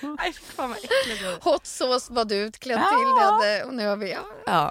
Nej, 0.00 0.32
fan 0.42 0.68
vad 0.68 0.78
äckligt. 0.78 1.44
Hot 1.44 1.66
sauce 1.66 2.12
var 2.12 2.24
du 2.24 2.36
utklädd 2.36 2.78
Ja. 2.78 2.98
till. 2.98 3.46
Det 3.48 3.64
och 3.64 3.74
nu 3.74 3.86
har 3.86 3.96
vi... 3.96 4.12
Ja. 4.12 4.18
Ja. 4.46 4.70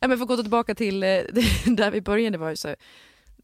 Ja, 0.00 0.08
men 0.08 0.18
för 0.18 0.22
att 0.24 0.28
gå 0.28 0.36
tillbaka 0.36 0.74
till 0.74 1.02
eh, 1.02 1.08
där 1.66 1.90
vi 1.90 2.00
började 2.00 2.38
var 2.38 2.50
ju 2.50 2.56
så 2.56 2.74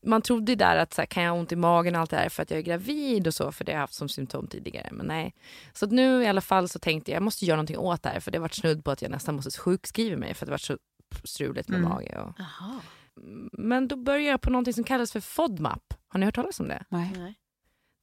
man 0.07 0.23
trodde 0.23 0.55
där 0.55 0.77
att 0.77 0.95
så 0.95 1.01
här, 1.01 1.07
kan 1.07 1.23
jag 1.23 1.31
ha 1.33 1.39
ont 1.39 1.53
i 1.53 1.57
magen 1.57 1.95
och 1.95 2.01
allt 2.01 2.11
det 2.11 2.17
här 2.17 2.29
för 2.29 2.43
att 2.43 2.51
jag 2.51 2.59
är 2.59 2.63
gravid 2.63 3.27
och 3.27 3.35
så 3.35 3.53
för 3.53 3.65
det 3.65 3.73
har 3.73 3.77
jag 3.77 3.81
haft 3.81 3.95
som 3.95 4.09
symptom 4.09 4.47
tidigare. 4.47 4.89
Men 4.93 5.07
nej. 5.07 5.35
Så 5.73 5.87
nu 5.87 6.23
i 6.23 6.27
alla 6.29 6.41
fall 6.41 6.69
så 6.69 6.79
tänkte 6.79 7.11
jag 7.11 7.17
jag 7.17 7.23
måste 7.23 7.45
göra 7.45 7.57
någonting 7.57 7.79
åt 7.79 8.03
det 8.03 8.09
här 8.09 8.21
för 8.21 8.31
det 8.31 8.39
har 8.39 8.43
varit 8.43 8.55
snudd 8.55 8.85
på 8.85 8.91
att 8.91 9.03
jag 9.03 9.11
nästan 9.11 9.35
måste 9.35 9.59
sjukskriva 9.61 10.17
mig 10.17 10.35
för 10.35 10.45
att 10.45 10.47
det 10.47 10.51
varit 10.51 10.61
så 10.61 10.77
struligt 11.25 11.69
med 11.69 11.79
Mm. 11.79 11.91
mage. 11.91 12.19
Och... 12.19 12.35
Jaha. 12.39 12.81
Men 13.53 13.89
då 13.89 13.97
började 13.97 14.31
jag 14.31 14.41
på 14.41 14.51
någonting 14.51 14.75
som 14.75 14.85
kallas 14.85 15.13
för 15.13 15.21
FODMAP. 15.21 15.95
Har 16.09 16.21
ni 16.21 16.27
hört 16.27 16.35
talas 16.35 16.61
om 16.61 16.69
det? 16.69 16.85
Nej. 16.89 17.13
Nej. 17.17 17.39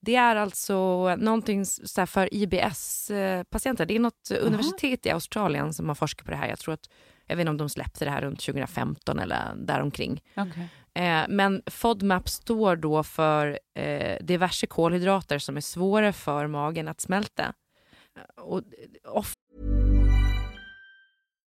Det 0.01 0.15
är 0.15 0.35
alltså 0.35 0.75
någonting 1.15 1.65
så 1.65 2.01
här 2.01 2.05
för 2.05 2.33
IBS-patienter. 2.33 3.85
Det 3.85 3.95
är 3.95 3.99
något 3.99 4.31
universitet 4.31 5.05
i 5.05 5.09
Australien 5.09 5.73
som 5.73 5.87
har 5.87 5.95
forskat 5.95 6.25
på 6.25 6.31
det 6.31 6.37
här. 6.37 6.47
Jag 6.47 6.59
tror 6.59 6.73
att, 6.73 6.89
jag 7.25 7.35
vet 7.35 7.41
inte 7.41 7.49
om 7.49 7.57
de 7.57 7.69
släppte 7.69 8.05
det 8.05 8.11
här 8.11 8.21
runt 8.21 8.39
2015 8.39 9.19
eller 9.19 9.53
däromkring. 9.55 10.23
Okej. 10.35 10.69
Eh, 10.93 11.25
men 11.29 11.61
FODMAP 11.65 12.29
står 12.29 12.75
då 12.75 13.03
för 13.03 13.59
eh, 13.73 14.17
diverse 14.21 14.67
kolhydrater 14.67 15.39
som 15.39 15.57
är 15.57 15.61
svåra 15.61 16.13
för 16.13 16.47
magen 16.47 16.87
att 16.87 17.01
smälta. 17.01 17.53
Och 18.37 18.61
ofta 19.03 19.41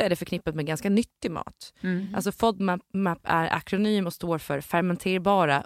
Är 0.00 0.08
det 0.10 0.16
förknippat 0.16 0.54
med 0.54 0.66
ganska 0.66 0.90
nyttig 0.90 1.30
mat. 1.30 1.72
Mm. 1.80 2.14
Alltså 2.14 2.32
FODMAP 2.32 2.80
map 2.94 3.18
är 3.24 3.54
akronym 3.54 4.06
och 4.06 4.12
står 4.12 4.38
för 4.38 4.60
fermenterbara 4.60 5.64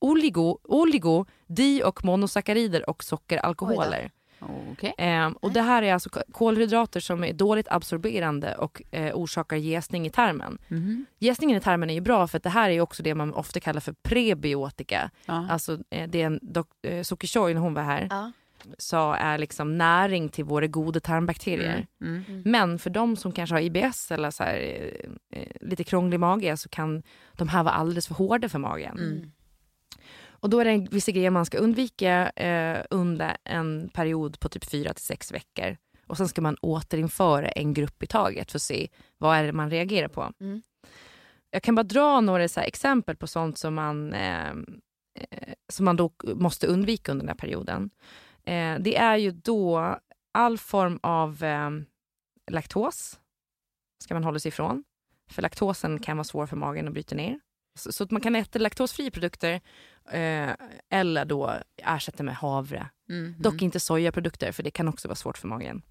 oligo, 0.00 0.58
oligo 0.62 1.26
di 1.46 1.82
och 1.84 2.04
monosackarider 2.04 2.90
och 2.90 3.04
sockeralkoholer. 3.04 4.10
Okej. 4.72 4.94
Ehm, 4.98 5.32
och 5.32 5.52
det 5.52 5.60
här 5.62 5.82
är 5.82 5.92
alltså 5.94 6.10
ko- 6.10 6.20
kolhydrater 6.32 7.00
som 7.00 7.24
är 7.24 7.32
dåligt 7.32 7.66
absorberande 7.70 8.54
och 8.54 8.82
eh, 8.90 9.14
orsakar 9.14 9.56
jäsning 9.56 10.06
i 10.06 10.10
tarmen. 10.10 10.58
Mhm. 10.68 11.06
Jäsningen 11.18 11.56
i 11.56 11.60
tarmen 11.60 11.90
är 11.90 11.94
ju 11.94 12.00
bra 12.00 12.26
för 12.28 12.36
att 12.36 12.42
det 12.42 12.50
här 12.50 12.70
är 12.70 12.80
också 12.80 13.02
det 13.02 13.14
man 13.14 13.34
ofta 13.34 13.60
kallar 13.60 13.80
för 13.80 13.92
prebiotika. 14.02 15.10
Ja. 15.26 15.46
Alltså 15.50 15.78
eh, 15.90 16.08
det 16.08 16.22
är 16.22 16.26
en 16.26 16.40
dok- 16.40 16.86
eh, 16.88 17.02
Soki 17.02 17.26
Choi 17.26 17.54
när 17.54 17.60
hon 17.60 17.74
var 17.74 17.82
här 17.82 18.06
Ja. 18.10 18.32
Sa 18.78 19.16
är 19.16 19.38
liksom 19.38 19.78
näring 19.78 20.28
till 20.28 20.44
våra 20.44 20.66
goda 20.66 21.00
tarmbakterier. 21.00 21.86
Mm. 22.00 22.24
Mm. 22.28 22.42
Men 22.44 22.78
för 22.78 22.90
de 22.90 23.16
som 23.16 23.32
kanske 23.32 23.54
har 23.54 23.60
IBS 23.60 24.10
eller 24.10 24.30
så 24.30 24.42
här, 24.42 24.56
eh, 24.56 25.40
eh, 25.40 25.48
lite 25.60 25.84
krånglig 25.84 26.20
mage 26.20 26.56
så 26.56 26.68
kan 26.68 27.02
de 27.32 27.48
här 27.48 27.62
vara 27.62 27.74
alldeles 27.74 28.06
för 28.06 28.14
hårda 28.14 28.48
för 28.48 28.58
magen. 28.58 28.98
Mm. 28.98 29.30
Och 30.40 30.50
då 30.50 30.60
är 30.60 30.64
det 30.64 30.88
vissa 30.90 31.12
grejer 31.12 31.30
man 31.30 31.46
ska 31.46 31.58
undvika 31.58 32.30
eh, 32.30 32.84
under 32.90 33.36
en 33.44 33.88
period 33.88 34.40
på 34.40 34.48
typ 34.48 34.64
fyra 34.64 34.94
till 34.94 35.04
sex 35.04 35.32
veckor. 35.32 35.76
Och 36.06 36.16
sen 36.16 36.28
ska 36.28 36.40
man 36.40 36.56
återinföra 36.60 37.48
en 37.48 37.74
grupp 37.74 38.02
i 38.02 38.06
taget 38.06 38.50
för 38.50 38.58
att 38.58 38.62
se 38.62 38.88
vad 39.18 39.36
är 39.36 39.44
det 39.44 39.52
man 39.52 39.70
reagerar 39.70 40.08
på. 40.08 40.32
Mm. 40.40 40.62
Jag 41.50 41.62
kan 41.62 41.74
bara 41.74 41.82
dra 41.82 42.20
några 42.20 42.48
så 42.48 42.60
här 42.60 42.66
exempel 42.66 43.16
på 43.16 43.26
sånt 43.26 43.58
som 43.58 43.74
man, 43.74 44.12
eh, 44.12 44.48
eh, 45.14 45.54
som 45.68 45.84
man 45.84 45.96
då 45.96 46.12
måste 46.24 46.66
undvika 46.66 47.12
under 47.12 47.22
den 47.22 47.28
här 47.28 47.36
perioden. 47.36 47.90
Eh, 48.48 48.78
det 48.80 48.96
är 48.96 49.16
ju 49.16 49.30
då 49.30 49.98
all 50.32 50.58
form 50.58 50.98
av 51.02 51.42
eh, 51.44 51.70
laktos 52.50 53.20
ska 54.04 54.14
man 54.14 54.24
hålla 54.24 54.38
sig 54.38 54.48
ifrån. 54.48 54.84
För 55.30 55.42
laktosen 55.42 55.98
kan 55.98 56.16
vara 56.16 56.24
svår 56.24 56.46
för 56.46 56.56
magen 56.56 56.88
att 56.88 56.92
bryta 56.94 57.14
ner. 57.14 57.40
Så, 57.78 57.92
så 57.92 58.04
att 58.04 58.10
man 58.10 58.20
kan 58.20 58.36
äta 58.36 58.58
laktosfria 58.58 59.10
produkter 59.10 59.60
eh, 60.10 60.50
eller 60.90 61.24
då 61.24 61.54
ersätta 61.76 62.22
med 62.22 62.36
havre. 62.36 62.90
Mm. 63.10 63.34
Dock 63.38 63.62
inte 63.62 63.80
sojaprodukter 63.80 64.52
för 64.52 64.62
det 64.62 64.70
kan 64.70 64.88
också 64.88 65.08
vara 65.08 65.16
svårt 65.16 65.38
för 65.38 65.48
magen. 65.48 65.82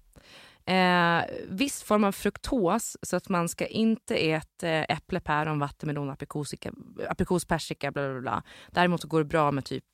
Eh, 0.66 1.24
viss 1.48 1.82
form 1.82 2.04
av 2.04 2.12
fruktos 2.12 2.96
så 3.02 3.16
att 3.16 3.28
man 3.28 3.48
ska 3.48 3.66
inte 3.66 4.16
äta 4.16 4.68
eh, 4.68 4.86
äpple, 4.88 5.20
päron, 5.20 5.58
vattenmelon, 5.58 6.10
aprikos, 6.10 7.44
persika, 7.44 7.92
bla 7.92 8.12
bla 8.12 8.20
bla. 8.20 8.42
Däremot 8.70 9.00
så 9.00 9.08
går 9.08 9.18
det 9.18 9.24
bra 9.24 9.50
med 9.50 9.64
typ 9.64 9.84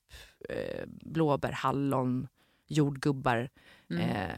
eh, 0.48 0.84
blåbär, 0.86 1.52
hallon, 1.52 2.28
jordgubbar, 2.66 3.48
Mm. 3.90 4.02
eh, 4.10 4.28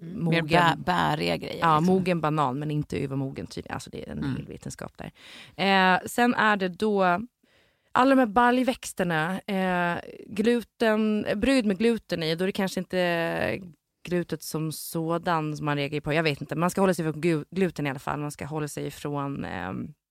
Mer 0.00 0.14
mogen, 0.22 0.46
bä, 0.46 0.74
bäriga 0.86 1.36
grejer. 1.36 1.58
ja, 1.60 1.78
liksom. 1.80 1.94
mogen 1.94 2.20
banan 2.20 2.58
men 2.58 2.70
inte 2.70 2.98
övermogen 2.98 3.46
tydligen. 3.46 3.74
Alltså 3.74 3.90
det 3.90 4.08
är 4.08 4.12
en 4.12 4.18
Mm. 4.18 4.36
hel 4.36 4.46
vetenskap 4.46 4.92
där. 4.98 5.12
Eh, 5.56 6.00
sen 6.06 6.34
är 6.34 6.56
det 6.56 6.68
då 6.68 7.02
alla 7.92 8.10
de 8.14 8.18
här 8.18 8.26
baljväxterna, 8.26 9.40
eh, 9.40 9.98
gluten, 10.26 11.26
bröd 11.36 11.64
med 11.66 11.78
gluten 11.78 12.22
i, 12.22 12.34
då 12.34 12.44
är 12.44 12.46
det 12.46 12.52
kanske 12.52 12.80
inte 12.80 13.60
glutet 14.08 14.42
som 14.42 14.72
sådan 14.72 15.56
som 15.56 15.64
man 15.66 15.76
reagerar 15.76 16.00
på. 16.00 16.12
Jag 16.12 16.22
vet 16.22 16.40
inte, 16.40 16.54
man 16.56 16.70
ska 16.70 16.80
hålla 16.80 16.94
sig 16.94 17.04
från 17.12 17.22
glu- 17.22 17.44
gluten 17.50 17.86
i 17.86 17.90
alla 17.90 17.98
fall. 17.98 18.20
Man 18.20 18.30
ska 18.30 18.44
hålla 18.46 18.68
sig 18.68 18.90
från 18.90 19.44
eh, 19.44 19.68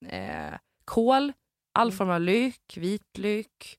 eh, 0.08 0.54
kål, 0.84 1.32
all 1.72 1.92
form 1.92 2.10
av 2.10 2.20
lök, 2.20 2.76
vitlök, 2.76 3.76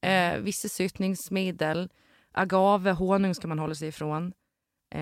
eh, 0.00 0.36
vissa 0.38 0.68
sötningsmedel, 0.68 1.88
agave, 2.34 2.90
honung 2.92 3.34
ska 3.34 3.48
man 3.48 3.58
hålla 3.58 3.74
sig 3.74 3.88
ifrån. 3.88 4.32
Eh, 4.94 5.00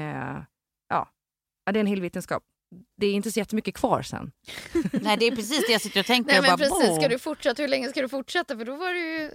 ja. 0.89 1.09
ja, 1.65 1.73
det 1.73 1.79
är 1.79 1.81
en 1.81 1.87
hel 1.87 2.01
vetenskap. 2.01 2.43
Det 3.01 3.07
är 3.07 3.13
inte 3.13 3.33
så 3.33 3.39
jättemycket 3.41 3.75
kvar 3.75 4.03
sen. 4.03 4.33
Nej, 4.93 5.17
det 5.17 5.27
är 5.27 5.37
precis 5.37 5.67
det 5.67 5.73
jag 5.73 5.81
sitter 5.81 6.01
och 6.01 6.07
tänker. 6.07 6.31
Nej 6.31 6.39
och 6.39 6.45
men 6.59 6.69
bara, 6.71 6.79
precis, 6.81 6.97
ska 6.97 7.09
du 7.09 7.19
fortsätta? 7.19 7.63
Hur 7.63 7.69
länge 7.69 7.89
ska 7.89 8.03
du 8.03 8.09
fortsätta? 8.09 8.57
För 8.59 8.65
då 8.65 8.77
var 8.77 8.93
det 8.95 9.01
ju... 9.01 9.31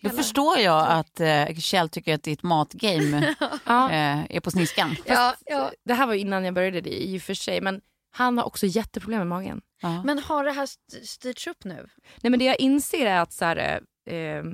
Då 0.00 0.08
hela- 0.08 0.22
förstår 0.22 0.58
jag 0.58 0.86
att 0.90 1.20
eh, 1.20 1.54
Kjell 1.58 1.88
tycker 1.88 2.14
att 2.14 2.22
ditt 2.22 2.42
matgame 2.42 3.34
Ja. 3.66 3.90
eh, 3.90 4.36
är 4.36 4.40
på 4.40 4.50
sniskan. 4.50 4.96
Ja, 5.04 5.34
ja. 5.46 5.72
Det 5.84 5.94
här 5.94 6.06
var 6.06 6.14
innan 6.14 6.44
jag 6.44 6.54
började 6.54 6.80
det 6.80 7.04
i 7.04 7.18
och 7.18 7.22
för 7.22 7.34
sig, 7.34 7.60
men 7.60 7.80
han 8.10 8.38
har 8.38 8.44
också 8.44 8.66
jätteproblem 8.66 9.18
med 9.18 9.26
magen. 9.26 9.60
Ja. 9.82 10.02
Men 10.04 10.18
har 10.18 10.44
det 10.44 10.52
här 10.52 10.64
st- 10.64 11.06
styrts 11.06 11.46
upp 11.46 11.64
nu? 11.64 11.88
Nej, 12.20 12.30
men 12.30 12.38
det 12.38 12.44
jag 12.44 12.60
inser 12.60 13.06
är 13.06 13.20
att 13.20 13.32
så 13.32 13.44
här, 13.44 13.82
eh, 14.06 14.44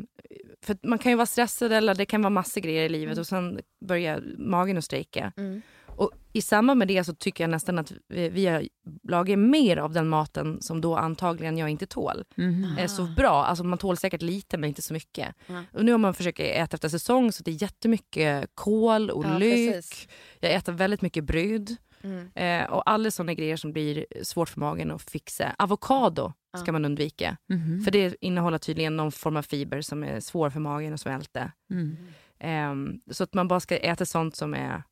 för 0.62 0.86
man 0.88 0.98
kan 0.98 1.12
ju 1.12 1.16
vara 1.16 1.26
stressad 1.26 1.72
eller 1.72 1.94
det 1.94 2.06
kan 2.06 2.22
vara 2.22 2.30
massor 2.30 2.60
grejer 2.60 2.84
i 2.84 2.88
livet 2.88 3.18
och 3.18 3.26
sen 3.26 3.60
börjar 3.84 4.22
magen 4.38 4.78
att 4.78 4.84
strejka. 4.84 5.32
Mm. 5.36 5.62
Och 5.86 6.10
i 6.32 6.42
samband 6.42 6.78
med 6.78 6.88
det 6.88 7.04
så 7.04 7.14
tycker 7.14 7.44
jag 7.44 7.50
nästan 7.50 7.78
att 7.78 7.92
vi, 8.08 8.28
vi 8.28 8.46
har 8.46 8.64
lagat 9.08 9.38
mer 9.38 9.76
av 9.76 9.92
den 9.92 10.08
maten 10.08 10.62
som 10.62 10.80
då 10.80 10.96
antagligen 10.96 11.58
jag 11.58 11.68
inte 11.68 11.86
tål. 11.86 12.24
Mhm. 12.34 12.76
är 12.78 12.86
så 12.86 13.02
bra. 13.04 13.44
Alltså 13.44 13.64
man 13.64 13.78
tål 13.78 13.96
säkert 13.96 14.22
lite 14.22 14.58
men 14.58 14.68
inte 14.68 14.82
så 14.82 14.92
mycket. 14.92 15.34
Och 15.72 15.84
nu 15.84 15.92
har 15.92 15.98
man 15.98 16.14
försökt 16.14 16.40
äta 16.40 16.74
efter 16.76 16.88
säsong 16.88 17.32
så 17.32 17.42
det 17.42 17.50
är 17.50 17.62
jättemycket 17.62 18.50
kål 18.54 19.10
och 19.10 19.24
Ja, 19.24 19.38
lök. 19.38 19.74
precis. 19.74 20.08
Jag 20.40 20.52
äter 20.54 20.72
väldigt 20.72 21.02
mycket 21.02 21.24
bröd. 21.24 21.76
Mm. 22.02 22.30
Eh, 22.34 22.70
och 22.70 22.90
alla 22.90 23.10
såna 23.10 23.34
grejer 23.34 23.56
som 23.56 23.72
blir 23.72 24.06
svårt 24.22 24.48
för 24.48 24.60
magen 24.60 24.90
att 24.90 25.10
fixa. 25.10 25.54
Avokado 25.58 26.32
ska 26.58 26.72
man 26.72 26.84
undvika. 26.84 27.36
Mhm. 27.46 27.82
För 27.84 27.90
det 27.90 28.16
innehåller 28.20 28.58
tydligen 28.58 28.96
någon 28.96 29.12
form 29.12 29.36
av 29.36 29.42
fiber 29.42 29.80
som 29.80 30.04
är 30.04 30.20
svår 30.20 30.50
för 30.50 30.60
magen 30.60 30.94
att 30.94 31.00
smälta. 31.00 31.52
Mm. 31.70 31.96
Ehm, 32.38 33.00
så 33.10 33.24
att 33.24 33.34
man 33.34 33.48
bara 33.48 33.60
ska 33.60 33.76
äta 33.76 34.06
sånt 34.06 34.36
som 34.36 34.54
är 34.54 34.82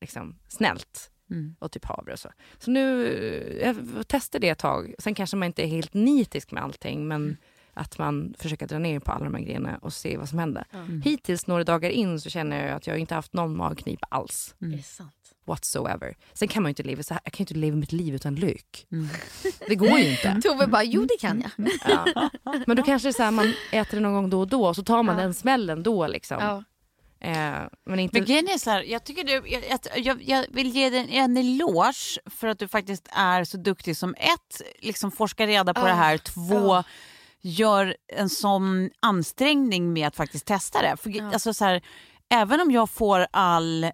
liksom, 0.00 0.38
snällt. 0.48 1.10
Mm. 1.30 1.56
Och 1.58 1.72
typ 1.72 1.84
havre 1.84 2.12
och 2.12 2.18
så. 2.18 2.28
Så 2.58 2.70
nu, 2.70 3.06
eh, 3.06 3.66
jag 3.66 3.76
får 3.76 4.02
testa 4.02 4.38
det 4.38 4.48
ett 4.48 4.58
tag. 4.58 4.94
Sen 4.98 5.14
kanske 5.14 5.36
man 5.36 5.46
inte 5.46 5.62
är 5.62 5.66
helt 5.66 5.94
nitisk 5.94 6.50
med 6.50 6.62
allting 6.62 7.08
men 7.08 7.36
att 7.74 7.98
man 7.98 8.34
försöker 8.38 8.66
dra 8.66 8.78
ner 8.78 8.98
på 9.00 9.12
alla 9.12 9.24
de 9.24 9.34
här 9.34 9.42
grejerna 9.42 9.78
och 9.82 9.92
se 9.92 10.16
vad 10.16 10.28
som 10.28 10.38
händer. 10.38 10.64
Mm. 10.72 11.02
Hittills 11.02 11.46
några 11.46 11.64
dagar 11.64 11.90
in 11.90 12.20
så 12.20 12.30
känner 12.30 12.66
jag 12.66 12.76
att 12.76 12.86
jag 12.86 12.98
inte 12.98 13.14
haft 13.14 13.32
någon 13.32 13.56
magknip 13.56 14.00
alls. 14.08 14.54
Det 14.58 14.74
är 14.78 14.82
sant. 14.82 15.12
Whatsoever. 15.46 16.16
Sen 16.32 16.48
kan 16.48 16.62
man 16.62 16.68
ju 16.68 16.70
inte 16.70 16.82
leva 16.82 17.02
så 17.02 17.14
här. 17.14 17.20
Jag 17.24 17.32
kan 17.32 17.38
ju 17.38 17.42
inte 17.42 17.54
leva 17.54 17.76
mitt 17.76 17.92
liv 17.92 18.14
utan 18.14 18.34
lök. 18.34 18.86
Mm. 18.92 19.08
Det 19.68 19.74
går 19.74 19.98
ju 19.98 20.10
inte. 20.10 20.40
Tove 20.48 20.66
bara, 20.66 20.84
jo 20.84 21.04
det 21.04 21.16
kan 21.20 21.44
jag. 21.56 21.70
Ja. 21.84 22.30
Men 22.66 22.76
då 22.76 22.82
kanske 22.82 23.08
det 23.08 23.10
är 23.10 23.12
så 23.12 23.22
här, 23.22 23.30
man 23.30 23.52
äter 23.72 23.96
det 23.96 24.00
någon 24.02 24.12
gång 24.12 24.30
då 24.30 24.40
och 24.40 24.48
då 24.48 24.66
och 24.66 24.76
så 24.76 24.82
tar 24.82 25.02
man 25.02 25.16
Ja. 25.16 25.22
den 25.22 25.34
smällen 25.34 25.82
då. 25.82 26.06
Liksom. 26.06 26.36
Ja. 26.40 26.64
Eh, 27.28 27.68
men 27.84 27.98
inte... 28.00 28.18
Men 28.18 28.24
grejen 28.26 28.48
är 28.48 28.58
så 28.58 28.70
här, 28.70 28.82
jag, 28.82 29.04
tycker 29.04 29.24
du, 29.24 29.32
jag, 29.32 29.62
jag, 29.96 30.22
jag, 30.22 30.46
vill 30.50 30.68
ge 30.68 30.90
dig 30.90 31.16
en 31.16 31.36
eloge 31.36 32.18
för 32.30 32.48
att 32.48 32.58
du 32.58 32.68
faktiskt 32.68 33.08
är 33.12 33.44
så 33.44 33.56
duktig 33.56 33.96
som 33.96 34.14
ett, 34.18 34.62
liksom 34.78 35.10
forskar 35.10 35.46
reda 35.46 35.74
på 35.74 35.80
Ja. 35.80 35.84
det 35.86 35.92
här, 35.92 36.18
två, 36.18 36.82
gör 37.42 37.96
en 38.12 38.28
sån 38.28 38.90
ansträngning 39.02 39.92
med 39.92 40.08
att 40.08 40.16
faktiskt 40.16 40.46
testa 40.46 40.82
det. 40.82 40.96
För, 40.96 41.10
Ja. 41.10 41.32
alltså, 41.32 41.54
så 41.54 41.64
här, 41.64 41.82
även 42.34 42.60
om 42.60 42.70
jag 42.70 42.90
får 42.90 43.26
all, 43.30 43.86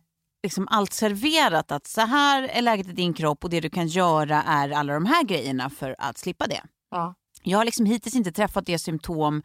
liksom, 0.42 0.68
allt 0.70 0.92
serverat 0.92 1.72
att 1.72 1.86
så 1.86 2.00
här 2.00 2.42
är 2.42 2.62
läget 2.62 2.86
i 2.88 2.92
din 2.92 3.14
kropp 3.14 3.44
och 3.44 3.50
det 3.50 3.60
du 3.60 3.70
kan 3.70 3.86
göra 3.86 4.42
är 4.42 4.70
alla 4.70 4.92
de 4.94 5.06
här 5.06 5.24
grejerna 5.24 5.70
för 5.70 5.96
att 5.98 6.18
slippa 6.18 6.46
det. 6.46 6.62
Ja. 6.90 7.14
Jag 7.42 7.58
har 7.58 7.64
liksom 7.64 7.86
hittills 7.86 8.14
inte 8.14 8.32
träffat 8.32 8.66
det 8.66 8.78
symptom 8.78 9.42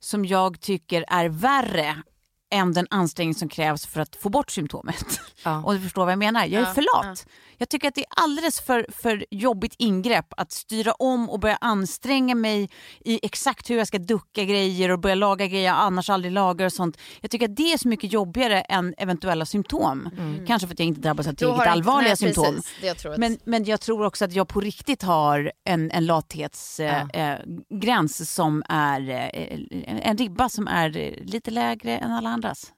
som 0.00 0.24
jag 0.24 0.60
tycker 0.60 1.04
är 1.08 1.28
värre 1.28 2.02
än 2.50 2.72
den 2.72 2.86
ansträngning 2.90 3.34
som 3.34 3.48
krävs 3.48 3.86
för 3.86 4.00
att 4.00 4.16
få 4.16 4.28
bort 4.28 4.50
symptomet. 4.50 5.20
Ja. 5.44 5.62
Och 5.66 5.74
du 5.74 5.80
förstår 5.80 6.02
vad 6.04 6.12
jag 6.12 6.18
menar. 6.18 6.46
Jag 6.46 6.62
är 6.62 6.66
Ja, 6.66 6.74
för 6.74 6.82
lat. 7.06 7.26
Jag 7.58 7.68
tycker 7.68 7.88
att 7.88 7.94
det 7.94 8.00
är 8.00 8.06
alldeles 8.22 8.60
för, 8.60 8.86
för 8.88 9.24
jobbigt 9.30 9.74
ingrepp 9.78 10.26
att 10.36 10.52
styra 10.52 10.92
om 10.92 11.30
och 11.30 11.40
börja 11.40 11.56
anstränga 11.60 12.34
mig 12.34 12.70
i 13.00 13.26
exakt 13.26 13.70
hur 13.70 13.78
jag 13.78 13.86
ska 13.86 13.98
ducka 13.98 14.44
grejer 14.44 14.90
och 14.90 14.98
börja 15.00 15.14
laga 15.14 15.46
grejer 15.46 15.66
jag 15.66 15.76
annars 15.76 16.10
aldrig 16.10 16.32
lagar 16.32 16.66
och 16.66 16.72
sånt. 16.72 16.98
Jag 17.20 17.30
tycker 17.30 17.48
att 17.48 17.56
det 17.56 17.72
är 17.72 17.78
så 17.78 17.88
mycket 17.88 18.12
jobbigare 18.12 18.60
än 18.60 18.94
eventuella 18.98 19.46
symptom. 19.46 20.08
Kanske 20.46 20.66
för 20.68 20.74
att 20.74 20.78
jag 20.78 20.88
inte 20.88 21.00
drabbas 21.00 21.26
av 21.26 21.32
tillräckligt 21.32 21.66
allvarliga 21.68 22.08
nej, 22.08 22.16
symptom. 22.16 22.44
precis. 22.54 22.72
Jag 22.82 22.98
tror. 22.98 23.16
Men, 23.16 23.38
men 23.44 23.64
jag 23.64 23.80
tror 23.80 24.04
också 24.04 24.24
att 24.24 24.32
jag 24.32 24.48
på 24.48 24.60
riktigt 24.60 25.02
har 25.02 25.52
en, 25.64 25.90
en 25.90 26.06
lathetsgräns 26.06 26.80
Ja. 27.12 27.20
eh, 27.20 27.38
gräns 27.80 28.34
som 28.34 28.62
är 28.68 29.10
eh, 29.10 30.08
en 30.08 30.16
ribba 30.16 30.48
som 30.48 30.68
är 30.68 30.96
eh, 30.96 31.24
lite 31.24 31.50
lägre 31.50 31.98
än 31.98 32.12
alla 32.12 32.28
andras. 32.40 32.72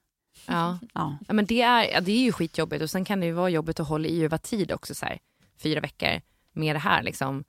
Ja. 0.46 0.78
Ja. 0.94 1.18
Ja, 1.28 1.34
men 1.34 1.46
det, 1.46 1.62
är, 1.62 2.00
det 2.00 2.12
är 2.12 2.22
ju 2.22 2.32
skitjobbigt 2.32 2.82
och 2.82 2.90
sen 2.90 3.04
kan 3.04 3.20
det 3.20 3.26
ju 3.26 3.32
vara 3.32 3.48
jobbigt 3.48 3.80
att 3.80 3.88
hålla 3.88 4.08
i 4.08 4.24
över 4.24 4.38
tid 4.38 4.72
också. 4.72 4.94
Så 4.94 5.06
här, 5.06 5.18
fyra 5.62 5.80
veckor 5.80 6.20
med 6.52 6.74
det 6.74 6.80
här. 6.80 7.02
Liksom. 7.02 7.44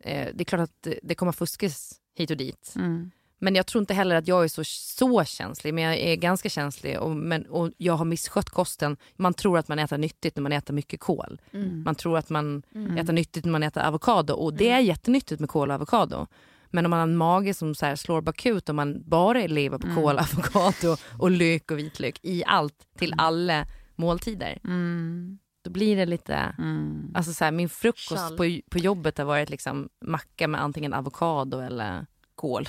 Eh, 0.00 0.28
det 0.34 0.42
är 0.42 0.44
klart 0.44 0.60
att 0.60 0.88
det, 1.02 1.14
kommer 1.14 1.32
fuskas 1.32 1.92
hit 2.14 2.30
och 2.30 2.36
dit. 2.36 2.72
Mm. 2.76 3.10
Men 3.38 3.54
jag 3.54 3.66
tror 3.66 3.82
inte 3.82 3.94
heller 3.94 4.16
att 4.16 4.28
jag 4.28 4.44
är 4.44 4.48
så, 4.48 4.64
så 4.64 5.24
känslig. 5.24 5.74
Men 5.74 5.84
jag 5.84 5.96
är 5.96 6.16
ganska 6.16 6.48
känslig 6.48 7.00
och, 7.00 7.10
men, 7.10 7.46
och 7.46 7.70
jag 7.76 7.96
har 7.96 8.04
misskött 8.04 8.50
kosten. 8.50 8.96
Man 9.16 9.34
tror 9.34 9.58
att 9.58 9.68
man 9.68 9.78
äter 9.78 9.98
nyttigt 9.98 10.36
när 10.36 10.42
man 10.42 10.52
äter 10.52 10.74
mycket 10.74 11.00
kål. 11.00 11.40
Mm. 11.52 11.82
Man 11.82 11.94
tror 11.94 12.18
att 12.18 12.30
man 12.30 12.62
äter 12.98 13.12
nyttigt 13.12 13.44
när 13.44 13.52
man 13.52 13.62
äter 13.62 13.82
avokado 13.82 14.34
och 14.34 14.54
det 14.54 14.70
är 14.70 14.80
jättenyttigt 14.80 15.40
med 15.40 15.50
kål 15.50 15.70
och 15.70 15.74
avokado. 15.74 16.26
Men 16.74 16.86
om 16.86 16.90
man 16.90 16.98
har 16.98 17.06
en 17.06 17.16
mage 17.16 17.54
som 17.54 17.74
så 17.74 17.96
slår 17.96 18.20
bakut 18.20 18.68
och 18.68 18.74
man 18.74 19.02
bara 19.10 19.46
lever 19.46 19.78
på 19.78 19.94
kål, 19.94 20.18
avokado 20.18 20.96
och 21.18 21.30
lök 21.30 21.70
och 21.70 21.78
vitlök 21.78 22.18
i 22.22 22.44
allt 22.46 22.74
till 22.98 23.14
alla 23.18 23.66
måltider. 23.96 24.58
Mm. 24.64 25.38
Då 25.64 25.70
blir 25.70 25.96
det 25.96 26.06
lite, 26.06 26.34
Mm. 26.58 27.12
alltså 27.14 27.32
så 27.32 27.44
här, 27.44 27.52
min 27.52 27.68
frukost 27.68 28.36
på, 28.36 28.60
på 28.70 28.78
jobbet 28.78 29.18
har 29.18 29.24
varit 29.24 29.50
liksom 29.50 29.88
macka 30.06 30.48
med 30.48 30.62
antingen 30.62 30.94
avokado 30.94 31.58
eller 31.60 32.06
Kål. 32.34 32.68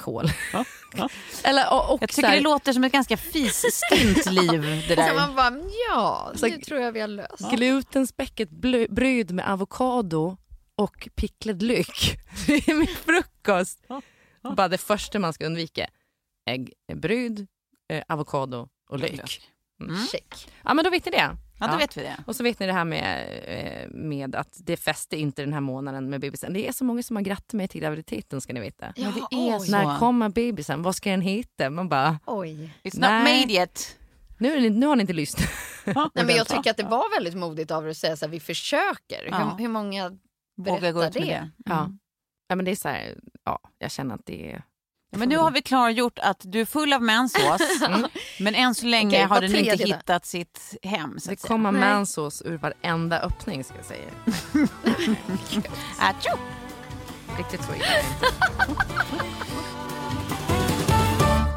kål. 0.00 0.28
eller, 1.44 1.72
och, 1.72 1.94
och 1.94 2.02
Jag 2.02 2.10
så 2.10 2.16
tycker 2.16 2.28
här, 2.28 2.36
det 2.36 2.42
låter 2.42 2.72
som 2.72 2.84
ett 2.84 2.92
ganska 2.92 3.16
fisstint 3.16 4.30
liv 4.30 4.62
det 4.88 4.94
Så 4.94 5.00
där. 5.00 5.14
man 5.14 5.34
bara, 5.34 5.52
ja, 5.88 6.32
Så- 6.34 6.46
nu 6.46 6.58
tror 6.58 6.80
jag 6.80 6.92
vi 6.92 7.00
har 7.00 7.08
löst. 7.08 7.50
glutenspäcket 7.50 8.50
bröd 8.90 9.30
med 9.32 9.50
avokado 9.52 10.36
och 10.82 11.08
picklad 11.14 11.62
lök. 11.62 12.18
Är 12.48 12.74
min 12.74 12.86
frukost. 12.86 13.86
Bara 14.56 14.68
det 14.68 14.78
första 14.78 15.18
man 15.18 15.32
ska 15.32 15.46
undvika. 15.46 15.86
Ägg, 16.46 16.72
bröd, 16.94 17.46
eh, 17.88 18.02
avokado 18.08 18.68
och 18.88 18.98
lök. 18.98 19.40
Mm. 19.80 20.06
Check. 20.06 20.48
Ja 20.64 20.74
men 20.74 20.84
då 20.84 20.90
vet 20.90 21.04
ni 21.04 21.10
det. 21.10 21.36
Ja, 21.60 21.66
då 21.66 21.72
Ja. 21.74 21.78
vet 21.78 21.96
vi 21.96 22.02
det. 22.02 22.16
Och 22.26 22.36
så 22.36 22.42
vet 22.44 22.58
ni 22.58 22.66
det 22.66 22.72
här 22.72 22.84
med, 22.84 23.28
eh, 23.44 23.88
med 23.90 24.34
att 24.34 24.56
det 24.60 24.76
fäste 24.76 25.16
inte 25.16 25.42
den 25.42 25.52
här 25.52 25.60
månaden 25.60 26.10
med 26.10 26.20
bebisen. 26.20 26.52
Det 26.52 26.68
är 26.68 26.72
så 26.72 26.84
många 26.84 27.02
som 27.02 27.16
har 27.16 27.22
grattat 27.22 27.52
mig 27.52 27.68
till 27.68 27.80
graviditeten 27.80 28.40
ska 28.40 28.52
ni 28.52 28.60
veta. 28.60 28.92
Men 28.96 29.12
det 29.12 29.20
Ja, 29.30 29.54
är 29.54 29.58
oj. 29.60 29.66
så. 29.66 29.72
När 29.72 29.98
kommer 29.98 30.28
bebisen? 30.28 30.82
Vad 30.82 30.96
ska 30.96 31.10
den 31.10 31.20
heta? 31.20 31.70
Man 31.70 31.88
bara, 31.88 32.18
Oj. 32.26 32.70
It's 32.82 32.96
Nej. 33.00 33.18
not 33.18 33.28
made 33.40 33.52
yet. 33.52 33.96
nu, 34.38 34.70
nu 34.70 34.86
har 34.86 34.96
ni 34.96 35.00
inte 35.00 35.12
lyssnat. 35.12 35.48
Nej, 35.84 36.24
men 36.26 36.28
jag 36.36 36.48
tycker 36.48 36.70
att 36.70 36.76
det 36.76 36.82
var 36.84 37.16
väldigt 37.16 37.34
modigt 37.34 37.70
av 37.70 37.86
er 37.86 37.90
att 37.90 37.96
säga 37.96 38.16
så 38.16 38.24
här, 38.24 38.30
vi 38.30 38.40
försöker. 38.40 39.28
Ja. 39.30 39.38
Hur, 39.38 39.58
hur 39.58 39.68
många 39.68 40.18
Våga 40.70 40.92
gå 40.92 41.04
ut 41.04 41.14
med 41.14 41.22
det? 41.22 41.28
det. 41.28 41.50
Ja. 41.64 41.80
Mm. 41.80 41.98
ja 42.48 42.56
men 42.56 42.64
det 42.64 42.70
är 42.70 42.76
så 42.76 42.88
här, 42.88 43.14
ja 43.44 43.58
jag 43.78 43.90
känner 43.90 44.14
att 44.14 44.26
det 44.26 44.52
är... 44.52 44.62
Ja, 45.10 45.18
Men 45.18 45.28
nu 45.28 45.36
har 45.36 45.50
vi 45.50 45.62
klargjort 45.62 46.18
att 46.18 46.40
du 46.44 46.60
är 46.60 46.64
full 46.64 46.92
av 46.92 47.02
mensås. 47.02 47.60
Men 48.40 48.54
än 48.54 48.74
så 48.74 48.86
länge 48.86 49.08
Okej, 49.08 49.22
har 49.22 49.40
den 49.40 49.54
inte 49.54 49.76
då? 49.76 49.84
hittat 49.84 50.26
sitt 50.26 50.76
hem. 50.82 51.20
Så 51.20 51.30
Det 51.30 51.36
kommer 51.36 51.72
Nej. 51.72 51.80
mansås 51.80 52.42
ur 52.44 52.58
varenda 52.58 53.20
öppning 53.20 53.64
ska 53.64 53.74
jag 53.76 53.84
säga. 53.84 54.10
Atjo! 55.98 56.38
Riktigt 57.38 57.62
så 57.64 57.72
det. 57.72 57.78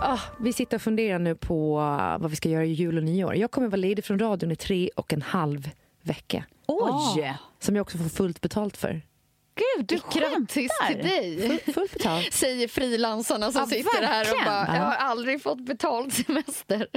Ah, 0.01 0.19
vi 0.39 0.53
sitter 0.53 0.77
och 0.77 0.81
funderar 0.81 1.19
nu 1.19 1.35
på 1.35 1.79
uh, 1.79 2.17
vad 2.21 2.29
vi 2.29 2.35
ska 2.35 2.49
göra 2.49 2.65
i 2.65 2.73
jul 2.73 2.97
och 2.97 3.03
nyår. 3.03 3.35
Jag 3.35 3.51
kommer 3.51 3.67
vara 3.67 3.75
ledig 3.75 4.05
från 4.05 4.19
radion 4.19 4.51
i 4.51 4.55
tre 4.55 4.89
och 4.95 5.13
en 5.13 5.21
halv 5.21 5.69
vecka. 6.01 6.43
Oj! 6.67 7.33
Som 7.65 7.75
jag 7.75 7.81
också 7.83 7.97
får 7.97 8.09
fullt 8.09 8.41
betalt 8.41 8.77
för. 8.77 9.01
Gud, 9.77 9.85
du 9.87 9.95
Grattis 10.19 10.71
till 10.87 10.97
dig! 10.97 11.59
Fullt 11.73 11.93
betalt. 11.93 12.33
Säger 12.33 12.67
frilansarna 12.67 13.51
som 13.51 13.61
Ja, 13.61 13.67
sitter 13.67 14.03
här 14.03 14.21
och 14.21 14.27
verkligen. 14.27 14.45
bara, 14.45 14.65
Ja. 14.67 14.75
jag 14.75 14.83
har 14.83 14.93
aldrig 14.95 15.41
fått 15.43 15.65
betald 15.65 16.13
semester. 16.13 16.87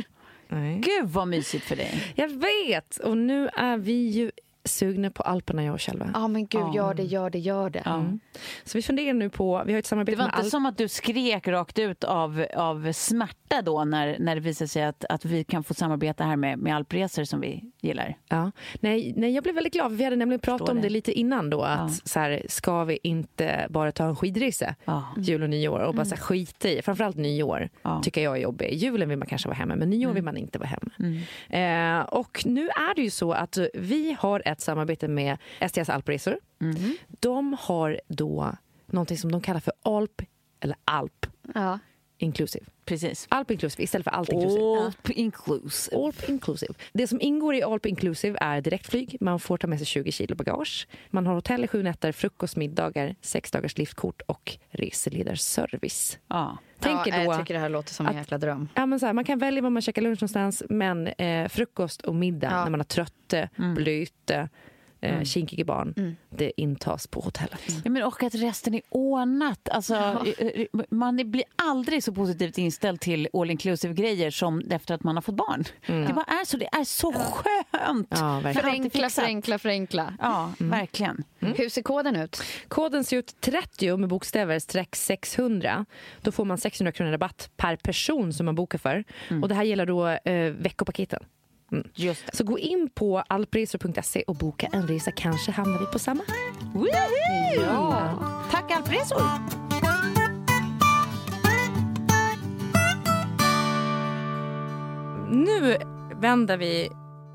Nej. 0.48 0.78
Gud 0.78 1.08
vad 1.08 1.28
mysigt 1.28 1.64
för 1.64 1.76
dig. 1.76 2.12
Jag 2.16 2.28
vet! 2.28 2.96
Och 2.96 3.16
nu 3.16 3.48
är 3.48 3.76
vi 3.76 3.92
ju 4.10 4.30
sugna 4.68 5.10
på 5.10 5.22
Alperna 5.22 5.64
jag 5.64 5.74
och 5.74 5.80
själva. 5.80 6.10
Ja 6.14 6.28
men 6.28 6.46
gud, 6.46 6.74
gör 6.74 6.94
det, 6.94 7.02
gör 7.02 7.30
det, 7.30 7.38
gör 7.38 7.70
det. 7.70 7.78
Mm. 7.78 8.20
Så 8.64 8.78
vi 8.78 8.82
funderar 8.82 9.12
nu 9.12 9.30
på, 9.30 9.62
vi 9.66 9.72
har 9.72 9.78
ett 9.78 9.84
Det 9.84 9.88
samarbete 9.88 10.18
var 10.18 10.24
med 10.24 10.28
inte 10.32 10.38
Alp. 10.42 10.50
som 10.50 10.66
att 10.66 10.78
du 10.78 10.88
skrek 10.88 11.48
rakt 11.48 11.78
ut 11.78 12.04
av, 12.04 12.46
av 12.56 12.92
smärta 12.92 13.62
då 13.62 13.84
när, 13.84 14.16
när 14.18 14.34
det 14.34 14.40
visade 14.40 14.68
sig 14.68 14.84
att, 14.84 15.04
att 15.08 15.24
vi 15.24 15.44
kan 15.44 15.64
få 15.64 15.74
samarbeta 15.74 16.24
här 16.24 16.36
med, 16.36 16.58
med 16.58 16.76
alpresor 16.76 17.24
som 17.24 17.40
vi 17.40 17.64
gillar. 17.80 18.16
Ja. 18.28 18.50
Nej, 18.80 19.12
nej, 19.16 19.30
jag 19.34 19.42
blev 19.42 19.54
väldigt 19.54 19.72
glad. 19.72 19.92
Vi 19.92 20.04
hade 20.04 20.16
nämligen 20.16 20.40
pratat 20.40 20.58
Förstår 20.60 20.72
om 20.74 20.80
det. 20.82 20.88
det. 20.88 20.92
lite 20.92 21.12
innan 21.12 21.50
då. 21.50 21.62
Att 21.62 21.78
Ja. 21.80 21.88
så 22.04 22.20
här, 22.20 22.42
ska 22.48 22.84
vi 22.84 22.98
inte 23.02 23.66
bara 23.70 23.92
ta 23.92 24.04
en 24.04 24.16
skidresa 24.16 24.74
Ja. 24.84 25.04
jul 25.16 25.42
och 25.42 25.50
nyår 25.50 25.78
och 25.80 25.94
bara 25.94 26.04
så 26.04 26.14
här, 26.14 26.22
skita 26.22 26.68
i, 26.68 26.82
framförallt 26.82 27.16
nyår 27.16 27.68
Ja. 27.82 28.00
tycker 28.04 28.20
jag 28.22 28.36
är 28.36 28.40
jobbig. 28.40 28.74
Julen 28.74 29.08
vill 29.08 29.18
man 29.18 29.28
kanske 29.28 29.48
vara 29.48 29.56
hemma 29.58 29.76
men 29.76 29.90
nyår 29.90 30.12
vill 30.12 30.24
man 30.24 30.36
inte 30.36 30.58
vara 30.58 30.68
hemma. 30.68 30.90
Mm. 30.98 31.98
Eh, 32.00 32.04
och 32.06 32.42
nu 32.46 32.68
är 32.68 32.94
det 32.94 33.02
ju 33.02 33.10
så 33.10 33.32
att 33.32 33.58
vi 33.74 34.16
har 34.20 34.42
ett 34.44 34.57
samarbete 34.58 35.08
med 35.08 35.38
STS 35.68 35.88
Alpresor. 35.88 36.38
Mm. 36.60 36.96
De 37.20 37.56
har 37.60 38.00
då 38.08 38.56
någonting 38.86 39.18
som 39.18 39.32
de 39.32 39.40
kallar 39.40 39.60
för 39.60 39.72
ALP, 39.82 40.22
eller 40.60 40.76
ALP 40.84 41.26
Ja. 41.54 41.78
inclusive. 42.18 42.64
Precis. 42.88 43.26
Alp 43.30 43.50
inclusive 43.50 43.82
istället 43.84 44.04
för 44.04 44.10
allt 44.10 44.28
inclusive. 44.32 44.64
Alp 44.64 45.10
inclusive. 45.10 45.96
Alp 45.96 46.28
inclusive. 46.28 46.74
Det 46.92 47.06
som 47.06 47.20
ingår 47.20 47.54
i 47.54 47.62
Alp 47.62 47.86
inclusive 47.86 48.38
är 48.40 48.60
direktflyg. 48.60 49.16
Man 49.20 49.40
får 49.40 49.56
ta 49.58 49.66
med 49.66 49.78
sig 49.78 49.86
20 49.86 50.12
kilo 50.12 50.34
bagage. 50.36 50.88
Man 51.10 51.26
har 51.26 51.34
hotell 51.34 51.64
i 51.64 51.68
sju 51.68 51.82
nätter, 51.82 52.12
frukost, 52.12 52.56
middagar, 52.56 53.14
sex 53.20 53.50
dagars 53.50 53.78
liftkort 53.78 54.22
och 54.26 54.56
reseledarservice. 54.70 56.18
Ja. 56.28 56.58
Tänker 56.80 57.10
ja, 57.10 57.16
då 57.18 57.22
jag 57.32 57.38
tycker 57.40 57.54
det 57.54 57.60
här 57.60 57.68
låter 57.68 57.94
som 57.94 58.06
en 58.06 58.10
att- 58.10 58.16
jäkla 58.16 58.38
dröm. 58.38 58.68
Ja, 58.74 58.86
men 58.86 59.00
så 59.00 59.06
här, 59.06 59.12
man 59.12 59.24
kan 59.24 59.38
välja 59.38 59.62
var 59.62 59.70
man 59.70 59.82
käkar 59.82 60.02
lunch 60.02 60.16
någonstans 60.22 60.62
men 60.70 61.06
eh, 61.06 61.48
frukost 61.48 62.02
och 62.02 62.14
middag 62.14 62.48
Ja. 62.50 62.64
när 62.64 62.70
man 62.70 62.80
har 62.80 62.84
trötte, 62.84 63.48
blöte, 63.76 64.48
eh, 65.00 65.22
kinkiga 65.22 65.64
barn, 65.64 65.94
Mm. 65.96 66.16
det 66.30 66.60
intas 66.60 67.06
på 67.06 67.20
hotellet. 67.20 67.60
Ja, 67.84 67.90
men 67.90 68.02
och 68.02 68.22
att 68.22 68.34
resten 68.34 68.74
är 68.74 68.80
ordnat. 68.88 69.68
Alltså, 69.68 69.94
eh, 69.94 70.46
eh, 70.46 70.66
Man 70.90 71.16
blir 71.30 71.44
aldrig 71.56 72.04
så 72.04 72.12
positivt 72.12 72.58
inställd 72.58 73.00
till 73.00 73.28
all 73.32 73.50
inclusive 73.50 73.94
grejer 73.94 74.30
som 74.30 74.60
efter 74.70 74.94
att 74.94 75.02
man 75.04 75.14
har 75.16 75.22
fått 75.22 75.34
barn. 75.36 75.64
Det 75.86 76.12
bara 76.14 76.24
är 76.24 76.44
så. 76.44 76.56
Det 76.56 76.66
är 76.72 76.84
så 76.84 77.12
skönt. 77.12 78.06
Ja, 78.10 78.40
Förenkla, 78.54 79.10
förenkla, 79.10 79.58
förenkla. 79.58 80.14
Ja, 80.20 80.52
verkligen. 80.58 81.24
Hur 81.38 81.68
ser 81.68 81.82
koden 81.82 82.16
ut? 82.16 82.42
Koden 82.68 83.04
ser 83.04 83.16
ut 83.16 83.40
30 83.40 83.96
med 83.96 84.08
bokstäver 84.08 84.58
streck 84.58 84.96
600. 84.96 85.84
Då 86.20 86.32
får 86.32 86.44
man 86.44 86.58
600 86.58 86.92
kronor 86.92 87.10
rabatt 87.12 87.50
per 87.56 87.76
person 87.76 88.32
som 88.32 88.46
man 88.46 88.54
bokar 88.54 88.78
för. 88.78 89.04
Och 89.42 89.48
det 89.48 89.54
här 89.54 89.62
gäller 89.64 89.86
då 89.86 90.08
eh, 90.08 90.50
veckopaketen. 90.52 91.24
Det. 91.94 92.24
Så 92.32 92.44
gå 92.44 92.58
in 92.58 92.90
på 92.94 93.18
alpresor.se 93.18 94.22
och 94.22 94.36
boka 94.36 94.68
en 94.72 94.88
resa. 94.88 95.10
Kanske 95.12 95.52
hamnar 95.52 95.78
vi 95.78 95.86
på 95.86 95.98
samma. 95.98 96.22
Ja. 97.56 98.18
Tack 98.50 98.70
Alpresor! 98.70 99.22
Nu 105.30 105.76
vänder 106.20 106.56
vi 106.56 106.90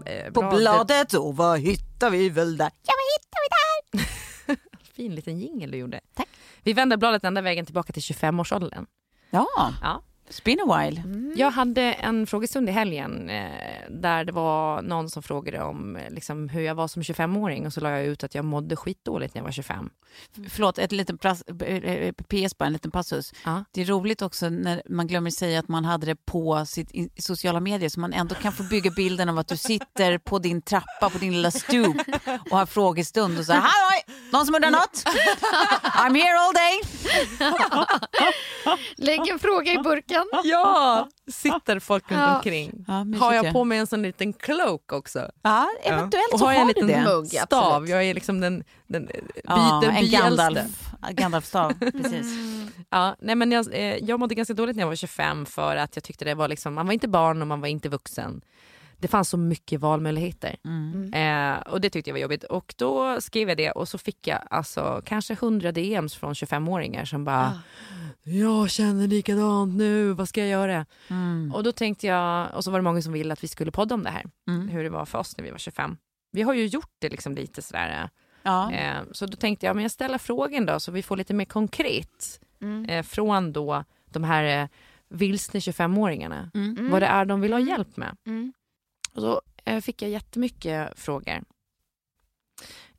eh, 0.05 0.31
På 0.33 0.41
bladet 0.41 1.13
och 1.13 1.35
vad 1.35 1.59
hittar 1.59 2.09
vi 2.09 2.29
väl 2.29 2.57
där? 2.57 2.71
Ja, 2.83 2.93
vad 2.97 3.05
hittar 3.13 3.39
vi 3.43 3.49
där? 3.49 4.59
Fin 4.95 5.15
liten 5.15 5.39
jingel 5.39 5.71
du 5.71 5.77
gjorde. 5.77 5.99
Tack. 6.13 6.27
Vi 6.63 6.73
vänder 6.73 6.97
bladet 6.97 7.23
ända 7.23 7.41
vägen 7.41 7.65
tillbaka 7.65 7.93
till 7.93 8.01
25-årsåldern. 8.01 8.85
Ja, 9.29 9.47
Ja. 9.81 10.01
It's 10.29 10.43
been 10.43 10.59
a 10.59 10.77
while. 10.79 11.03
Jag 11.35 11.51
hade 11.51 11.81
en 11.81 12.27
frågestund 12.27 12.69
i 12.69 12.71
helgen 12.71 13.29
eh, 13.29 13.89
där 13.89 14.25
det 14.25 14.31
var 14.31 14.81
någon 14.81 15.09
som 15.09 15.23
frågade 15.23 15.61
om 15.63 15.95
eh, 15.95 16.09
liksom, 16.09 16.49
hur 16.49 16.61
jag 16.61 16.75
var 16.75 16.87
som 16.87 17.01
25-åring 17.01 17.65
och 17.65 17.73
så 17.73 17.81
la 17.81 17.89
jag 17.89 18.05
ut 18.05 18.23
att 18.23 18.35
jag 18.35 18.45
mådde 18.45 18.75
skitdåligt 18.75 19.35
när 19.35 19.39
jag 19.39 19.43
var 19.43 19.51
25. 19.51 19.89
Förlåt, 20.49 20.77
ett 20.77 20.91
litet 20.91 21.21
pras, 21.21 21.41
eh, 21.41 21.75
eh, 21.75 22.13
PS 22.13 22.57
bara, 22.57 22.65
en 22.65 22.73
liten 22.73 22.91
passus. 22.91 23.33
Ja. 23.45 23.63
Det 23.71 23.81
är 23.81 23.85
roligt 23.85 24.21
också 24.21 24.49
när 24.49 24.81
man 24.89 25.07
glömmer 25.07 25.29
säga 25.29 25.59
att 25.59 25.67
man 25.67 25.85
hade 25.85 26.05
det 26.05 26.15
på 26.15 26.65
sitt 26.65 26.91
in, 26.91 27.09
sociala 27.17 27.59
medier 27.59 27.89
så 27.89 27.99
man 27.99 28.13
ändå 28.13 28.35
kan 28.35 28.51
få 28.51 28.63
bygga 28.63 28.91
bilden 28.91 29.29
av 29.29 29.39
att 29.39 29.47
du 29.47 29.57
sitter 29.57 30.17
på 30.17 30.39
din 30.39 30.61
trappa 30.61 31.09
på 31.09 31.17
din 31.17 31.33
lilla 31.33 31.51
stoop 31.51 31.97
och 32.51 32.57
har 32.57 32.65
frågestund 32.65 33.39
och 33.39 33.45
säger 33.45 33.59
halloj, 33.59 34.03
någon 34.31 34.45
som 34.45 34.55
undrar 34.55 34.71
något? 34.71 35.03
I'm 35.83 36.15
here 36.15 36.37
all 36.39 36.53
day. 36.53 36.81
Lägg 38.95 39.29
en 39.29 39.39
fråga 39.39 39.71
i 39.71 39.77
burken. 39.77 40.12
Ja, 40.43 41.07
sitter 41.31 41.79
folk 41.79 42.11
runt 42.11 42.21
Ja. 42.21 42.35
omkring. 42.37 42.85
Ja, 42.87 43.05
har 43.19 43.33
jag 43.33 43.53
på 43.53 43.63
mig 43.63 43.77
en 43.77 43.87
sån 43.87 44.01
liten 44.01 44.33
cloak 44.33 44.91
också? 44.93 45.31
Ja, 45.41 45.67
eventuellt 45.83 46.33
Och 46.33 46.39
så 46.39 46.45
har 46.45 46.51
jag 46.53 46.61
en 46.61 46.67
liten 46.67 46.87
det. 46.87 47.03
mugg, 47.05 47.27
stav. 47.27 47.63
absolut. 47.73 47.89
Jag 47.89 48.03
är 48.03 48.13
liksom 48.13 48.39
den, 48.41 48.63
den, 48.87 49.05
den, 49.05 49.15
Ja, 49.43 49.79
den 49.83 49.95
en. 49.95 50.09
Gandalf, 50.11 50.89
Gandalf-stav, 51.11 51.73
precis. 51.79 52.27
Ja, 52.89 53.15
nej 53.19 53.35
men 53.35 53.51
jag, 53.51 53.67
eh, 53.73 53.97
jag 53.97 54.19
mådde 54.19 54.35
ganska 54.35 54.53
dåligt 54.53 54.75
när 54.75 54.83
jag 54.83 54.87
var 54.87 54.95
25 54.95 55.45
för 55.45 55.75
att 55.75 55.95
jag 55.95 56.03
tyckte 56.03 56.25
det 56.25 56.35
var 56.35 56.47
liksom, 56.47 56.73
man 56.73 56.85
var 56.85 56.93
inte 56.93 57.07
barn 57.07 57.41
och 57.41 57.47
man 57.47 57.61
var 57.61 57.67
inte 57.67 57.89
vuxen. 57.89 58.41
Det 59.03 59.07
fanns 59.07 59.29
så 59.29 59.37
mycket 59.37 59.79
valmöjligheter. 59.79 60.55
Mm. 60.65 61.13
Eh, 61.13 61.61
och 61.61 61.81
det 61.81 61.89
tyckte 61.89 62.09
jag 62.09 62.13
var 62.13 62.19
jobbigt. 62.19 62.43
Och 62.43 62.75
då 62.77 63.21
skrev 63.21 63.49
jag 63.49 63.57
det 63.57 63.71
och 63.71 63.87
så 63.87 63.97
fick 63.97 64.27
jag 64.27 64.39
alltså 64.49 65.01
kanske 65.05 65.33
100 65.33 65.71
DMs 65.71 66.15
från 66.15 66.33
25-åringar 66.33 67.05
som 67.05 67.25
bara 67.25 67.61
Jag 68.23 68.69
känner 68.69 69.07
likadant 69.07 69.75
nu, 69.75 70.13
vad 70.13 70.29
ska 70.29 70.39
jag 70.39 70.49
göra? 70.49 70.85
Mm. 71.07 71.51
Och 71.55 71.63
då 71.63 71.71
tänkte 71.71 72.07
jag, 72.07 72.55
och 72.55 72.63
så 72.63 72.71
var 72.71 72.79
det 72.79 72.83
många 72.83 73.01
som 73.01 73.13
ville 73.13 73.33
att 73.33 73.43
vi 73.43 73.47
skulle 73.47 73.71
podda 73.71 73.95
om 73.95 74.03
det 74.03 74.09
här. 74.09 74.25
Mm. 74.47 74.67
Hur 74.67 74.83
det 74.83 74.89
var 74.89 75.05
för 75.05 75.19
oss 75.19 75.37
när 75.37 75.45
vi 75.45 75.51
var 75.51 75.57
25. 75.57 75.97
Vi 76.31 76.41
har 76.41 76.53
ju 76.53 76.65
gjort 76.65 76.95
det 76.99 77.09
liksom 77.09 77.35
lite 77.35 77.61
sådär. 77.61 78.09
Ja. 78.43 78.71
Eh, 78.71 79.01
så 79.11 79.25
då 79.25 79.37
tänkte 79.37 79.65
jag, 79.65 79.75
men 79.75 79.83
jag 79.83 79.91
ställer 79.91 80.17
frågan 80.17 80.65
då 80.65 80.79
så 80.79 80.91
vi 80.91 81.03
får 81.03 81.17
lite 81.17 81.33
mer 81.33 81.45
konkret 81.45 82.39
eh, 82.87 83.03
från 83.03 83.53
då 83.53 83.83
de 84.05 84.23
här 84.23 84.61
eh, 84.61 84.67
vilsna 85.09 85.59
25-åringarna. 85.59 86.49
Mm. 86.53 86.91
Vad 86.91 87.01
det 87.01 87.07
är 87.07 87.25
de 87.25 87.41
vill 87.41 87.53
ha 87.53 87.59
hjälp 87.59 87.97
med. 87.97 88.17
Mm. 89.15 89.15
Och 89.15 89.21
då 89.21 89.41
eh, 89.65 89.81
fick 89.81 90.01
jag 90.01 90.11
jättemycket 90.11 90.99
frågor 90.99 91.43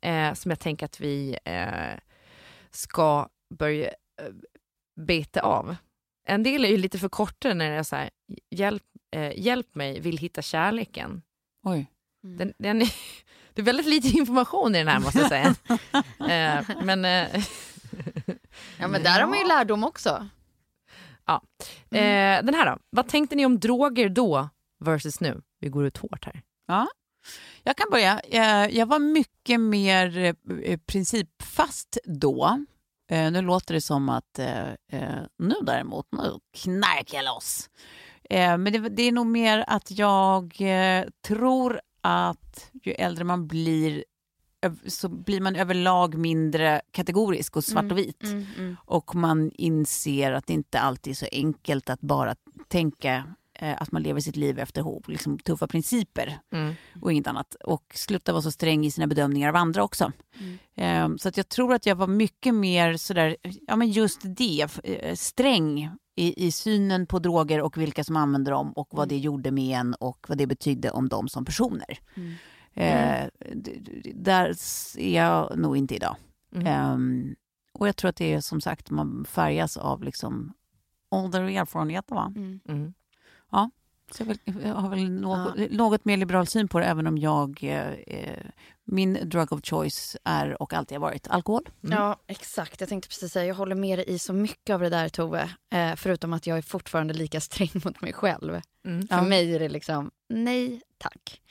eh, 0.01 0.33
som 0.33 0.51
jag 0.51 0.59
tänker 0.59 0.85
att 0.85 0.99
vi 0.99 1.37
eh, 1.45 1.99
ska 2.71 3.29
börja 3.57 3.87
eh, 3.87 3.93
beta 5.01 5.41
av. 5.41 5.75
En 6.27 6.43
del 6.43 6.65
är 6.65 6.69
ju 6.69 6.77
lite 6.77 6.99
för 6.99 7.09
korta 7.09 7.53
när 7.53 7.69
det 7.69 7.75
är 7.75 7.83
så 7.83 7.95
här, 7.95 8.09
hjälp, 8.51 8.83
eh, 9.11 9.39
hjälp 9.39 9.75
mig, 9.75 9.99
vill 9.99 10.17
hitta 10.17 10.41
kärleken. 10.41 11.21
Oj. 11.63 11.91
Den, 12.21 12.53
den 12.57 12.81
är, 12.81 12.95
det 13.53 13.61
är 13.61 13.65
väldigt 13.65 13.85
lite 13.85 14.17
information 14.17 14.75
i 14.75 14.77
den 14.77 14.87
här 14.87 14.99
måste 14.99 15.19
jag 15.19 15.29
säga. 15.29 15.55
eh, 16.59 16.83
men 16.83 17.05
Ja, 18.79 18.87
men 18.87 19.03
där 19.03 19.21
har 19.21 19.27
man 19.27 19.39
ju 19.39 19.47
lärdom 19.47 19.83
också. 19.83 20.27
eh, 21.91 22.45
den 22.45 22.53
här 22.53 22.65
då, 22.65 22.77
vad 22.89 23.07
tänkte 23.07 23.35
ni 23.35 23.45
om 23.45 23.59
droger 23.59 24.09
då 24.09 24.49
versus 24.85 25.19
nu? 25.19 25.41
Vi 25.65 25.69
går 25.69 25.85
ut 25.85 25.97
hårt 25.97 26.25
här. 26.25 26.41
Ja. 26.67 26.87
Jag 27.63 27.77
kan 27.77 27.87
börja. 27.91 28.19
Eh, 28.19 28.77
Jag 28.77 28.85
var 28.85 28.99
mycket 28.99 29.59
mer 29.59 30.17
eh, 30.63 30.77
principfast 30.85 31.97
då. 32.05 32.65
Eh, 33.11 33.31
Nu 33.31 33.41
låter 33.41 33.73
det 33.73 33.81
som 33.81 34.09
att 34.09 34.39
eh, 34.39 34.69
eh, 34.69 35.23
nu 35.37 35.55
däremot, 35.61 36.07
nu 36.11 36.39
knarkar 36.63 37.17
jag 37.17 37.25
loss. 37.25 37.69
Eh, 38.29 38.57
Men 38.57 38.95
det, 38.95 39.03
är 39.03 39.11
nog 39.11 39.25
mer 39.27 39.63
att 39.67 39.91
jag 39.91 40.61
eh, 40.61 41.05
tror 41.27 41.81
att 42.01 42.71
ju 42.83 42.91
äldre 42.91 43.23
man 43.23 43.47
blir 43.47 44.05
så 44.87 45.09
blir 45.09 45.41
man 45.41 45.55
överlag 45.55 46.15
mindre 46.17 46.81
kategorisk 46.91 47.55
och 47.55 47.63
svart 47.63 47.91
och 47.91 47.97
vit. 47.97 48.23
Mm, 48.23 48.45
mm. 48.57 48.75
Och 48.85 49.15
man 49.15 49.51
inser 49.51 50.31
att 50.31 50.47
det 50.47 50.53
inte 50.53 50.79
alltid 50.79 51.11
är 51.11 51.15
så 51.15 51.27
enkelt 51.31 51.89
att 51.89 52.01
bara 52.01 52.35
tänka 52.67 53.13
eh, 53.15 53.23
att 53.59 53.91
man 53.91 54.03
lever 54.03 54.19
sitt 54.19 54.35
liv 54.35 54.59
efter 54.59 55.09
liksom, 55.11 55.39
tuffa 55.39 55.67
principer 55.67 56.39
Mm. 56.51 56.73
och 57.01 57.11
inget 57.11 57.27
annat. 57.27 57.55
Och 57.55 57.83
sluta 57.95 58.31
vara 58.31 58.41
så 58.41 58.51
sträng 58.51 58.85
i 58.85 58.91
sina 58.91 59.07
bedömningar 59.07 59.49
av 59.49 59.55
andra 59.55 59.83
också. 59.83 60.11
Eh, 60.75 61.09
så 61.17 61.29
att 61.29 61.37
jag 61.37 61.49
tror 61.49 61.73
att 61.73 61.85
jag 61.85 61.95
var 61.95 62.07
mycket 62.07 62.55
mer 62.55 62.97
sådär, 62.97 63.37
ja 63.67 63.75
men 63.75 63.91
just 63.91 64.21
det, 64.23 64.67
eh, 64.83 65.15
sträng 65.15 65.89
i, 66.15 66.45
i 66.47 66.51
synen 66.51 67.07
på 67.07 67.19
droger 67.19 67.61
och 67.61 67.77
vilka 67.77 68.03
som 68.03 68.15
använder 68.15 68.51
dem 68.51 68.71
och 68.71 68.87
vad 68.91 69.09
det 69.09 69.17
gjorde 69.17 69.51
med 69.51 69.77
en 69.79 69.93
och 69.93 70.25
vad 70.29 70.37
det 70.37 70.47
betydde 70.47 70.91
om 70.91 71.09
dem 71.09 71.27
som 71.29 71.45
personer. 71.45 71.99
Eh, 72.73 73.27
d- 73.55 73.77
d- 73.81 74.11
där 74.15 74.55
är 74.97 75.15
jag 75.15 75.57
nog 75.59 75.77
inte 75.77 75.95
idag. 75.95 76.15
Mm. 76.55 76.67
Ehm, 76.67 77.35
och 77.73 77.87
jag 77.87 77.95
tror 77.95 78.09
att 78.09 78.15
det 78.15 78.33
är 78.33 78.41
som 78.41 78.61
sagt, 78.61 78.89
man 78.91 79.25
färgas 79.29 79.77
av 79.77 80.03
liksom 80.03 80.53
ålder 81.11 81.43
och 81.43 81.51
erfarenhet. 81.51 82.05
Va? 82.11 82.33
Mm. 83.53 83.61
Mm. 83.61 83.71
Så 84.11 84.23
jag, 84.63 84.73
har 84.73 84.89
väl 84.89 85.11
något, 85.11 85.71
något 85.71 86.05
mer 86.05 86.17
liberal 86.17 86.47
syn 86.47 86.67
på 86.67 86.79
det, 86.79 86.85
även 86.85 87.07
om 87.07 87.17
jag, 87.17 87.63
eh, 87.63 87.91
eh, 87.91 88.45
min 88.83 89.29
drug 89.29 89.53
of 89.53 89.59
choice 89.63 90.17
är 90.23 90.61
och 90.61 90.73
alltid 90.73 90.97
har 90.97 91.01
varit 91.01 91.27
alkohol. 91.27 91.69
Ja, 91.81 92.19
exakt. 92.27 92.79
Jag 92.79 92.89
tänkte 92.89 93.09
precis 93.09 93.31
säga, 93.31 93.45
jag 93.45 93.55
håller 93.55 93.75
med 93.75 93.99
dig 93.99 94.05
i 94.09 94.19
så 94.19 94.33
mycket 94.33 94.73
av 94.73 94.79
det 94.79 94.89
där 94.89 95.09
Tove. 95.09 95.49
Eh, 95.73 95.95
förutom 95.95 96.33
att 96.33 96.47
jag 96.47 96.57
är 96.57 96.61
fortfarande 96.61 97.13
lika 97.13 97.41
sträng 97.41 97.71
mot 97.85 98.01
mig 98.01 98.13
själv. 98.13 98.61
Mm. 98.85 99.07
För 99.07 99.21
mig 99.21 99.55
är 99.55 99.59
det 99.59 99.69
liksom, 99.69 100.11
nej 100.29 100.81
tack. 100.97 101.41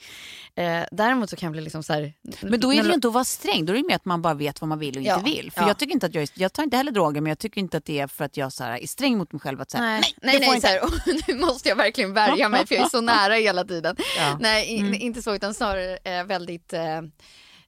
Eh, 0.55 0.83
däremot 0.91 1.29
så 1.29 1.35
kan 1.35 1.47
jag 1.47 1.51
bli 1.51 1.61
liksom 1.61 1.83
så 1.83 1.93
här... 1.93 2.13
Men 2.41 2.59
då 2.59 2.73
är 2.73 2.83
det 2.83 2.87
ju 2.89 2.93
inte 2.93 3.07
att 3.07 3.13
vara 3.13 3.23
sträng, 3.23 3.65
då 3.65 3.73
är 3.73 3.77
det 3.77 3.87
mer 3.87 3.95
att 3.95 4.05
man 4.05 4.21
bara 4.21 4.33
vet 4.33 4.61
vad 4.61 4.67
man 4.67 4.79
vill 4.79 4.95
och 4.95 5.01
inte 5.01 5.09
Ja, 5.09 5.19
vill. 5.19 5.51
För 5.51 5.61
ja. 5.61 5.67
jag 5.67 5.77
tycker 5.77 5.93
inte 5.93 6.05
att 6.05 6.15
jag, 6.15 6.21
är, 6.21 6.29
jag 6.33 6.53
tar 6.53 6.63
inte 6.63 6.77
heller 6.77 6.91
droger, 6.91 7.21
men 7.21 7.29
jag 7.29 7.39
tycker 7.39 7.61
inte 7.61 7.77
att 7.77 7.85
det 7.85 7.99
är 7.99 8.07
för 8.07 8.25
att 8.25 8.37
jag 8.37 8.53
så 8.53 8.63
här, 8.63 8.83
är 8.83 8.87
sträng 8.87 9.17
mot 9.17 9.31
mig 9.31 9.39
själv. 9.39 9.61
Att 9.61 9.73
här, 9.73 9.81
Nej, 9.81 10.01
nej, 10.21 10.39
nej, 10.39 10.49
nej, 10.49 10.61
så 10.61 10.67
här, 10.67 10.83
och 10.83 10.91
nu 11.27 11.35
måste 11.35 11.69
jag 11.69 11.75
verkligen 11.75 12.13
värja 12.13 12.49
mig 12.49 12.67
för 12.67 12.75
jag 12.75 12.85
är 12.85 12.89
så 12.89 13.01
nära 13.01 13.33
hela 13.33 13.63
tiden. 13.63 13.95
Ja. 14.17 14.37
Nej, 14.41 14.67
i, 14.67 14.95
inte 14.95 15.21
så 15.21 15.35
utan 15.35 15.53
snarare 15.53 15.97
eh, 16.03 16.23
väldigt 16.23 16.73
eh, 16.73 16.97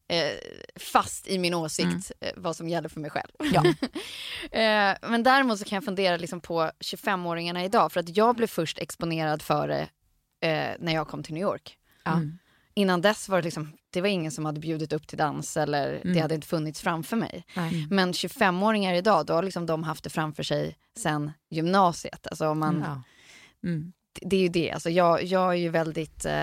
eh, 0.10 0.32
fast 0.80 1.28
i 1.28 1.40
min 1.40 1.54
åsikt 1.54 2.12
eh, 2.22 2.32
vad 2.36 2.56
som 2.56 2.70
gäller 2.70 2.90
för 2.90 3.00
mig 3.00 3.12
själv. 3.12 3.32
Ja. 3.40 3.64
eh, 4.60 4.98
men 5.10 5.24
däremot 5.24 5.60
så 5.60 5.66
kan 5.66 5.76
jag 5.76 5.86
fundera 5.86 6.18
liksom 6.18 6.42
på 6.42 6.72
25-åringarna 6.80 7.66
idag 7.66 7.92
för 7.92 8.00
att 8.00 8.18
jag 8.18 8.36
blev 8.36 8.48
först 8.48 8.80
exponerad 8.80 9.42
för 9.42 9.68
det 9.68 9.88
eh, 10.42 10.72
när 10.80 10.94
jag 10.94 11.08
kom 11.08 11.24
till 11.24 11.34
New 11.34 11.44
York. 11.44 11.78
Ja. 12.04 12.12
Mm. 12.14 12.38
Innan 12.74 13.02
dess 13.02 13.30
var 13.30 13.38
det 13.38 13.44
liksom, 13.44 13.78
det 13.90 14.02
var 14.02 14.08
ingen 14.08 14.32
som 14.32 14.46
hade 14.46 14.60
bjudit 14.60 14.94
upp 14.94 15.08
till 15.08 15.18
dans 15.18 15.58
eller 15.58 16.02
det 16.04 16.20
hade 16.20 16.36
inte 16.36 16.48
funnits 16.48 16.82
framför 16.82 17.18
mig. 17.18 17.46
Nej. 17.56 17.88
Men 17.90 18.12
25-åringar 18.12 18.94
idag, 18.94 19.26
då 19.26 19.34
har 19.34 19.44
liksom 19.44 19.66
de 19.66 19.84
haft 19.84 20.04
det 20.04 20.10
framför 20.10 20.44
sig 20.44 20.78
sen 20.98 21.32
gymnasiet. 21.50 22.28
Alltså 22.28 22.48
om 22.48 22.60
man, 22.60 22.84
Ja. 22.88 23.04
Mm. 23.70 23.94
Det 24.22 24.36
är 24.36 24.40
ju 24.42 24.50
det. 24.50 24.72
Alltså 24.72 24.90
jag, 24.90 25.24
jag 25.24 25.50
är 25.50 25.58
ju 25.58 25.70
väldigt... 25.70 26.26
Eh, 26.26 26.34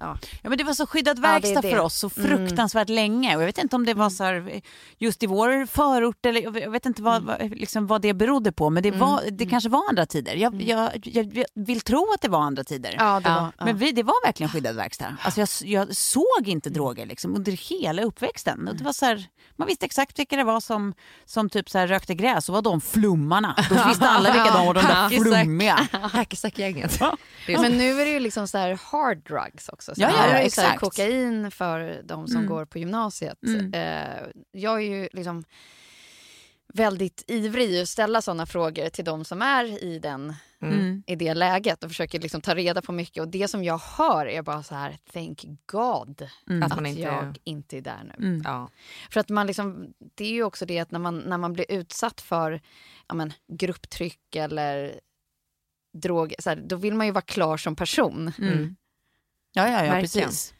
ja. 0.00 0.18
Ja, 0.42 0.48
men 0.48 0.58
det 0.58 0.64
var 0.64 0.74
så 0.74 0.86
skyddad 0.86 1.18
Ja, 1.18 1.22
det 1.22 1.28
verkstad 1.28 1.60
det. 1.60 1.70
för 1.70 1.78
oss 1.80 1.94
så 1.98 2.10
fruktansvärt 2.10 2.88
länge. 2.88 3.36
Och 3.36 3.42
jag 3.42 3.46
vet 3.46 3.58
inte 3.58 3.76
om 3.76 3.84
det 3.86 3.94
var 3.94 4.10
så 4.10 4.24
här, 4.24 4.60
just 4.98 5.22
i 5.22 5.26
vår 5.26 5.66
förort 5.66 6.26
eller 6.26 6.60
jag 6.60 6.70
vet 6.70 6.86
inte 6.86 7.02
vad, 7.02 7.22
vad, 7.22 7.50
liksom 7.58 7.86
vad 7.86 8.02
det 8.02 8.14
berodde 8.14 8.52
på. 8.52 8.70
Men 8.70 8.82
det, 8.82 8.90
var, 8.90 9.20
det 9.30 9.46
kanske 9.46 9.68
var 9.68 9.88
andra 9.88 10.06
tider. 10.06 10.34
Jag, 10.34 10.62
jag, 10.62 10.90
jag, 11.04 11.36
jag 11.36 11.44
vill 11.54 11.80
tro 11.80 12.12
att 12.14 12.20
det 12.20 12.28
var 12.28 12.40
andra 12.40 12.64
tider. 12.64 12.94
Ja, 12.98 13.20
det 13.20 13.28
Ja. 13.28 13.34
var, 13.34 13.52
ja. 13.58 13.64
Men 13.64 13.76
vi, 13.76 13.92
det 13.92 14.02
var 14.02 14.26
verkligen 14.26 14.50
skyddad 14.50 14.76
verkstad. 14.76 15.16
Alltså 15.22 15.40
jag, 15.40 15.48
jag 15.88 15.96
såg 15.96 16.42
inte 16.44 16.70
droger 16.70 17.06
liksom 17.06 17.34
under 17.36 17.52
hela 17.52 18.02
uppväxten. 18.02 18.68
Och 18.68 18.76
det 18.76 18.84
var 18.84 18.92
så 18.92 19.04
här, 19.06 19.26
man 19.56 19.68
visste 19.68 19.86
exakt 19.86 20.18
vilka 20.18 20.36
det 20.36 20.44
var 20.44 20.60
som, 20.60 20.94
som 21.24 21.50
typ 21.50 21.70
så 21.70 21.78
här 21.78 21.86
rökte 21.86 22.14
gräs 22.14 22.48
och 22.48 22.54
var 22.54 22.62
de 22.62 22.80
flummarna. 22.80 23.56
Då 23.70 23.74
visste 23.88 24.08
alla 24.08 24.32
vilka 24.32 24.50
de 24.52 24.66
var, 24.66 24.74
de 24.74 24.80
där 24.80 25.08
flummiga. 25.08 25.88
Hackersack-gänget. 27.46 27.60
Men 27.70 27.78
nu 27.78 28.00
är 28.00 28.04
det 28.04 28.10
ju 28.10 28.20
liksom 28.20 28.48
så 28.48 28.58
här 28.58 28.78
hard 28.82 29.18
drugs 29.18 29.68
också. 29.68 29.94
Så 29.94 30.00
Ja, 30.00 30.10
ja, 30.16 30.28
ja, 30.30 30.38
exakt. 30.38 30.80
kokain 30.80 31.50
för 31.50 32.02
de 32.04 32.26
som 32.28 32.36
Mm. 32.36 32.48
går 32.50 32.64
på 32.64 32.78
gymnasiet. 32.78 33.38
Mm. 33.46 33.74
Eh, 33.74 34.20
jag 34.52 34.76
är 34.76 34.84
ju 34.96 35.08
liksom 35.12 35.44
väldigt 36.74 37.24
ivrig 37.26 37.80
att 37.82 37.88
ställa 37.88 38.22
sådana 38.22 38.46
frågor 38.46 38.88
till 38.88 39.04
de 39.04 39.24
som 39.24 39.42
är 39.42 39.84
i, 39.84 39.98
den, 39.98 40.34
Mm. 40.62 41.02
i 41.06 41.16
det 41.16 41.34
läget 41.34 41.84
och 41.84 41.90
försöker 41.90 42.20
liksom 42.20 42.40
ta 42.40 42.54
reda 42.54 42.82
på 42.82 42.92
mycket. 42.92 43.20
Och 43.20 43.28
det 43.28 43.48
som 43.48 43.64
jag 43.64 43.78
hör 43.78 44.26
är 44.26 44.42
bara 44.42 44.62
så 44.62 44.74
här, 44.74 44.98
thank 45.12 45.44
God 45.66 46.28
Mm. 46.50 46.62
att, 46.62 46.70
Att 46.72 46.76
man 46.76 46.86
inte- 46.86 47.00
jag 47.02 47.38
inte 47.44 47.76
är 47.76 47.80
där 47.80 48.12
nu. 48.18 48.26
Mm. 48.26 48.42
Ja. 48.44 48.68
För 49.10 49.20
att 49.20 49.28
man 49.28 49.46
liksom, 49.46 49.94
det 50.14 50.24
är 50.24 50.30
ju 50.32 50.44
också 50.44 50.66
det 50.66 50.78
att 50.78 50.90
när 50.90 50.98
man, 50.98 51.18
när 51.18 51.38
man 51.38 51.52
blir 51.52 51.66
utsatt 51.72 52.20
för 52.20 52.60
ja, 53.08 53.14
men, 53.14 53.32
grupptryck 53.52 54.36
eller 54.36 55.00
droger, 55.94 56.36
så 56.38 56.50
här, 56.50 56.56
då 56.56 56.76
vill 56.76 56.94
man 56.94 57.06
ju 57.06 57.12
vara 57.12 57.22
klar 57.22 57.56
som 57.56 57.76
person. 57.76 58.32
Mm. 58.38 58.76
Ja, 59.52 59.68
ja, 59.68 59.84
ja 59.84 59.92
Verkligen. 59.92 60.00
precis. 60.28 60.54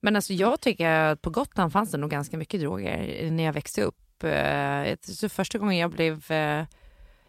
Men 0.00 0.16
alltså 0.16 0.32
jag 0.32 0.60
tycker 0.60 0.90
att 0.90 1.22
på 1.22 1.30
Gotland 1.30 1.72
fanns 1.72 1.90
det 1.90 1.98
nog 1.98 2.10
ganska 2.10 2.36
mycket 2.36 2.60
droger 2.60 3.30
när 3.30 3.44
jag 3.44 3.52
växte 3.52 3.82
upp. 3.82 4.24
Eh, 4.24 4.96
Så 5.02 5.28
första 5.28 5.58
gången 5.58 5.76
jag 5.76 5.90
blev 5.90 6.30
eh, 6.32 6.64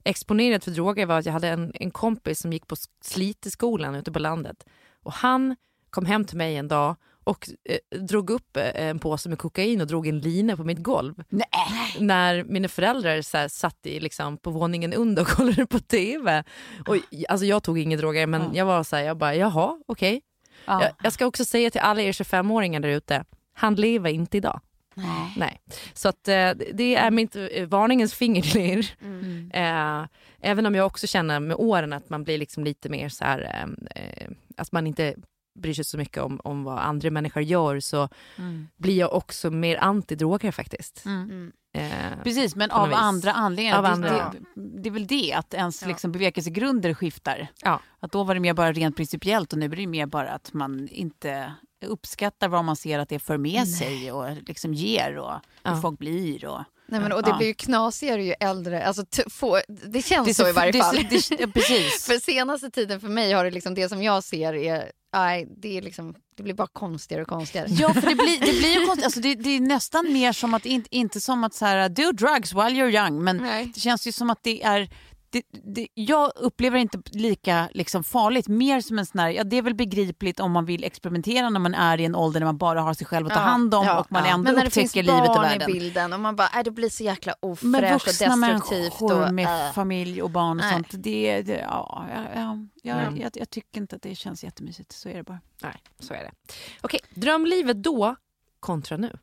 exponerad 0.03 0.63
för 0.63 0.71
droger 0.71 1.05
var 1.05 1.19
att 1.19 1.25
jag 1.25 1.33
hade 1.33 1.49
en, 1.49 1.71
en 1.75 1.91
kompis 1.91 2.39
som 2.39 2.53
gick 2.53 2.67
på 2.67 2.75
Sliteskolan 3.01 3.95
ute 3.95 4.11
på 4.11 4.19
landet. 4.19 4.65
Och 5.03 5.13
han 5.13 5.55
kom 5.89 6.05
hem 6.05 6.25
till 6.25 6.37
mig 6.37 6.55
en 6.57 6.67
dag 6.67 6.95
och 7.27 7.49
eh, 7.69 7.99
drog 7.99 8.29
upp 8.29 8.57
eh, 8.57 8.87
en 8.87 8.99
påse 8.99 9.29
med 9.29 9.39
kokain 9.39 9.81
och 9.81 9.87
drog 9.87 10.07
en 10.07 10.19
lina 10.19 10.57
på 10.57 10.63
mitt 10.63 10.79
golv. 10.83 11.23
Nej. 11.29 11.45
När 11.99 12.43
mina 12.43 12.67
föräldrar 12.67 13.21
så 13.21 13.37
här, 13.37 13.47
satt 13.47 13.85
i, 13.85 13.99
liksom, 13.99 14.37
på 14.37 14.51
våningen 14.51 14.93
under 14.93 15.21
och 15.21 15.27
kollade 15.37 15.65
på 15.65 15.79
TV. 15.79 16.43
Och, 16.87 16.95
alltså, 17.29 17.45
jag 17.45 17.63
tog 17.63 17.79
inga 17.79 17.97
droger 17.97 18.27
men 18.27 18.41
Ja. 18.41 18.49
jag 18.53 18.65
var 18.65 18.83
så 18.83 18.95
här, 18.95 19.03
jag 19.03 19.17
bara 19.17 19.35
jaha 19.35 19.77
okej. 19.87 20.21
Ja. 20.65 20.83
Jag, 20.83 20.91
jag 21.03 21.13
ska 21.13 21.25
också 21.25 21.45
säga 21.45 21.71
till 21.71 21.81
alla 21.81 22.01
er 22.01 22.11
25-åringar 22.11 22.79
där 22.79 22.89
ute, 22.89 23.23
han 23.53 23.75
lever 23.75 24.09
inte 24.09 24.37
idag. 24.37 24.59
Nej. 24.93 25.33
Nej. 25.37 25.61
Så 25.93 26.09
att, 26.09 26.27
eh, 26.27 26.51
det 26.73 26.95
är 26.95 27.11
mitt 27.11 27.35
eh, 27.35 27.67
varningens 27.67 28.13
finger 28.13 28.41
till 28.41 28.61
er. 28.61 28.91
Mm. 29.01 29.51
Eh, 29.53 30.07
även 30.41 30.65
om 30.65 30.75
jag 30.75 30.85
också 30.85 31.07
känner 31.07 31.39
med 31.39 31.57
åren 31.57 31.93
att 31.93 32.09
man 32.09 32.23
blir 32.23 32.37
liksom 32.37 32.63
lite 32.63 32.89
mer 32.89 33.09
så 33.09 33.23
här, 33.25 33.67
eh, 33.95 34.27
att 34.57 34.71
man 34.71 34.87
inte 34.87 35.15
bryr 35.57 35.73
sig 35.73 35.85
så 35.85 35.97
mycket 35.97 36.23
om, 36.23 36.39
om 36.43 36.63
vad 36.63 36.79
andra 36.79 37.09
människor 37.11 37.43
gör 37.43 37.79
så 37.79 38.09
Mm. 38.37 38.67
blir 38.77 38.97
jag 38.99 39.13
också 39.13 39.51
mer 39.51 39.77
anti-droger 39.77 40.51
faktiskt. 40.51 41.05
Mm. 41.05 41.21
Mm. 41.29 41.51
Eh, 41.73 42.23
Precis, 42.23 42.55
men 42.55 42.71
av 42.71 42.87
vis. 42.87 42.97
andra 42.97 43.33
anledningar. 43.33 43.77
Av 43.77 43.83
Det- 43.83 43.89
andra. 43.89 44.09
Det, 44.55 44.81
det 44.81 44.89
är 44.89 44.93
väl 44.93 45.07
det, 45.07 45.33
att 45.33 45.53
ens 45.53 45.81
Ja. 45.81 45.87
liksom 45.87 46.11
bevekelsegrunder 46.11 46.93
skiftar. 46.93 47.47
Ja. 47.63 47.79
Att 47.99 48.11
då 48.11 48.23
var 48.23 48.33
det 48.33 48.39
mer 48.39 48.53
bara 48.53 48.71
rent 48.71 48.95
principiellt 48.95 49.53
och 49.53 49.59
nu 49.59 49.65
är 49.65 49.69
det 49.69 49.87
mer 49.87 50.05
bara 50.05 50.31
att 50.31 50.53
man 50.53 50.87
inte 50.87 51.53
uppskattar 51.85 52.47
vad 52.47 52.65
man 52.65 52.75
ser 52.75 52.99
att 52.99 53.09
det 53.09 53.19
för 53.19 53.37
med 53.37 53.67
sig 53.67 54.11
och 54.11 54.25
liksom 54.47 54.73
ger 54.73 55.17
och 55.17 55.31
hur 55.63 55.71
Ja. 55.71 55.81
folk 55.81 55.99
blir. 55.99 56.45
Och, 56.45 56.63
Nej, 56.87 56.99
men, 57.01 57.11
och 57.11 57.23
det 57.23 57.29
Ja. 57.29 57.37
blir 57.37 57.47
ju 57.47 57.53
knasigare 57.53 58.23
ju 58.23 58.33
äldre, 58.39 58.85
alltså, 58.87 59.05
få, 59.29 59.59
det 59.67 60.01
känns 60.01 60.27
Det 60.27 60.33
så, 60.33 60.43
så- 60.43 60.49
i 60.49 60.51
varje 60.51 60.73
fall. 60.73 60.95
så- 60.95 61.01
det- 61.35 61.39
ja, 61.41 61.47
precis. 61.47 62.05
För 62.07 62.19
senaste 62.19 62.69
tiden 62.71 62.99
för 62.99 63.07
mig 63.07 63.31
har 63.33 63.43
det 63.45 63.51
liksom, 63.51 63.73
det 63.75 63.89
som 63.89 64.03
jag 64.03 64.23
ser 64.23 64.53
är, 64.53 64.91
nej, 65.13 65.47
det 65.57 65.77
är 65.77 65.81
liksom, 65.81 66.15
det 66.37 66.43
blir 66.43 66.53
bara 66.53 66.67
konstigare 66.73 67.21
och 67.23 67.27
konstigare. 67.29 67.67
Ja, 67.69 67.93
för 67.93 68.01
det 68.01 68.15
blir, 68.15 68.39
det 68.39 68.59
blir 68.59 68.79
ju 68.79 68.85
konstigt. 68.85 69.05
Alltså, 69.05 69.19
det, 69.19 69.35
det 69.35 69.49
är 69.49 69.59
nästan 69.59 70.13
mer 70.13 70.31
som 70.33 70.53
att, 70.53 70.65
inte, 70.65 70.95
inte 70.95 71.21
som 71.21 71.43
att 71.43 71.53
så 71.53 71.65
här, 71.65 71.89
do 71.89 72.11
drugs 72.11 72.53
while 72.53 72.69
you're 72.69 73.05
young, 73.05 73.23
men 73.23 73.37
Nej. 73.37 73.71
det 73.75 73.79
känns 73.79 74.07
ju 74.07 74.11
som 74.11 74.29
att 74.29 74.43
det 74.43 74.63
är 74.63 74.89
det, 75.29 75.41
det, 75.51 75.87
jag 75.93 76.31
upplever 76.35 76.77
det 76.77 76.81
inte 76.81 77.01
lika 77.11 77.69
liksom, 77.73 78.03
farligt, 78.03 78.47
mer 78.47 78.81
som 78.81 78.99
en 78.99 79.05
sån 79.05 79.19
här, 79.19 79.29
ja 79.29 79.43
det 79.43 79.57
är 79.57 79.61
väl 79.61 79.75
begripligt 79.75 80.39
om 80.39 80.51
man 80.51 80.65
vill 80.65 80.83
experimentera 80.83 81.49
när 81.49 81.59
man 81.59 81.73
är 81.73 81.99
i 81.99 82.05
en 82.05 82.15
ålder 82.15 82.39
när 82.39 82.45
man 82.47 82.57
bara 82.57 82.81
har 82.81 82.93
sig 82.93 83.07
själv 83.07 83.27
att 83.27 83.33
ta 83.33 83.39
hand 83.39 83.73
om 83.75 83.85
ja, 83.85 83.99
och 83.99 84.11
man 84.11 84.23
ja. 84.25 84.29
ändå 84.31 84.43
Men 84.43 84.55
när 84.55 84.63
det 84.65 84.69
finns 84.69 84.91
upptäcker 84.91 85.03
livet 85.13 85.29
och 85.29 85.35
barn 85.35 85.45
i 85.45 85.49
världen. 85.49 85.71
bilden 85.73 86.13
och 86.13 86.19
man 86.19 86.35
bara, 86.35 86.47
äh, 86.57 86.63
det 86.63 86.71
blir 86.71 86.89
så 86.89 87.03
jäkla 87.03 87.33
Men 87.41 87.51
ofräscht 87.51 87.83
och 87.83 87.91
vuxna 87.91 88.27
destruktivt. 88.35 88.39
människor 89.01 89.27
Och, 89.27 89.33
med 89.33 89.67
äh. 89.67 89.73
familj 89.73 90.21
och 90.21 90.29
barn 90.29 90.49
och 90.49 90.55
Nej. 90.57 90.73
sånt, 90.73 90.87
det, 90.91 91.41
det, 91.41 91.57
ja, 91.59 92.05
ja, 92.15 92.21
ja, 92.35 92.57
jag, 92.83 92.97
Mm. 92.97 93.17
jag, 93.21 93.31
jag 93.35 93.49
tycker 93.49 93.81
inte 93.81 93.95
att 93.95 94.01
det 94.01 94.15
känns 94.15 94.43
jättemysigt, 94.43 94.91
så 94.91 95.09
är 95.09 95.13
det 95.13 95.23
bara. 95.23 95.39
nej, 95.61 95.73
så 95.99 96.13
är 96.13 96.17
det. 96.23 96.31
Okej, 96.81 96.99
drömlivet 97.09 97.83
då 97.83 98.15
kontra 98.59 98.97
nu. 98.97 99.17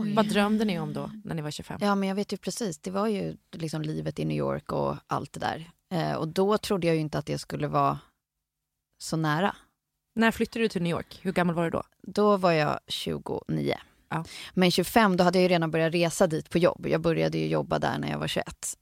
Oj. 0.00 0.14
Vad 0.14 0.28
drömde 0.28 0.64
ni 0.64 0.78
om 0.80 0.92
då 0.92 1.10
när 1.24 1.34
ni 1.34 1.42
var 1.42 1.50
25? 1.50 1.78
Ja, 1.82 1.94
men 1.94 2.08
jag 2.08 2.16
vet 2.16 2.32
ju 2.32 2.36
precis. 2.36 2.78
Det 2.78 2.90
var 2.90 3.06
ju 3.08 3.36
liksom 3.52 3.82
livet 3.82 4.18
i 4.18 4.24
New 4.24 4.36
York 4.36 4.72
och 4.72 4.96
allt 5.06 5.32
det 5.32 5.40
där. 5.40 5.70
Eh, 5.92 6.14
och 6.14 6.28
då 6.28 6.58
trodde 6.58 6.86
jag 6.86 6.94
ju 6.96 7.00
inte 7.00 7.18
att 7.18 7.26
det 7.26 7.38
skulle 7.38 7.68
vara 7.68 7.98
så 8.98 9.16
nära. 9.16 9.56
När 10.14 10.30
flyttade 10.30 10.64
du 10.64 10.68
till 10.68 10.82
New 10.82 10.90
York? 10.90 11.18
Hur 11.22 11.32
gammal 11.32 11.54
var 11.54 11.64
du 11.64 11.70
då? 11.70 11.82
Då 12.02 12.36
var 12.36 12.52
jag 12.52 12.80
29. 12.86 13.76
Ja. 14.08 14.24
Men 14.54 14.70
25, 14.70 15.16
då 15.16 15.24
hade 15.24 15.38
jag 15.38 15.42
ju 15.42 15.48
redan 15.48 15.70
börjat 15.70 15.94
resa 15.94 16.26
dit 16.26 16.50
på 16.50 16.58
jobb. 16.58 16.86
Jag 16.86 17.00
började 17.00 17.38
ju 17.38 17.46
jobba 17.48 17.78
där 17.78 17.98
när 17.98 18.10
jag 18.10 18.18
var 18.18 18.28
21. 18.28 18.76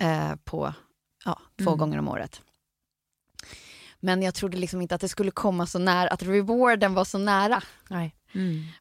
Eh, 0.00 0.34
på 0.44 0.74
ja, 1.24 1.40
två 1.58 1.70
Mm. 1.70 1.78
gånger 1.78 1.98
om 1.98 2.08
året. 2.08 2.42
Men 4.00 4.22
jag 4.22 4.34
trodde 4.34 4.56
liksom 4.56 4.80
inte 4.82 4.94
att 4.94 5.00
det 5.00 5.08
skulle 5.08 5.30
komma 5.30 5.66
så 5.66 5.78
nära, 5.78 6.08
att 6.08 6.22
rewarden 6.22 6.94
var 6.94 7.04
så 7.04 7.18
nära. 7.18 7.62
Nej. 7.88 8.14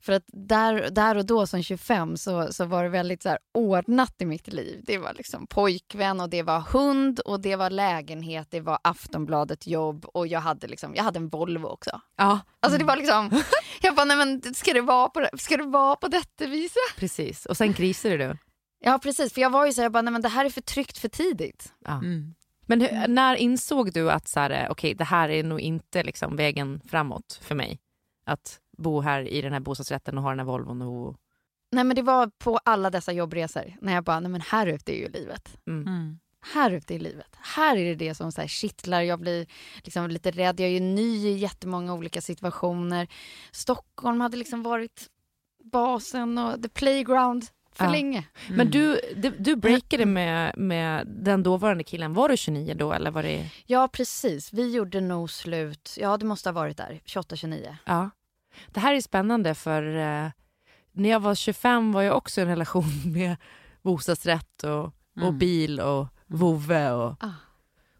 För 0.02 0.14
att 0.14 0.24
där, 0.28 0.90
där 0.90 1.18
och 1.18 1.26
då 1.26 1.48
som 1.48 1.64
25 1.64 2.18
så, 2.18 2.54
så 2.54 2.66
var 2.66 2.84
det 2.84 2.90
väldigt 2.90 3.24
så 3.24 3.30
här 3.30 3.40
ordnat 3.54 4.22
i 4.22 4.26
mitt 4.26 4.48
liv. 4.48 4.82
Det 4.84 4.98
var 4.98 5.14
liksom 5.14 5.48
pojkvän 5.48 6.20
och 6.20 6.30
det 6.30 6.44
var 6.44 6.60
hund 6.60 7.20
och 7.20 7.40
det 7.42 7.56
var 7.56 7.70
lägenhet, 7.70 8.48
det 8.52 8.62
var 8.62 8.80
Aftonbladet 8.84 9.68
jobb 9.68 10.06
och 10.06 10.28
jag 10.28 10.40
hade, 10.40 10.68
liksom, 10.68 10.96
jag 10.96 11.04
hade 11.04 11.20
en 11.20 11.30
Volvo 11.30 11.68
också. 11.68 12.02
Ja, 12.18 12.40
Alltså 12.60 12.80
det 12.80 12.86
var 12.86 12.96
liksom, 12.96 13.44
jag 13.82 13.96
bara 13.96 14.06
nej 14.06 14.18
men 14.18 14.54
ska 14.54 14.74
det 14.74 14.82
vara 14.82 15.10
på, 15.10 15.28
ska 15.38 15.58
det 15.58 15.66
vara 15.66 15.96
på 15.96 16.08
detta 16.08 16.46
viset? 16.48 16.96
precis. 16.98 17.46
Och 17.46 17.58
sen 17.58 17.74
krisade 17.74 18.18
du. 18.18 18.38
Ja 18.80 19.00
precis, 19.04 19.34
för 19.34 19.42
jag 19.42 19.50
var 19.50 19.66
ju 19.66 19.74
så 19.74 19.82
här, 19.82 19.86
jag 19.86 19.92
bara 19.92 20.02
nej 20.02 20.12
men 20.14 20.22
det 20.22 20.30
här 20.30 20.46
är 20.46 20.50
för 20.50 20.62
tryggt 20.62 20.98
för 20.98 21.10
tidigt. 21.10 21.74
Ja. 21.86 21.92
Mm. 21.92 22.36
Men 22.66 22.82
hur, 22.82 23.08
när 23.08 23.36
insåg 23.36 23.94
du 23.94 24.12
att 24.12 24.28
så 24.28 24.40
här, 24.40 24.68
okej, 24.70 24.94
det 24.94 25.04
här 25.04 25.30
är 25.30 25.44
nog 25.44 25.60
inte 25.60 26.04
liksom 26.04 26.36
vägen 26.36 26.82
framåt 26.90 27.40
för 27.42 27.56
mig? 27.56 27.80
Att 28.26 28.60
bo 28.80 29.02
här 29.02 29.28
i 29.28 29.42
den 29.42 29.54
här 29.54 29.60
bostadsrätten 29.60 30.18
och 30.18 30.24
ha 30.24 30.30
den 30.30 30.40
här 30.40 30.46
Volvon 30.46 30.82
och... 30.82 31.16
Nej 31.72 31.84
men 31.84 31.96
det 31.96 32.02
var 32.02 32.32
på 32.38 32.58
alla 32.66 32.90
dessa 32.90 33.12
jobbresor 33.12 33.76
när 33.82 33.94
jag 33.94 34.04
bara 34.04 34.20
nej 34.20 34.32
men 34.32 34.42
här 34.42 34.68
ute 34.68 34.96
är 34.96 34.98
ju 35.00 35.10
livet. 35.10 35.58
Mm. 35.68 35.88
Mm. 35.88 36.20
här 36.54 36.72
ute 36.72 36.94
i 36.94 37.00
livet. 37.00 37.36
Här 37.42 37.78
är 37.78 37.86
det 37.86 37.96
det 37.96 38.16
som 38.16 38.32
så 38.32 38.42
här 38.42 38.48
kittlar, 38.48 39.02
jag 39.02 39.20
blir 39.20 39.48
liksom 39.84 40.10
lite 40.10 40.32
rädd, 40.32 40.60
jag 40.60 40.68
är 40.68 40.74
ju 40.74 40.80
ny 40.80 41.28
i 41.28 41.38
jättemånga 41.38 41.94
olika 41.94 42.22
situationer. 42.22 43.08
Stockholm 43.52 44.22
hade 44.22 44.38
liksom 44.38 44.64
varit 44.64 45.08
basen 45.64 46.38
och 46.38 46.64
the 46.64 46.70
playground 46.70 47.46
för 47.72 47.86
Ja. 47.86 47.92
länge. 47.92 48.24
Men 48.50 48.72
du, 48.72 49.00
du, 49.16 49.30
du 49.30 49.56
breakade 49.56 50.06
med, 50.06 50.58
med 50.58 51.08
den 51.08 51.44
dåvarande 51.44 51.84
killen. 51.84 52.14
Var 52.14 52.30
du 52.30 52.38
29 52.38 52.74
då 52.74 52.94
eller 52.94 53.12
var 53.12 53.24
det... 53.24 53.50
Ja 53.66 53.88
precis, 53.88 54.54
vi 54.54 54.76
gjorde 54.76 55.02
nog 55.02 55.32
slut, 55.32 55.96
ja 55.98 56.18
det 56.18 56.26
måste 56.26 56.50
ha 56.50 56.54
varit 56.54 56.78
där, 56.78 57.02
28-29. 57.06 57.76
Ja. 57.86 58.10
Det 58.68 58.80
här 58.80 58.94
är 58.94 59.02
spännande 59.02 59.56
för 59.56 59.84
eh, 59.96 60.30
när 60.92 61.10
jag 61.10 61.20
var 61.20 61.36
25 61.36 61.92
var 61.92 62.02
jag 62.02 62.18
också 62.18 62.42
i 62.42 62.44
en 62.44 62.48
relation 62.50 62.86
med 63.14 63.36
bostadsrätt 63.82 64.64
och, 64.64 64.84
och 64.86 64.94
Mm. 65.18 65.38
bil 65.38 65.80
och 65.80 66.08
vovve 66.28 66.92
och 66.92 67.16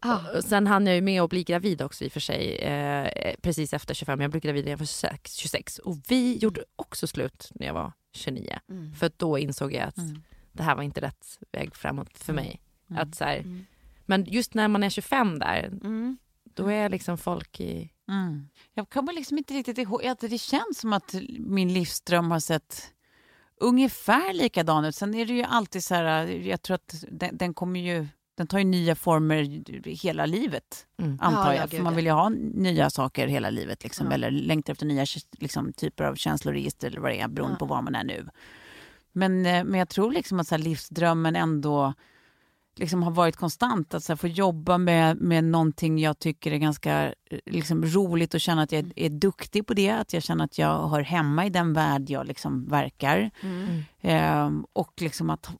Ah. 0.02 0.36
Och 0.36 0.44
Sen 0.44 0.66
hann 0.66 0.86
jag 0.86 0.94
ju 0.96 1.00
med 1.02 1.22
att 1.22 1.30
bli 1.30 1.44
gravid 1.44 1.82
också 1.82 2.04
i 2.04 2.08
och 2.08 2.12
för 2.12 2.20
sig, 2.20 2.56
eh, 2.58 3.34
precis 3.42 3.72
efter 3.72 3.94
25. 3.94 4.20
Jag 4.20 4.30
blev 4.30 4.42
gravid 4.42 4.64
när 4.64 4.70
jag 4.72 4.78
var 4.78 4.86
26, 4.86 5.34
26. 5.34 5.78
Och 5.78 5.96
vi 6.08 6.36
gjorde 6.38 6.64
också 6.76 7.06
slut 7.06 7.50
när 7.54 7.66
jag 7.66 7.74
var 7.74 7.92
29. 8.12 8.58
Mm. 8.70 8.94
För 8.94 9.10
då 9.16 9.38
insåg 9.38 9.72
jag 9.72 9.82
att 9.82 9.96
Mm. 9.98 10.22
det 10.52 10.62
här 10.62 10.74
var 10.74 10.82
inte 10.82 11.00
rätt 11.00 11.38
väg 11.52 11.74
framåt 11.76 12.18
för 12.18 12.32
mig. 12.32 12.60
Mm. 12.90 13.02
Att 13.02 13.14
så 13.14 13.24
här, 13.24 13.36
Mm. 13.38 13.66
Men 14.06 14.24
just 14.24 14.54
när 14.54 14.68
man 14.68 14.82
är 14.82 14.90
25 14.90 15.38
där, 15.38 15.64
Mm. 15.84 16.18
Då 16.64 16.70
är 16.70 16.88
liksom 16.88 17.18
folk 17.18 17.60
i... 17.60 17.90
Mm. 18.08 18.48
Jag 18.74 18.90
kommer 18.90 19.12
liksom 19.12 19.38
inte 19.38 19.54
riktigt 19.54 19.78
ihåg, 19.78 20.06
att 20.06 20.20
det 20.20 20.38
känns 20.40 20.78
som 20.78 20.92
att 20.92 21.14
min 21.38 21.72
livsdröm 21.72 22.30
har 22.30 22.40
sett 22.40 22.92
ungefär 23.60 24.32
likadan 24.34 24.84
ut. 24.84 24.94
Sen 24.94 25.14
är 25.14 25.26
det 25.26 25.32
ju 25.32 25.42
alltid 25.42 25.84
så 25.84 25.94
här, 25.94 26.26
jag 26.26 26.62
tror 26.62 26.74
att 26.74 27.04
den, 27.10 27.36
den 27.36 27.54
kommer 27.54 27.80
ju 27.80 28.06
den 28.34 28.46
tar 28.46 28.58
ju 28.58 28.64
nya 28.64 28.94
former 28.94 29.42
hela 30.02 30.26
livet, 30.26 30.86
Mm. 30.98 31.18
antar 31.20 31.52
Ja, 31.52 31.54
jag. 31.54 31.64
ja, 31.64 31.68
För 31.68 31.82
man 31.82 31.96
vill 31.96 32.04
ju 32.04 32.10
ha 32.10 32.28
nya 32.54 32.90
saker 32.90 33.26
hela 33.26 33.50
livet, 33.50 33.82
liksom, 33.84 34.06
Ja. 34.06 34.12
eller 34.12 34.30
längtar 34.30 34.72
efter 34.72 34.86
nya 34.86 35.06
liksom, 35.38 35.72
typer 35.72 36.04
av 36.04 36.14
känsloregister 36.14 36.88
eller 36.88 37.00
vad 37.00 37.10
det 37.10 37.20
är, 37.20 37.28
beroende 37.28 37.54
Ja. 37.54 37.58
på 37.58 37.64
var 37.66 37.82
man 37.82 37.94
är 37.94 38.04
nu. 38.04 38.28
Men, 39.12 39.46
eh, 39.46 39.64
men 39.64 39.78
jag 39.78 39.88
tror 39.88 40.12
liksom 40.12 40.40
att 40.40 40.48
så 40.48 40.54
här, 40.54 40.62
livsdrömmen 40.62 41.36
ändå 41.36 41.94
liksom 42.80 43.02
har 43.02 43.10
varit 43.10 43.36
konstant. 43.36 43.94
Att 43.94 44.04
så 44.04 44.12
här, 44.12 44.16
få 44.16 44.28
jobba 44.28 44.78
med, 44.78 45.20
med 45.20 45.44
någonting 45.44 45.98
jag 45.98 46.18
tycker 46.18 46.52
är 46.52 46.56
ganska 46.56 47.06
eh, 47.06 47.38
liksom, 47.46 47.84
roligt 47.84 48.34
och 48.34 48.40
känna 48.40 48.62
att 48.62 48.72
jag 48.72 48.92
är 48.96 49.08
duktig 49.10 49.66
på 49.66 49.74
det. 49.74 49.90
Att 49.90 50.12
jag 50.12 50.22
känner 50.22 50.44
att 50.44 50.58
jag 50.58 50.88
hör 50.88 51.00
hemma 51.00 51.46
i 51.46 51.50
den 51.50 51.72
värld 51.72 52.10
jag 52.10 52.26
liksom 52.26 52.68
verkar. 52.68 53.30
Mm. 53.40 53.82
Ehm, 54.00 54.66
och 54.72 54.92
liksom 54.96 55.30
att 55.30 55.50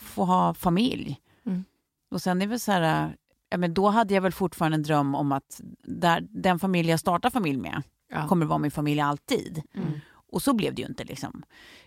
få 0.00 0.24
ha 0.24 0.54
familj. 0.54 1.20
Mm. 1.46 1.64
Och 2.10 2.22
sen 2.22 2.36
är 2.36 2.46
det 2.46 2.50
väl 2.50 2.60
så 2.60 2.72
här, 2.72 3.16
ja, 3.50 3.56
men 3.56 3.74
då 3.74 3.88
hade 3.88 4.14
jag 4.14 4.22
väl 4.22 4.32
fortfarande 4.32 4.74
en 4.74 4.82
dröm 4.82 5.14
om 5.14 5.32
att 5.32 5.60
där, 5.82 6.26
den 6.30 6.58
familj 6.58 6.90
jag 6.90 7.00
startar 7.00 7.30
familj 7.30 7.58
med 7.58 7.82
Ja. 8.12 8.28
kommer 8.28 8.46
vara 8.46 8.58
min 8.58 8.70
familj 8.70 9.00
alltid. 9.00 9.62
Mm. 9.74 10.00
Och 10.32 10.42
så 10.42 10.52
blev 10.52 10.74
det 10.74 10.82
ju 10.82 10.88
inte. 10.88 11.04
Liksom. 11.04 11.42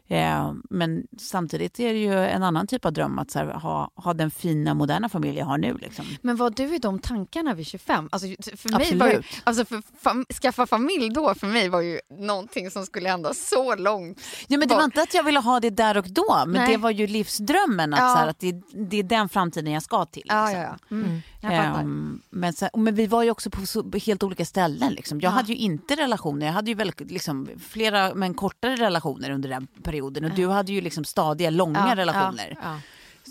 Eh, 0.08 0.54
men 0.70 1.08
samtidigt 1.18 1.80
är 1.80 1.94
det 1.94 2.00
ju 2.00 2.14
en 2.14 2.44
annan 2.44 2.68
typ 2.68 2.86
av 2.86 2.94
dröm 2.94 3.20
att 3.20 3.32
så 3.32 3.40
här, 3.40 3.46
ha, 3.46 3.92
ha 3.96 4.14
den 4.14 4.32
fina 4.32 4.74
moderna 4.74 5.10
familj 5.10 5.38
jag 5.38 5.46
har 5.46 5.58
nu. 5.58 5.78
Liksom. 5.82 6.06
Men 6.22 6.36
var 6.36 6.50
du 6.50 6.76
i 6.76 6.78
de 6.80 7.00
tankarna 7.00 7.54
vid 7.54 7.68
25? 7.68 8.10
Alltså, 8.12 8.28
för 8.58 8.70
mig 8.70 8.98
var 8.98 9.08
ju, 9.08 9.14
Absolut. 9.14 9.42
alltså 9.44 9.66
för 9.66 9.82
fam, 10.02 10.26
skaffa 10.42 10.66
familj 10.68 11.10
då 11.10 11.34
för 11.36 11.48
mig 11.48 11.70
var 11.70 11.82
ju 11.82 12.00
någonting 12.20 12.72
som 12.72 12.86
skulle 12.86 13.10
hända 13.10 13.34
så 13.34 13.76
långt. 13.76 14.22
Ja, 14.48 14.58
men 14.58 14.68
det 14.68 14.74
Var- 14.74 14.80
var 14.82 14.86
inte 14.86 15.02
att 15.02 15.14
jag 15.14 15.24
ville 15.24 15.40
ha 15.40 15.60
det 15.60 15.70
där 15.70 15.98
och 15.98 16.10
då, 16.10 16.44
men 16.48 16.52
Nej. 16.52 16.72
det 16.72 16.78
var 16.78 16.90
ju 16.92 17.08
livsdrömmen. 17.08 17.94
Att, 17.94 18.00
Ja. 18.00 18.10
så 18.14 18.18
här, 18.18 18.28
att 18.28 18.40
det, 18.40 18.52
det 18.90 18.98
är 19.00 19.04
den 19.04 19.30
framtiden 19.30 19.74
jag 19.74 19.84
ska 19.84 20.06
till. 20.06 20.24
Ja, 20.26 20.46
liksom. 20.46 20.62
ja, 20.62 20.78
ja. 20.90 20.96
Mm. 20.96 21.22
Mm. 21.42 21.54
Ehm, 21.80 22.22
men, 22.30 22.54
så, 22.54 22.70
men 22.74 22.96
vi 22.96 23.08
var 23.08 23.24
ju 23.24 23.32
också 23.32 23.50
på 23.50 23.66
så, 23.66 23.92
helt 24.06 24.24
olika 24.24 24.46
ställen. 24.46 24.94
Liksom. 24.94 25.22
Jag 25.22 25.30
Ja. 25.30 25.34
hade 25.36 25.52
ju 25.54 25.58
inte 25.58 25.96
relationer, 25.96 26.46
jag 26.46 26.54
hade 26.54 26.72
ju 26.72 26.76
väldigt, 26.76 27.12
liksom, 27.12 27.50
flera 27.60 28.14
men 28.16 28.34
kortare 28.34 28.76
relationer 28.76 29.30
under 29.32 29.50
den 29.50 29.68
perioden. 29.68 29.95
Och 30.02 30.12
du 30.14 30.48
hade 30.48 30.72
ju 30.74 30.82
liksom 30.82 31.04
stadiga, 31.06 31.50
långa 31.50 31.96
relationer. 31.96 32.58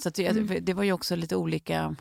Så 0.03 0.09
att 0.09 0.15
det, 0.15 0.61
det 0.61 0.75
var 0.75 0.83
ju 0.83 0.93
också 0.93 1.17
lite 1.17 1.37
olika. 1.37 1.97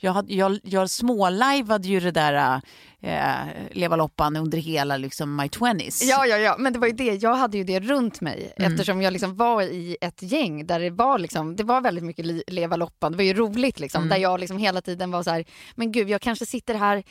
Jag, 0.00 0.12
hade, 0.12 0.34
jag, 0.34 0.58
jag 0.62 0.90
smålajvade 0.90 1.88
ju 1.88 2.00
det 2.00 2.10
där 2.10 2.60
eh, 3.00 3.46
Leva 3.72 3.96
loppan 3.96 4.36
under 4.36 4.58
hela 4.58 4.96
liksom, 4.96 5.36
my 5.36 5.42
20s. 5.44 6.04
Ja, 6.04 6.26
ja, 6.26 6.36
ja, 6.36 6.56
men 6.58 6.72
det 6.72 6.78
var 6.78 6.86
ju 6.86 6.92
det. 6.92 7.14
Jag 7.22 7.34
hade 7.34 7.58
ju 7.58 7.64
det 7.64 7.80
runt 7.80 8.20
mig 8.20 8.52
Mm. 8.56 8.72
eftersom 8.72 9.02
jag 9.02 9.12
liksom 9.12 9.36
var 9.36 9.62
i 9.62 9.96
ett 10.00 10.22
gäng 10.22 10.66
där 10.66 10.80
det 10.80 10.90
var, 10.90 11.18
liksom, 11.18 11.56
det 11.56 11.64
var 11.64 11.80
väldigt 11.80 12.04
mycket 12.04 12.50
leva 12.52 12.76
loppan. 12.76 13.12
Det 13.12 13.16
var 13.18 13.24
ju 13.24 13.34
roligt 13.34 13.80
liksom, 13.80 13.98
Mm. 14.02 14.08
där 14.08 14.16
jag 14.16 14.40
liksom 14.40 14.58
hela 14.58 14.80
tiden 14.80 15.10
var 15.10 15.22
så 15.22 15.30
här, 15.30 15.44
men 15.74 15.92
gud, 15.92 16.10
jag 16.10 16.20
kanske 16.20 16.46
sitter 16.46 16.74
här 16.74 17.02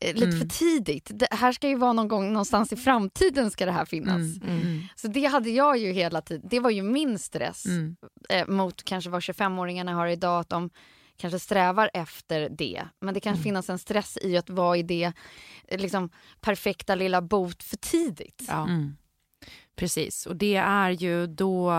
eh, 0.00 0.14
lite 0.14 0.26
Mm. 0.26 0.40
för 0.40 0.48
tidigt. 0.48 1.10
Det 1.14 1.28
här 1.30 1.52
ska 1.52 1.68
ju 1.68 1.76
vara 1.76 1.92
någon 1.92 2.08
gång 2.08 2.28
någonstans 2.32 2.72
i 2.72 2.76
framtiden 2.76 3.50
ska 3.50 3.66
det 3.66 3.72
här 3.72 3.84
finnas. 3.84 4.16
Mm, 4.42 4.60
mm, 4.60 4.82
Så 4.96 5.08
det 5.08 5.24
hade 5.24 5.50
jag 5.50 5.78
ju 5.78 5.92
hela 5.92 6.20
tiden. 6.20 6.48
Det 6.50 6.60
var 6.60 6.70
ju 6.70 6.82
min 6.82 7.18
stress 7.18 7.66
mm. 7.66 7.96
eh, 8.28 8.46
mot 8.46 8.84
kanske 8.84 9.10
vad 9.10 9.20
25-åringarna 9.20 9.94
har 9.94 10.06
idag, 10.06 10.40
att 10.40 10.48
de 10.48 10.70
kanske 11.16 11.38
strävar 11.38 11.90
efter 11.94 12.48
det. 12.48 12.88
Men 13.00 13.14
det 13.14 13.20
kan 13.20 13.32
Mm. 13.32 13.42
finnas 13.42 13.70
en 13.70 13.78
stress 13.78 14.18
i 14.22 14.36
att 14.36 14.50
vara 14.50 14.76
i 14.76 14.82
det 14.82 15.12
eh, 15.68 15.80
liksom, 15.80 16.10
perfekta 16.40 16.94
lilla 16.94 17.22
bot 17.22 17.62
för 17.62 17.76
tidigt. 17.76 18.44
Ja. 18.48 18.62
Mm. 18.64 18.96
Precis, 19.76 20.26
och 20.26 20.36
det 20.36 20.56
är 20.56 20.90
ju 20.90 21.26
då 21.26 21.72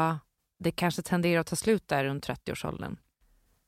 det 0.60 0.72
kanske 0.72 1.02
tenderar 1.02 1.42
att 1.42 1.48
ta 1.48 1.56
slut 1.56 1.88
där 1.88 2.04
runt 2.06 2.28
30-årsåldern. 2.28 2.98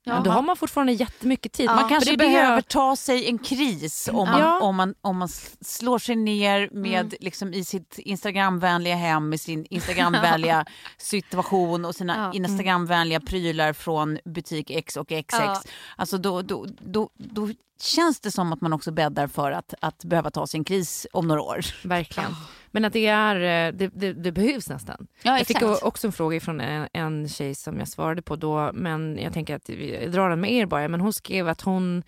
Ja, 0.07 0.19
då 0.23 0.31
har 0.31 0.41
man 0.41 0.55
fortfarande 0.57 0.93
jättemycket 0.93 1.53
tid. 1.53 1.65
Ja, 1.65 1.75
Man 1.75 1.89
kanske 1.89 2.17
behöver 2.17 2.61
ta 2.61 2.95
sig 2.95 3.27
en 3.29 3.37
kris 3.39 4.09
om 4.13 4.29
man, 4.29 4.39
Ja. 4.41 4.59
om 4.61 4.75
man, 4.75 4.95
om 5.01 5.17
man 5.17 5.27
slår 5.61 5.99
sig 5.99 6.15
ner 6.15 6.69
med, 6.71 6.99
Mm. 7.05 7.17
liksom, 7.19 7.53
i 7.53 7.63
sitt 7.63 7.97
Instagramvänliga 7.99 8.95
hem 8.95 9.29
med 9.29 9.41
sin 9.41 9.65
Instagramvänliga 9.69 10.65
situation 10.97 11.85
och 11.85 11.95
sina 11.95 12.17
Ja. 12.17 12.33
Instagramvänliga 12.33 13.19
prylar 13.19 13.73
från 13.73 14.19
butik 14.25 14.71
X 14.71 14.97
och 14.97 15.07
XX. 15.07 15.27
Ja. 15.31 15.61
Alltså 15.95 16.17
då, 16.17 16.41
då, 16.41 16.65
då, 16.81 17.09
då 17.13 17.49
känns 17.81 18.19
det 18.19 18.31
som 18.31 18.53
att 18.53 18.61
man 18.61 18.73
också 18.73 18.91
bäddar 18.91 19.27
för 19.27 19.51
att, 19.51 19.73
att 19.81 20.03
behöva 20.03 20.29
ta 20.31 20.47
sig 20.47 20.57
en 20.57 20.63
kris 20.63 21.07
om 21.13 21.27
några 21.27 21.41
år. 21.41 21.59
Verkligen. 21.87 22.29
Men 22.71 22.85
att 22.85 22.93
det, 22.93 23.05
är, 23.07 23.35
eh, 23.35 23.73
det, 23.77 23.87
det, 23.87 24.13
det 24.13 24.31
behövs 24.31 24.69
nästan. 24.69 25.07
Ja, 25.23 25.37
Jag 25.37 25.47
fick 25.47 25.61
också 25.61 26.07
en 26.07 26.13
fråga 26.13 26.39
från 26.39 26.61
en, 26.61 26.87
en 26.93 27.29
tjej 27.29 27.55
som 27.55 27.79
jag 27.79 27.87
svarade 27.87 28.21
på 28.21 28.35
då, 28.35 28.71
men 28.73 29.17
jag 29.17 29.33
tänker 29.33 29.55
att 29.55 29.69
vi 29.69 30.01
jag 30.03 30.11
drar 30.11 30.29
den 30.29 30.41
med 30.41 30.51
er 30.51 30.65
bara. 30.65 30.87
Men 30.87 31.01
hon 31.01 31.13
skrev 31.13 31.47
att 31.47 31.61
hon, 31.61 32.03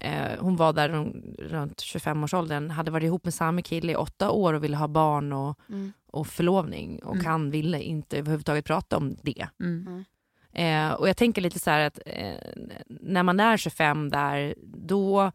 eh, 0.00 0.30
hon 0.40 0.56
var 0.56 0.72
där 0.72 0.88
runt- 0.88 1.36
runt 1.38 1.78
25-årsåldern, 1.82 2.70
hade 2.70 2.90
varit 2.90 3.04
ihop 3.04 3.24
med 3.24 3.34
samma 3.34 3.62
kille 3.62 3.92
i 3.92 3.96
åtta 3.96 4.30
år 4.30 4.54
och 4.54 4.64
ville 4.64 4.76
ha 4.76 4.88
barn 4.88 5.32
och, 5.32 5.58
Mm. 5.68 5.92
och 6.06 6.26
förlovning 6.26 7.02
och 7.02 7.14
Mm. 7.14 7.26
han 7.26 7.50
ville 7.50 7.80
inte 7.82 8.18
överhuvudtaget 8.18 8.64
prata 8.64 8.96
om 8.96 9.16
det. 9.22 9.46
Mm. 9.60 10.04
Eh, 10.52 10.92
och 10.92 11.08
jag 11.08 11.16
tänker 11.16 11.42
lite 11.42 11.58
så 11.58 11.70
att 11.70 11.98
eh, 12.06 12.34
när 12.88 13.22
man 13.22 13.40
är 13.40 13.56
25 13.56 14.10
där, 14.10 14.54
då 14.64 15.32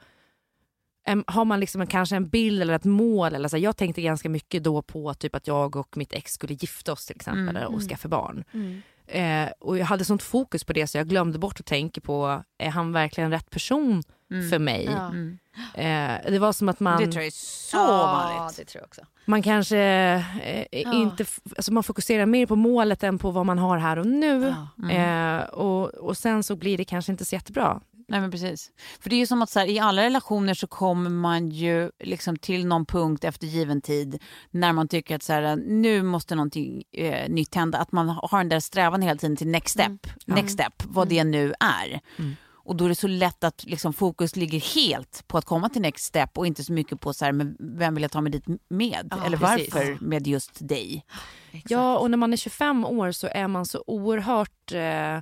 em, 1.08 1.24
har 1.28 1.46
man 1.46 1.60
liksom 1.60 1.82
en, 1.82 1.88
kanske 1.88 2.16
en 2.16 2.30
bild 2.30 2.62
eller 2.62 2.74
ett 2.74 2.86
mål. 2.86 3.36
Eller 3.36 3.50
så 3.50 3.56
här, 3.56 3.64
jag 3.64 3.78
tänkte 3.78 4.02
ganska 4.02 4.30
mycket 4.30 4.64
då 4.64 4.82
på 4.82 5.14
typ 5.14 5.36
att 5.36 5.48
jag 5.48 5.76
och 5.76 5.98
mitt 5.98 6.14
ex 6.14 6.32
skulle 6.32 6.54
gifta 6.54 6.92
oss 6.92 7.06
till 7.06 7.16
exempel 7.16 7.56
Mm, 7.56 7.68
och 7.68 7.74
mm. 7.74 7.88
skaffa 7.88 8.08
barn. 8.08 8.44
Mm. 8.54 8.82
Eh, 9.08 9.52
och 9.60 9.78
jag 9.78 9.86
hade 9.86 10.06
sånt 10.06 10.24
fokus 10.24 10.64
på 10.64 10.74
det 10.74 10.88
så 10.88 10.98
jag 10.98 11.08
glömde 11.08 11.40
bort 11.40 11.60
att 11.60 11.66
tänka 11.66 12.02
på, 12.02 12.44
är 12.58 12.70
han 12.70 12.92
verkligen 12.92 13.32
rätt 13.32 13.50
person 13.50 14.04
Mm. 14.32 14.50
för 14.50 14.60
mig? 14.60 14.86
Ja. 14.92 15.08
Mm. 15.08 15.38
Eh, 15.74 16.32
det 16.32 16.40
var 16.40 16.54
som 16.54 16.70
att 16.70 16.80
man, 16.80 16.98
Det 17.00 17.04
tror 17.12 17.16
jag 17.16 17.26
är 17.28 17.32
så 17.32 17.78
ja, 17.78 17.88
vanligt. 18.38 18.58
det 18.58 18.66
tror 18.66 18.82
jag 18.82 18.88
också. 18.88 19.02
man 19.26 19.42
kanske 19.44 19.78
eh, 20.72 20.96
inte, 20.96 21.24
f- 21.24 21.40
alltså 21.56 21.74
man 21.74 21.84
fokuserar 21.84 22.26
mer 22.26 22.46
på 22.46 22.56
målet 22.56 23.04
än 23.04 23.18
på 23.18 23.32
vad 23.32 23.46
man 23.46 23.58
har 23.60 23.78
här 23.78 24.00
och 24.00 24.08
nu. 24.08 24.54
Ja. 24.78 24.86
Mm. 24.90 25.38
Eh, 25.40 25.44
och, 25.50 25.88
och 25.94 26.18
sen 26.18 26.44
så 26.44 26.56
blir 26.56 26.78
det 26.78 26.86
kanske 26.86 27.12
inte 27.12 27.26
så 27.26 27.36
jättebra. 27.36 27.82
Nej 28.10 28.22
men 28.22 28.32
precis. 28.32 28.72
För 29.00 29.10
det 29.10 29.16
är 29.16 29.18
ju 29.18 29.26
som 29.28 29.42
att 29.42 29.50
så 29.50 29.60
här, 29.60 29.68
i 29.68 29.80
alla 29.80 30.02
relationer 30.02 30.54
så 30.54 30.68
kommer 30.68 31.10
man 31.10 31.50
ju 31.50 31.92
liksom 32.04 32.38
till 32.38 32.66
någon 32.68 32.86
punkt 32.86 33.24
efter 33.24 33.48
given 33.48 33.82
tid 33.82 34.24
när 34.52 34.74
man 34.74 34.88
tycker 34.88 35.16
att 35.16 35.24
så 35.24 35.34
här, 35.34 35.56
nu 35.56 36.04
måste 36.04 36.36
någonting 36.36 36.84
eh, 36.92 37.30
nytt 37.30 37.56
hända. 37.56 37.78
Att 37.78 37.92
man 37.92 38.10
har 38.10 38.38
den 38.38 38.50
där 38.50 38.60
strävan 38.60 39.02
hela 39.02 39.16
tiden 39.20 39.36
till 39.38 39.48
next 39.48 39.74
step, 39.74 39.88
Mm. 39.88 40.02
next 40.26 40.54
step, 40.54 40.84
vad 40.86 41.08
det 41.08 41.24
nu 41.24 41.54
är. 41.60 42.00
Mm. 42.20 42.36
Och 42.68 42.76
då 42.76 42.86
är 42.86 42.90
det 42.90 42.96
så 42.96 43.08
lätt 43.08 43.44
att 43.44 43.64
liksom, 43.66 43.94
fokus 43.94 44.36
ligger 44.36 44.60
helt 44.76 45.24
på 45.28 45.38
att 45.38 45.46
komma 45.46 45.70
till 45.70 45.82
next 45.82 46.06
step 46.06 46.38
och 46.38 46.48
inte 46.48 46.64
så 46.64 46.74
mycket 46.74 47.00
på 47.00 47.14
så 47.14 47.26
här, 47.26 47.32
men 47.32 47.58
vem 47.60 47.94
vill 47.96 48.02
jag 48.02 48.12
ta 48.12 48.22
mig 48.22 48.32
dit 48.32 48.44
med? 48.70 49.08
Ja, 49.12 49.26
Eller 49.26 49.38
precis. 49.38 49.74
varför 49.74 49.98
med 50.02 50.28
just 50.28 50.68
dig? 50.68 51.06
Exakt. 51.52 51.72
Ja, 51.72 51.98
och 51.98 52.12
när 52.12 52.18
man 52.18 52.34
är 52.34 52.38
25 52.38 52.86
år 52.86 53.12
så 53.12 53.28
är 53.28 53.48
man 53.48 53.66
så 53.66 53.84
oerhört... 53.88 54.72
Eh, 54.74 55.16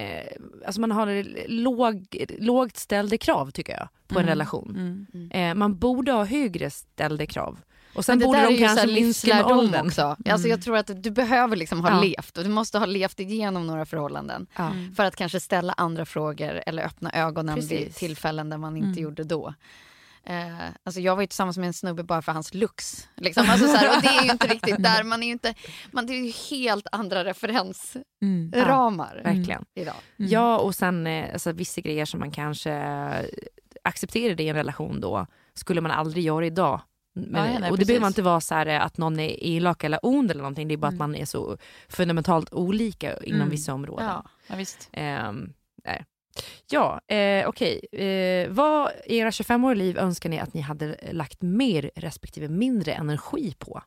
eh, 0.00 0.26
alltså 0.66 0.80
man 0.80 0.90
har 0.90 1.24
låg, 1.48 2.24
lågt 2.38 2.76
ställda 2.76 3.18
krav 3.18 3.50
tycker 3.50 3.72
jag 3.72 3.88
på 4.06 4.18
en 4.18 4.24
Mm. 4.24 4.28
relation. 4.28 5.06
Mm. 5.14 5.30
Eh, 5.30 5.54
man 5.54 5.78
borde 5.78 6.12
ha 6.12 6.24
högre 6.24 6.70
ställda 6.70 7.26
krav. 7.26 7.58
Och 7.94 8.04
sen 8.04 8.12
Men 8.12 8.18
det 8.18 8.24
borde 8.26 8.38
där 8.38 8.50
de 8.50 8.58
kanske 8.58 8.86
minska 8.86 9.34
med 9.34 9.44
åldern. 9.44 9.86
också. 9.86 10.02
Alltså 10.02 10.26
Mm. 10.46 10.50
jag 10.50 10.62
tror 10.62 10.76
att 10.76 11.02
du 11.02 11.10
behöver 11.10 11.56
liksom 11.56 11.80
ha 11.80 11.90
Ja. 11.90 12.00
levt 12.02 12.38
och 12.38 12.44
du 12.44 12.50
måste 12.50 12.78
ha 12.78 12.86
levt 12.86 13.20
igenom 13.20 13.66
några 13.66 13.86
förhållanden 13.86 14.46
Ja. 14.56 14.70
för 14.96 15.04
att 15.04 15.16
kanske 15.16 15.40
ställa 15.40 15.72
andra 15.72 16.04
frågor 16.06 16.62
eller 16.66 16.82
öppna 16.84 17.12
ögonen 17.12 17.54
vid 17.54 17.68
Precis. 17.68 17.96
tillfällen 17.96 18.50
där 18.50 18.58
man 18.58 18.76
inte 18.76 18.86
Mm. 18.88 19.02
gjorde 19.02 19.24
då. 19.24 19.54
Eh, 20.26 20.56
alltså 20.84 21.00
jag 21.00 21.14
var 21.16 21.22
ju 21.22 21.26
tillsammans 21.26 21.58
med 21.58 21.66
en 21.66 21.72
snubbe 21.72 22.02
bara 22.02 22.22
för 22.22 22.32
hans 22.32 22.54
looks. 22.54 23.08
Liksom. 23.16 23.46
Alltså 23.50 23.66
så 23.66 23.76
här, 23.76 23.96
och 23.96 24.02
det 24.02 24.08
är 24.08 24.24
ju 24.24 24.30
inte 24.30 24.46
riktigt 24.46 24.76
där. 24.82 25.04
Man 25.04 25.22
är 25.22 25.26
ju 25.26 25.32
inte, 25.32 25.54
man, 25.92 26.06
det 26.06 26.12
är 26.12 26.24
ju 26.24 26.32
helt 26.56 26.86
andra 26.92 27.24
referensramar 27.24 28.02
Mm. 28.22 29.36
verkligen. 29.36 29.64
idag. 29.74 29.94
Ja, 30.16 30.58
och 30.58 30.74
sen 30.74 31.06
eh, 31.06 31.32
alltså, 31.32 31.52
vissa 31.52 31.80
grejer 31.80 32.04
som 32.04 32.20
man 32.20 32.30
kanske 32.30 32.72
eh, 32.72 33.24
accepterade 33.84 34.42
i 34.42 34.48
en 34.48 34.56
relation 34.56 35.00
då, 35.00 35.26
skulle 35.54 35.80
man 35.80 35.90
aldrig 35.90 36.24
göra 36.24 36.46
idag. 36.46 36.80
Men, 37.14 37.52
Ja, 37.52 37.58
nej, 37.58 37.70
och 37.70 37.76
det 37.76 37.80
precis. 37.80 37.86
behöver 37.86 38.06
inte 38.06 38.22
vara 38.22 38.40
så 38.40 38.54
här 38.54 38.66
eh, 38.66 38.84
att 38.84 38.98
någon 38.98 39.20
är 39.20 39.36
elak 39.44 39.84
eller 39.84 40.00
ond 40.02 40.30
eller 40.30 40.42
någonting, 40.42 40.68
det 40.68 40.74
är 40.74 40.76
bara 40.76 40.88
Mm. 40.88 40.94
att 41.00 41.08
man 41.08 41.14
är 41.14 41.24
så 41.24 41.58
fundamentalt 41.88 42.52
olika 42.52 43.16
inom 43.22 43.40
Mm. 43.40 43.50
vissa 43.50 43.74
områden. 43.74 44.06
Ja. 44.06 44.24
Ja, 44.46 44.56
visst. 44.56 44.88
Ehm, 44.92 45.52
nej. 45.84 46.04
Ja, 46.70 47.00
eh, 47.14 47.48
okej. 47.48 47.86
Eh, 47.92 48.48
vad 48.50 48.90
i 49.06 49.16
era 49.16 49.30
25-åriga 49.30 49.78
liv 49.78 49.98
önskar 49.98 50.30
ni 50.30 50.38
att 50.40 50.54
ni 50.54 50.60
hade 50.60 50.96
lagt 51.12 51.42
mer 51.42 51.90
respektive 51.96 52.48
mindre 52.48 52.92
energi 52.92 53.54
på? 53.58 53.82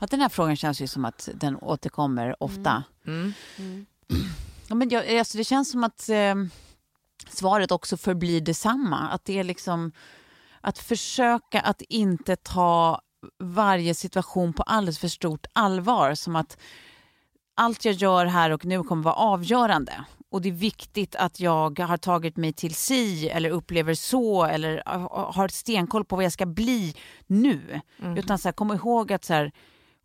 Ja, 0.00 0.06
den 0.10 0.20
här 0.20 0.28
frågan 0.28 0.56
känns 0.56 0.80
ju 0.80 0.86
som 0.86 1.04
att 1.04 1.28
den 1.34 1.56
återkommer 1.56 2.42
ofta. 2.42 2.82
Mm. 3.06 3.34
Ja, 4.68 4.74
men 4.74 4.88
jag, 4.88 5.16
alltså 5.18 5.38
det 5.38 5.44
känns 5.44 5.70
som 5.70 5.84
att 5.84 6.08
eh, 6.08 6.34
svaret 7.28 7.70
också 7.72 7.96
förblir 7.96 8.40
detsamma. 8.40 9.08
Att 9.08 9.24
det 9.24 9.38
är 9.38 9.44
liksom 9.44 9.92
att 10.60 10.78
försöka 10.78 11.60
att 11.60 11.82
inte 11.82 12.36
ta 12.36 13.00
varje 13.38 13.94
situation 13.94 14.52
på 14.52 14.62
alldeles 14.62 14.98
för 14.98 15.08
stort 15.08 15.46
allvar. 15.52 16.14
Som 16.14 16.36
att 16.36 16.58
allt 17.54 17.84
jag 17.84 17.94
gör 17.94 18.26
här 18.26 18.50
och 18.50 18.64
nu 18.64 18.82
kommer 18.82 19.02
vara 19.02 19.14
avgörande. 19.14 20.04
och 20.30 20.42
det 20.42 20.48
är 20.48 20.52
viktigt 20.52 21.16
att 21.16 21.40
jag 21.40 21.78
har 21.78 21.96
tagit 21.96 22.36
mig 22.36 22.52
till 22.52 22.74
si 22.74 23.28
eller 23.28 23.50
upplever 23.50 23.94
så 23.94 24.44
eller 24.44 24.82
har 25.32 25.48
stenkoll 25.48 26.04
på 26.04 26.16
vad 26.16 26.24
jag 26.24 26.32
ska 26.32 26.46
bli 26.46 26.94
nu. 27.26 27.80
Mm. 28.02 28.16
Utan 28.16 28.38
så 28.38 28.48
här, 28.48 28.52
kom 28.52 28.72
ihåg 28.72 29.12
att 29.12 29.24
så 29.24 29.34
här, 29.34 29.52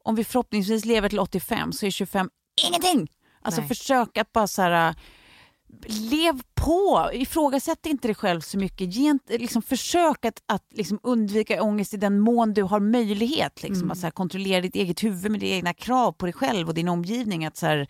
om 0.04 0.16
vi 0.16 0.24
förhoppningsvis 0.24 0.86
lever 0.86 1.10
till 1.10 1.20
85 1.20 1.72
så 1.72 1.86
är 1.86 1.92
25 1.92 2.30
ingenting. 2.68 3.12
Alltså 3.42 3.62
Nej. 3.62 3.68
försök 3.68 4.18
att 4.18 4.34
bara 4.34 4.48
så 4.48 4.62
här, 4.62 4.96
lev 5.88 6.42
på, 6.56 7.10
ifrågasätt 7.14 7.86
inte 7.86 8.08
dig 8.08 8.16
själv 8.16 8.42
så 8.42 8.58
mycket. 8.58 8.96
Ge, 8.96 9.18
liksom, 9.30 9.62
försök 9.62 10.26
att, 10.26 10.44
att 10.46 10.64
liksom, 10.72 11.00
undvika 11.04 11.64
ångest 11.64 11.94
i 11.94 11.98
den 11.98 12.20
mån 12.20 12.54
du 12.54 12.64
har 12.64 12.80
möjlighet. 12.80 13.64
Liksom, 13.64 13.84
mm. 13.84 13.92
att 13.92 13.98
så 13.98 14.06
här, 14.06 14.12
kontrollera 14.12 14.62
ditt 14.62 14.76
eget 14.76 15.04
huvud 15.04 15.32
med 15.32 15.40
dina 15.40 15.56
egna 15.56 15.74
krav 15.74 16.12
på 16.12 16.26
dig 16.26 16.34
själv 16.34 16.68
och 16.68 16.74
din 16.74 16.90
omgivning. 16.90 17.46
Att 17.46 17.58
så 17.58 17.66
här, 17.66 17.88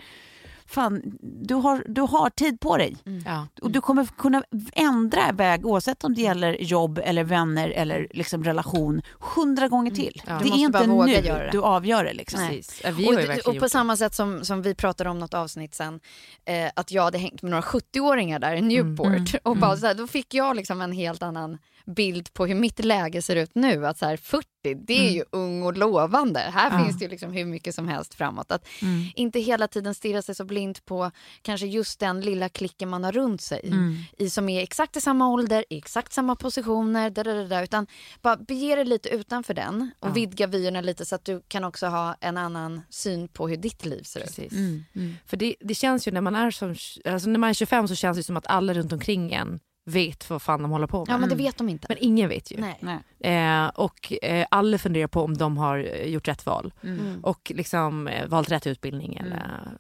fan, 0.66 1.02
du 1.22 1.54
har, 1.54 1.84
du 1.88 2.02
har 2.02 2.30
tid 2.30 2.60
på 2.60 2.78
dig. 2.78 2.98
Mm. 3.06 3.24
Ja. 3.26 3.48
Och 3.62 3.72
du 3.72 3.82
kommer 3.82 4.06
kunna 4.06 4.44
ändra 4.74 5.32
väg 5.32 5.66
oavsett 5.66 6.04
om 6.04 6.14
det 6.14 6.22
gäller 6.22 6.62
jobb 6.62 7.00
eller 7.04 7.24
vänner 7.24 7.70
eller 7.70 8.08
liksom 8.12 8.44
relation 8.44 9.02
hundra 9.20 9.68
gånger 9.68 9.92
mm. 9.92 9.96
till. 9.96 10.22
Mm. 10.28 10.38
Ja. 10.38 10.44
Det 10.44 10.50
är 10.50 10.60
inte 10.60 10.88
nu 10.88 11.22
det. 11.22 11.50
du 11.52 11.62
avgör 11.62 12.04
det. 12.04 12.14
Liksom. 12.14 12.62
och, 13.08 13.54
och, 13.54 13.60
på 13.60 13.70
samma 13.70 13.98
sätt 13.98 14.16
som, 14.16 14.46
som 14.46 14.62
vi 14.62 14.76
pratade 14.76 15.10
om 15.10 15.20
något 15.20 15.34
avsnitt 15.34 15.76
sen, 15.76 16.00
eh, 16.46 16.72
att 16.76 16.92
jag 16.92 17.04
hade 17.04 17.18
hängt 17.18 17.42
med 17.42 17.52
några 17.52 17.62
70-åringar 17.62 18.40
där 18.40 18.56
i 18.56 18.62
Newport 18.62 19.08
mm. 19.08 19.26
och 19.44 19.58
bara 19.58 19.72
mm. 19.72 19.80
så 19.80 19.88
här, 19.88 19.94
då 19.94 20.08
fick 20.08 20.34
jag 20.34 20.56
liksom 20.56 20.82
en 20.82 20.92
helt 20.92 21.24
annan 21.24 21.58
bild 21.86 22.34
på 22.34 22.46
hur 22.46 22.56
mitt 22.56 22.86
läge 22.86 23.22
ser 23.22 23.36
ut 23.36 23.56
nu. 23.56 23.88
Att 23.88 23.98
så 23.98 24.06
här, 24.06 24.18
40, 24.18 24.48
det 24.64 24.94
är 24.94 25.02
mm. 25.02 25.14
ju 25.14 25.24
ung 25.32 25.64
och 25.64 25.78
lovande. 25.78 26.40
Här 26.40 26.72
ja. 26.72 26.86
finns 26.86 27.00
det 27.00 27.06
ju 27.06 27.12
liksom 27.12 27.32
hur 27.32 27.46
mycket 27.46 27.76
som 27.76 27.88
helst 27.88 28.14
framåt. 28.14 28.52
Att 28.52 28.68
mm. 28.82 29.04
inte 29.16 29.40
hela 29.40 29.68
tiden 29.68 29.96
stirra 29.96 30.22
sig 30.22 30.36
så 30.36 30.46
blint 30.46 30.86
på 30.86 31.12
kanske 31.42 31.68
just 31.68 32.00
den 32.00 32.22
lilla 32.22 32.50
klicken 32.50 32.90
man 32.90 33.04
har 33.04 33.12
runt 33.12 33.42
sig 33.42 33.62
mm. 33.64 33.98
i 34.18 34.30
som 34.30 34.50
är 34.50 34.64
exakt 34.64 34.98
i 34.98 35.02
samma 35.02 35.30
ålder, 35.30 35.66
i 35.70 35.78
exakt 35.78 36.14
samma 36.14 36.36
positioner, 36.36 37.10
där, 37.10 37.24
där, 37.24 37.48
där, 37.48 37.64
utan 37.64 37.88
bara 38.22 38.36
bege 38.36 38.76
dig 38.76 38.86
lite 38.86 39.10
utanför 39.10 39.54
den 39.54 39.92
och 40.00 40.10
ja. 40.10 40.14
vidga 40.14 40.48
vyerna 40.48 40.82
lite 40.82 41.06
så 41.06 41.16
att 41.16 41.26
du 41.26 41.42
kan 41.48 41.64
också 41.64 41.88
ha 41.88 42.16
en 42.22 42.38
annan 42.38 42.82
syn 42.90 43.28
på 43.28 43.48
hur 43.48 43.58
ditt 43.58 43.86
liv 43.86 44.04
ser 44.04 44.20
Precis. 44.20 44.46
ut. 44.46 44.52
Mm. 44.52 44.84
Mm. 44.96 45.16
För 45.26 45.38
det, 45.38 45.56
det, 45.60 45.76
känns 45.76 46.08
ju 46.08 46.12
när 46.12 46.22
man 46.22 46.36
är 46.36 46.52
som, 46.52 46.76
alltså 47.06 47.30
när 47.30 47.40
man 47.40 47.50
är 47.50 47.54
25 47.54 47.88
så 47.88 47.96
känns 47.96 48.18
det 48.18 48.24
som 48.24 48.38
att 48.38 48.48
alla 48.48 48.74
runt 48.74 48.94
omkring 48.94 49.34
en 49.34 49.60
vet 49.86 50.30
vad 50.30 50.42
fan 50.42 50.62
de 50.62 50.72
håller 50.72 50.88
på 50.88 51.00
med. 51.00 51.14
Ja 51.14 51.18
men 51.18 51.30
det 51.30 51.36
vet 51.36 51.58
de 51.58 51.70
inte. 51.70 51.86
Men 51.90 51.98
ingen 52.02 52.30
vet 52.30 52.52
ju. 52.52 52.58
Nej. 52.80 53.00
Eh, 53.20 53.68
och 53.68 54.14
eh, 54.24 54.48
alla 54.52 54.78
funderar 54.78 55.08
på 55.08 55.22
om 55.22 55.38
de 55.38 55.58
har 55.58 55.78
eh, 55.78 56.10
gjort 56.10 56.28
rätt 56.28 56.46
val. 56.46 56.74
Mm. 56.84 57.00
mm. 57.00 57.24
Och 57.24 57.52
liksom 57.56 58.08
eh, 58.08 58.28
valt 58.28 58.52
rätt 58.52 58.68
utbildning. 58.68 59.18
Mm. 59.18 59.40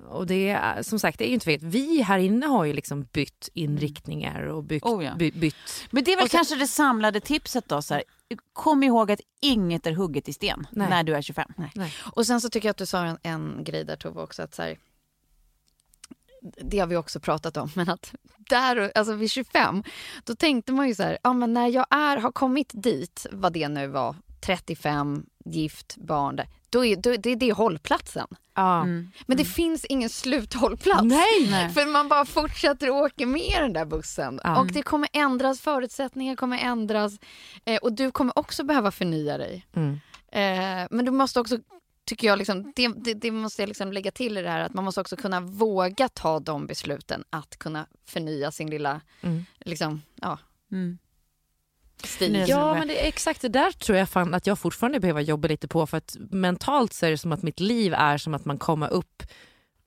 och 0.10 0.28
det 0.28 0.49
är 0.49 0.84
som 0.84 0.99
sagt, 0.99 1.20
det 1.20 1.26
är 1.26 1.28
ju 1.28 1.34
inte 1.34 1.49
vet. 1.49 1.64
Vi 1.64 2.01
här 2.01 2.20
inne 2.20 2.45
har 2.45 2.66
ju 2.66 2.74
liksom 2.74 3.03
bytt 3.12 3.49
inriktningar 3.53 4.41
och 4.41 4.64
byggt, 4.64 4.86
oh, 4.86 5.06
ja. 5.06 5.16
by, 5.16 5.32
bytt. 5.32 5.56
Men 5.89 6.03
det 6.03 6.14
är 6.14 6.18
väl 6.18 6.30
så, 6.30 6.38
kanske 6.38 6.56
det 6.56 6.68
samlade 6.68 7.20
tipset 7.20 7.70
då. 7.70 7.82
Så 7.82 7.93
här, 7.93 8.03
kom 8.53 8.84
ihåg 8.84 9.12
att 9.12 9.22
inget 9.41 9.86
är 9.86 9.91
hugget 9.91 10.30
i 10.30 10.34
sten 10.34 10.68
Nej. 10.72 10.89
när 10.89 11.03
du 11.03 11.16
är 11.16 11.22
25. 11.22 11.51
Nej. 11.58 11.72
Nej. 11.76 11.93
Och 12.16 12.26
sen 12.26 12.41
så 12.41 12.49
tycker 12.49 12.68
jag 12.68 12.72
att 12.72 12.78
du 12.78 12.86
sa 12.86 13.06
en, 13.06 13.18
en 13.24 13.64
grej 13.64 13.84
där 13.84 13.95
Tove 13.95 14.22
också. 14.22 14.43
Att 14.43 14.56
så 14.56 14.62
här, 14.62 14.78
det 16.58 16.80
har 16.80 16.88
vi 16.88 16.96
också 16.96 17.20
pratat 17.20 17.58
om, 17.58 17.70
men 17.76 17.89
att 17.89 18.14
där, 18.50 18.91
alltså 18.96 19.14
vid 19.14 19.32
25, 19.32 19.84
då 20.24 20.36
tänkte 20.36 20.72
man 20.72 20.88
ju 20.88 20.96
så 20.96 21.04
här, 21.04 21.18
ja 21.24 21.34
men 21.34 21.54
när 21.54 21.68
jag 21.68 21.86
är, 21.89 22.18
har 22.18 22.32
kommit 22.32 22.72
dit, 22.74 23.26
vad 23.32 23.54
det 23.54 23.68
nu 23.68 23.88
var, 23.88 24.16
35, 24.46 25.26
gift, 25.46 25.98
barn, 25.98 26.36
där, 26.36 26.48
då 26.70 26.86
är, 26.86 26.96
då, 26.96 27.16
det, 27.18 27.36
det 27.36 27.50
är 27.50 27.54
hållplatsen. 27.54 28.28
Ja. 28.56 28.82
Mm. 28.82 29.12
Men 29.26 29.38
det 29.38 29.43
mm. 29.43 29.54
finns 29.54 29.86
ingen 29.86 30.10
sluthållplats. 30.10 31.04
Nej, 31.04 31.48
nej. 31.50 31.70
För 31.70 31.86
man 31.86 32.08
bara 32.08 32.26
fortsätter 32.26 32.89
åka 32.89 33.26
med 33.26 33.62
den 33.62 33.74
där 33.74 33.86
bussen. 33.86 34.39
Ja. 34.43 34.60
Och 34.60 34.68
det 34.68 34.82
kommer 34.82 35.10
ändras, 35.14 35.62
förutsättningar 35.62 36.36
kommer 36.36 36.58
ändras. 36.58 37.14
Eh, 37.66 37.78
och 37.78 37.93
du 37.93 38.12
kommer 38.12 38.39
också 38.39 38.64
behöva 38.64 38.91
förnya 38.91 39.38
dig. 39.38 39.66
Mm. 39.76 40.00
Eh, 40.32 40.88
men 40.91 41.06
du 41.06 41.12
måste 41.12 41.39
också 41.39 41.58
tycker 42.06 42.28
jag, 42.28 42.38
liksom, 42.38 42.74
det, 42.76 42.88
det, 42.88 43.14
det, 43.14 43.32
måste 43.32 43.62
jag 43.62 43.68
liksom 43.68 43.93
lägga 43.93 44.12
till 44.12 44.38
i 44.38 44.41
det 44.41 44.49
här 44.49 44.60
att 44.60 44.74
man 44.74 44.84
måste 44.84 45.01
också 45.01 45.16
kunna 45.16 45.39
våga 45.39 46.10
ta 46.10 46.39
de 46.39 46.68
besluten 46.68 47.24
att 47.30 47.58
kunna 47.58 47.88
förnya 48.06 48.51
sin 48.51 48.70
lilla, 48.70 49.01
mm. 49.22 49.45
liksom, 49.60 50.01
ja. 50.22 50.39
Mm. 50.72 50.97
Stil. 52.03 52.45
Ja 52.47 52.74
men 52.74 52.88
det 52.88 53.03
är 53.03 53.08
exakt 53.08 53.41
det 53.41 53.49
där 53.49 53.72
tror 53.72 53.97
jag 53.97 54.10
fan 54.10 54.34
att 54.34 54.47
jag 54.47 54.60
fortfarande 54.60 54.99
behöver 54.99 55.22
jobba 55.22 55.47
lite 55.47 55.68
på 55.68 55.88
för 55.88 55.97
att 55.97 56.18
mentalt 56.20 56.93
så 56.93 57.06
är 57.06 57.12
det 57.12 57.18
som 57.18 57.32
att 57.32 57.43
mitt 57.43 57.60
liv 57.60 57.93
är 57.93 58.18
som 58.18 58.34
att 58.34 58.45
man 58.45 58.58
kommer 58.58 58.93
upp 58.93 59.24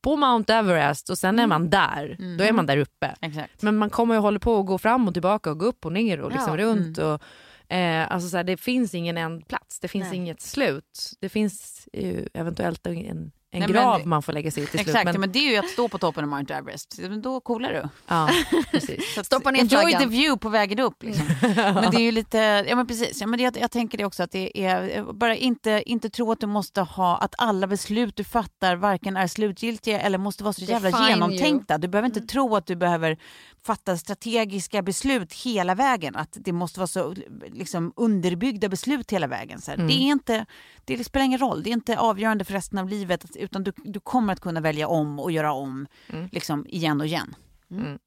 på 0.00 0.16
Mount 0.16 0.54
Everest 0.54 1.10
och 1.10 1.18
sen 1.18 1.34
mm. 1.34 1.42
är 1.42 1.46
man 1.46 1.70
där. 1.70 2.16
Mm. 2.18 2.36
Då 2.36 2.44
är 2.44 2.52
man 2.52 2.66
där 2.66 2.76
uppe. 2.76 3.14
Exakt. 3.20 3.62
Men 3.62 3.76
man 3.76 3.90
kommer 3.90 4.14
ju 4.14 4.20
hålla 4.20 4.38
på 4.38 4.60
att 4.60 4.66
gå 4.66 4.78
fram 4.78 5.08
och 5.08 5.14
tillbaka 5.14 5.50
och 5.50 5.58
gå 5.58 5.66
upp 5.66 5.86
och 5.86 5.92
ner 5.92 6.20
och 6.20 6.32
liksom 6.32 6.58
ja. 6.58 6.64
runt. 6.64 6.98
Mm. 6.98 7.10
Och, 7.10 7.22
Eh, 7.68 8.12
alltså 8.12 8.28
så 8.28 8.36
här, 8.36 8.44
det 8.44 8.56
finns 8.56 8.94
ingen 8.94 9.16
en 9.16 9.42
plats, 9.42 9.80
det 9.80 9.88
finns 9.88 10.08
Nej. 10.08 10.16
inget 10.16 10.40
slut. 10.40 11.12
Det 11.20 11.28
finns 11.28 11.88
ju 11.92 12.28
eventuellt 12.34 12.86
en 12.86 13.32
en 13.50 13.60
Nej, 13.60 13.68
grav 13.68 13.98
men, 13.98 14.08
man 14.08 14.22
får 14.22 14.32
lägga 14.32 14.50
sig 14.50 14.62
i 14.62 14.66
till 14.66 14.80
exakt, 14.80 15.00
slut. 15.00 15.12
Men... 15.12 15.20
men 15.20 15.32
det 15.32 15.38
är 15.38 15.50
ju 15.50 15.56
att 15.56 15.68
stå 15.68 15.88
på 15.88 15.98
toppen 15.98 16.24
av 16.24 16.30
Mount 16.30 16.54
Everest. 16.54 17.00
Då 17.22 17.40
coolar 17.40 17.72
du. 17.72 17.88
Ja, 18.06 18.30
precis. 18.70 19.18
Stoppa 19.24 19.50
ner 19.50 19.60
Enjoy 19.60 19.80
flaggan. 19.80 20.02
the 20.02 20.06
view 20.06 20.38
på 20.38 20.48
vägen 20.48 20.78
upp. 20.78 21.02
Liksom. 21.02 21.26
men 21.54 21.90
det 21.90 21.96
är 21.96 22.02
ju 22.02 22.12
lite, 22.12 22.38
ja 22.68 22.76
men 22.76 22.86
precis. 22.86 23.20
Ja, 23.20 23.26
men 23.26 23.40
jag, 23.40 23.56
jag 23.60 23.70
tänker 23.70 23.98
det 23.98 24.04
också 24.04 24.22
att 24.22 24.30
det 24.30 24.64
är, 24.64 25.12
bara 25.12 25.36
inte, 25.36 25.82
inte 25.86 26.10
tro 26.10 26.32
att 26.32 26.40
du 26.40 26.46
måste 26.46 26.80
ha, 26.80 27.16
att 27.16 27.34
alla 27.38 27.66
beslut 27.66 28.16
du 28.16 28.24
fattar 28.24 28.76
varken 28.76 29.16
är 29.16 29.26
slutgiltiga 29.26 30.00
eller 30.00 30.18
måste 30.18 30.44
vara 30.44 30.52
så 30.52 30.64
jävla 30.64 30.90
Define 30.90 31.08
genomtänkta. 31.08 31.74
You. 31.74 31.80
Du 31.80 31.88
behöver 31.88 32.06
inte 32.06 32.20
mm. 32.20 32.28
tro 32.28 32.56
att 32.56 32.66
du 32.66 32.76
behöver 32.76 33.18
fatta 33.66 33.96
strategiska 33.96 34.82
beslut 34.82 35.32
hela 35.32 35.74
vägen. 35.74 36.16
Att 36.16 36.36
det 36.40 36.52
måste 36.52 36.80
vara 36.80 36.86
så 36.86 37.14
liksom, 37.52 37.92
underbyggda 37.96 38.68
beslut 38.68 39.12
hela 39.12 39.26
vägen. 39.26 39.60
Så 39.60 39.70
mm. 39.72 39.86
Det, 39.86 39.94
är 39.94 40.12
inte, 40.12 40.46
det 40.84 41.04
spelar 41.04 41.24
ingen 41.24 41.38
roll, 41.38 41.62
det 41.62 41.70
är 41.70 41.72
inte 41.72 41.98
avgörande 41.98 42.44
för 42.44 42.52
resten 42.52 42.78
av 42.78 42.88
livet 42.88 43.36
utan 43.38 43.64
du, 43.64 43.72
du 43.76 44.00
kommer 44.00 44.32
att 44.32 44.40
kunna 44.40 44.60
välja 44.60 44.88
om 44.88 45.20
och 45.20 45.32
göra 45.32 45.52
om 45.52 45.86
mm. 46.08 46.28
liksom, 46.32 46.66
igen 46.68 47.00
och 47.00 47.06
igen. 47.06 47.34
Mm. 47.70 47.84
mm. 47.84 47.98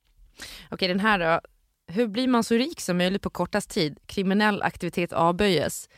Okej, 0.69 0.88
den 0.88 0.99
här 0.99 1.19
då. 1.19 1.41
Hur 1.93 2.07
blir 2.07 2.27
man 2.27 2.43
så 2.43 2.55
rik 2.55 2.82
som 2.82 2.97
möjligt 2.97 3.21
på 3.21 3.29
kortast 3.29 3.69
tid? 3.69 3.99
Kriminell 4.05 4.61
aktivitet 4.61 5.13
avböjes. 5.13 5.89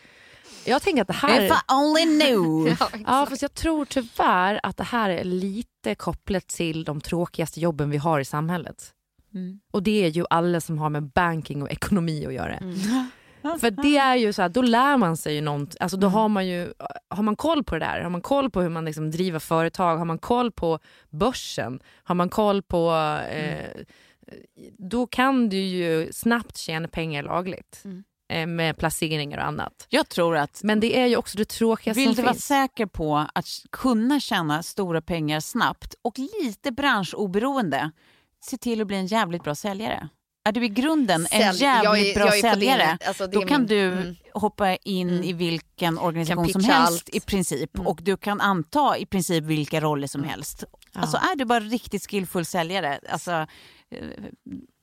Jag 0.66 0.82
tänker 0.82 1.02
att 1.02 1.08
det 1.08 1.14
här... 1.14 1.42
If 1.42 1.52
I 1.52 1.74
only 1.74 2.20
knew. 2.20 2.68
ja, 2.80 2.90
ja, 3.06 3.26
fast 3.30 3.42
jag 3.42 3.54
tror 3.54 3.86
tyvärr 3.86 4.60
att 4.64 4.78
det 4.78 4.84
här 4.84 5.10
är 5.10 5.24
lite 5.24 5.96
kopplat 5.96 6.48
till 6.48 6.84
de 6.84 7.02
tråkigaste 7.02 7.60
jobben 7.60 7.90
vi 7.90 7.98
har 7.98 8.20
i 8.20 8.26
samhället. 8.26 8.94
Mm. 9.34 9.60
Och 9.72 9.84
det 9.84 10.06
är 10.06 10.10
ju 10.10 10.26
alla 10.30 10.62
som 10.62 10.78
har 10.78 10.90
med 10.90 11.04
banking 11.04 11.62
och 11.62 11.72
ekonomi 11.72 12.26
att 12.26 12.34
göra. 12.34 12.58
Mm. 12.58 13.10
För 13.60 13.72
det 13.72 13.98
är 13.98 14.16
ju 14.16 14.34
så 14.34 14.42
här, 14.42 14.50
då 14.50 14.62
lär 14.62 14.98
man 14.98 15.18
sig 15.18 15.36
ju 15.36 15.42
något, 15.42 15.76
alltså 15.80 15.98
då 15.98 16.08
har 16.08 16.30
man 16.30 16.48
ju, 16.48 16.74
har 17.10 17.24
man 17.24 17.36
koll 17.36 17.64
på 17.64 17.76
det 17.76 17.86
där, 17.86 18.02
har 18.02 18.10
man 18.10 18.22
koll 18.22 18.52
på 18.52 18.62
hur 18.62 18.70
man 18.70 18.86
liksom 18.86 19.12
driver 19.12 19.40
företag, 19.40 19.98
har 19.98 20.06
man 20.06 20.18
koll 20.18 20.52
på 20.52 20.80
börsen, 21.10 21.80
har 22.04 22.16
man 22.16 22.30
koll 22.30 22.62
på, 22.62 22.92
eh, 23.32 23.82
då 24.78 25.08
kan 25.08 25.50
du 25.50 25.58
ju 25.58 26.12
snabbt 26.12 26.58
tjäna 26.58 26.88
pengar 26.88 27.24
lagligt. 27.24 27.82
Mm 27.86 28.04
eh, 28.34 28.48
med 28.48 28.78
placeringar 28.78 29.38
och 29.38 29.46
annat. 29.46 29.88
Jag 29.90 30.10
tror 30.10 30.38
att... 30.38 30.64
Men 30.64 30.80
det 30.80 31.00
är 31.00 31.06
ju 31.06 31.16
också 31.16 31.38
det 31.38 31.46
tråkiga 31.46 31.94
Vill 31.94 32.06
som 32.06 32.16
du 32.16 32.22
vara 32.22 32.34
säker 32.34 32.86
på 32.86 33.28
att 33.34 33.48
kunna 33.72 34.20
tjäna 34.20 34.64
stora 34.64 35.02
pengar 35.02 35.40
snabbt 35.40 35.96
och 36.02 36.20
lite 36.20 36.72
branschoberoende, 36.72 37.92
se 38.42 38.58
till 38.58 38.82
att 38.82 38.88
bli 38.88 38.98
en 38.98 39.08
jävligt 39.08 39.44
bra 39.44 39.56
säljare. 39.56 40.10
Är 40.46 40.52
du 40.52 40.66
i 40.66 40.70
grunden 40.70 41.26
Sälj. 41.26 41.44
en 41.44 41.56
jävligt 41.56 42.18
är, 42.18 42.20
bra 42.20 42.32
säljare, 42.32 42.98
alltså, 43.08 43.28
då 43.28 43.42
kan 43.42 43.62
min... 43.62 43.68
du 43.68 43.92
mm. 43.92 44.16
hoppa 44.34 44.76
in 44.76 45.10
mm. 45.10 45.24
i 45.24 45.34
vilken 45.34 45.98
organisation 45.98 46.50
som 46.50 46.64
helst 46.64 46.92
allt. 46.92 47.10
i 47.16 47.20
princip 47.20 47.76
mm. 47.76 47.88
och 47.88 48.00
du 48.02 48.18
kan 48.18 48.42
anta 48.42 48.98
i 48.98 49.06
princip 49.06 49.44
vilka 49.44 49.82
roller 49.82 50.08
som 50.08 50.22
mm. 50.22 50.30
helst. 50.30 50.64
Ja. 50.94 51.02
Alltså 51.02 51.18
är 51.18 51.36
du 51.36 51.46
bara 51.46 51.60
riktigt 51.60 52.10
skillfull 52.10 52.46
säljare, 52.46 53.00
alltså, 53.10 53.32
eh, 53.32 54.08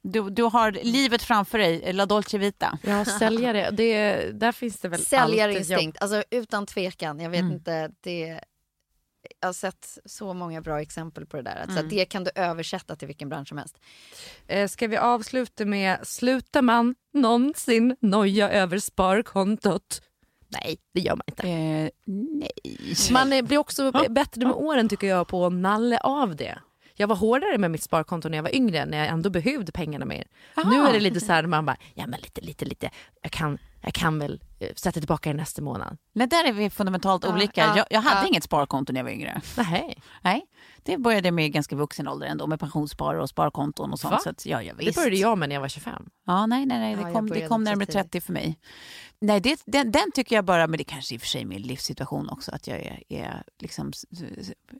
du, 0.02 0.30
du 0.30 0.42
har 0.42 0.72
livet 0.72 1.22
framför 1.22 1.58
dig, 1.58 1.92
la 1.92 2.06
dolce 2.06 2.38
vita. 2.38 2.78
Ja, 2.82 3.04
säljare, 3.04 3.70
det, 3.70 4.14
där 4.32 4.52
finns 4.52 4.80
det 4.80 4.88
väl 4.88 5.00
Säljarinstinkt, 5.00 6.02
alltså 6.02 6.24
utan 6.30 6.66
tvekan. 6.66 7.20
Jag 7.20 7.30
vet 7.30 7.40
mm. 7.40 7.52
inte, 7.52 7.90
det 8.00 8.40
jag 9.40 9.48
har 9.48 9.52
sett 9.52 9.98
så 10.04 10.34
många 10.34 10.60
bra 10.60 10.80
exempel 10.80 11.26
på 11.26 11.36
det 11.36 11.42
där. 11.42 11.56
Alltså, 11.62 11.78
mm. 11.78 11.88
Det 11.88 12.04
kan 12.04 12.24
du 12.24 12.30
översätta 12.34 12.96
till 12.96 13.06
vilken 13.06 13.28
bransch 13.28 13.48
som 13.48 13.58
helst. 13.58 13.78
Eh, 14.46 14.68
ska 14.68 14.88
vi 14.88 14.96
avsluta 14.96 15.64
med, 15.64 15.98
slutar 16.06 16.62
man 16.62 16.94
någonsin 17.12 17.96
noja 18.00 18.50
över 18.50 18.78
sparkontot? 18.78 20.02
Nej, 20.48 20.76
det 20.94 21.00
gör 21.00 21.16
man 21.16 21.24
inte. 21.26 21.48
Eh, 21.48 21.90
nej. 22.04 22.50
Man 23.10 23.46
blir 23.46 23.58
också 23.58 23.92
bättre 24.08 24.46
med 24.46 24.54
åren 24.54 24.88
tycker 24.88 25.06
jag 25.06 25.28
på 25.28 25.46
att 25.46 25.52
nalle 25.52 25.98
av 25.98 26.36
det. 26.36 26.58
Jag 26.94 27.08
var 27.08 27.16
hårdare 27.16 27.58
med 27.58 27.70
mitt 27.70 27.82
sparkonto 27.82 28.28
när 28.28 28.38
jag 28.38 28.42
var 28.42 28.54
yngre 28.54 28.86
när 28.86 28.98
jag 28.98 29.06
ändå 29.06 29.30
behövde 29.30 29.72
pengarna 29.72 30.04
mer. 30.04 30.26
Aha. 30.56 30.70
Nu 30.70 30.76
är 30.76 30.92
det 30.92 31.00
lite 31.00 31.20
så 31.20 31.32
här 31.32 31.46
man 31.46 31.66
bara, 31.66 31.76
ja 31.94 32.06
men 32.06 32.20
lite, 32.20 32.40
lite, 32.40 32.64
lite. 32.64 32.90
Jag 33.22 33.32
kan 33.32 33.58
jag 33.80 33.94
kan 33.94 34.18
väl 34.18 34.40
eh, 34.58 34.68
sätta 34.76 35.00
tillbaka 35.00 35.30
det 35.30 35.36
nästa 35.36 35.62
månad. 35.62 35.96
Nej, 36.12 36.26
där 36.26 36.44
är 36.44 36.52
vi 36.52 36.70
fundamentalt 36.70 37.24
Ja, 37.24 37.32
olika. 37.34 37.60
ja, 37.60 37.76
jag, 37.76 37.86
jag 37.90 38.00
hade 38.00 38.20
ja. 38.20 38.26
inget 38.28 38.44
sparkonto 38.44 38.92
när 38.92 39.00
jag 39.00 39.04
var 39.04 39.10
yngre. 39.10 39.40
Nej, 39.56 40.02
Nej, 40.22 40.42
det 40.82 40.98
började 40.98 41.30
med 41.30 41.46
i 41.46 41.48
ganska 41.48 41.76
vuxen 41.76 42.08
ålder 42.08 42.26
ändå 42.26 42.46
med 42.46 42.60
pensionsspar 42.60 43.14
och 43.14 43.28
sparkonton 43.28 43.92
och 43.92 44.00
sånt. 44.00 44.12
Va? 44.12 44.18
Så 44.24 44.30
att, 44.30 44.46
ja, 44.46 44.62
ja, 44.62 44.74
det 44.78 44.84
visst. 44.84 44.98
började 44.98 45.16
jag 45.16 45.38
med 45.38 45.48
när 45.48 45.56
jag 45.56 45.60
var 45.60 45.68
25. 45.68 46.08
Ja, 46.26 46.46
nej, 46.46 46.66
nej, 46.66 46.78
nej. 46.78 46.96
Det 46.96 47.02
jag 47.02 47.12
kom, 47.12 47.28
det 47.28 47.48
kom 47.48 47.64
närmare 47.64 47.86
tidigt. 47.86 48.12
30 48.12 48.20
för 48.20 48.32
mig. 48.32 48.58
Nej, 49.20 49.40
det, 49.40 49.62
den, 49.66 49.92
den 49.92 50.12
tycker 50.14 50.36
jag 50.36 50.44
bara, 50.44 50.66
men 50.66 50.78
det 50.78 50.84
kanske 50.84 51.14
i 51.14 51.18
och 51.18 51.20
för 51.20 51.28
sig 51.28 51.40
är 51.40 51.46
min 51.46 51.62
livssituation 51.62 52.28
också, 52.28 52.52
att 52.52 52.66
jag 52.66 52.78
är, 52.78 53.02
är 53.08 53.42
liksom 53.58 53.92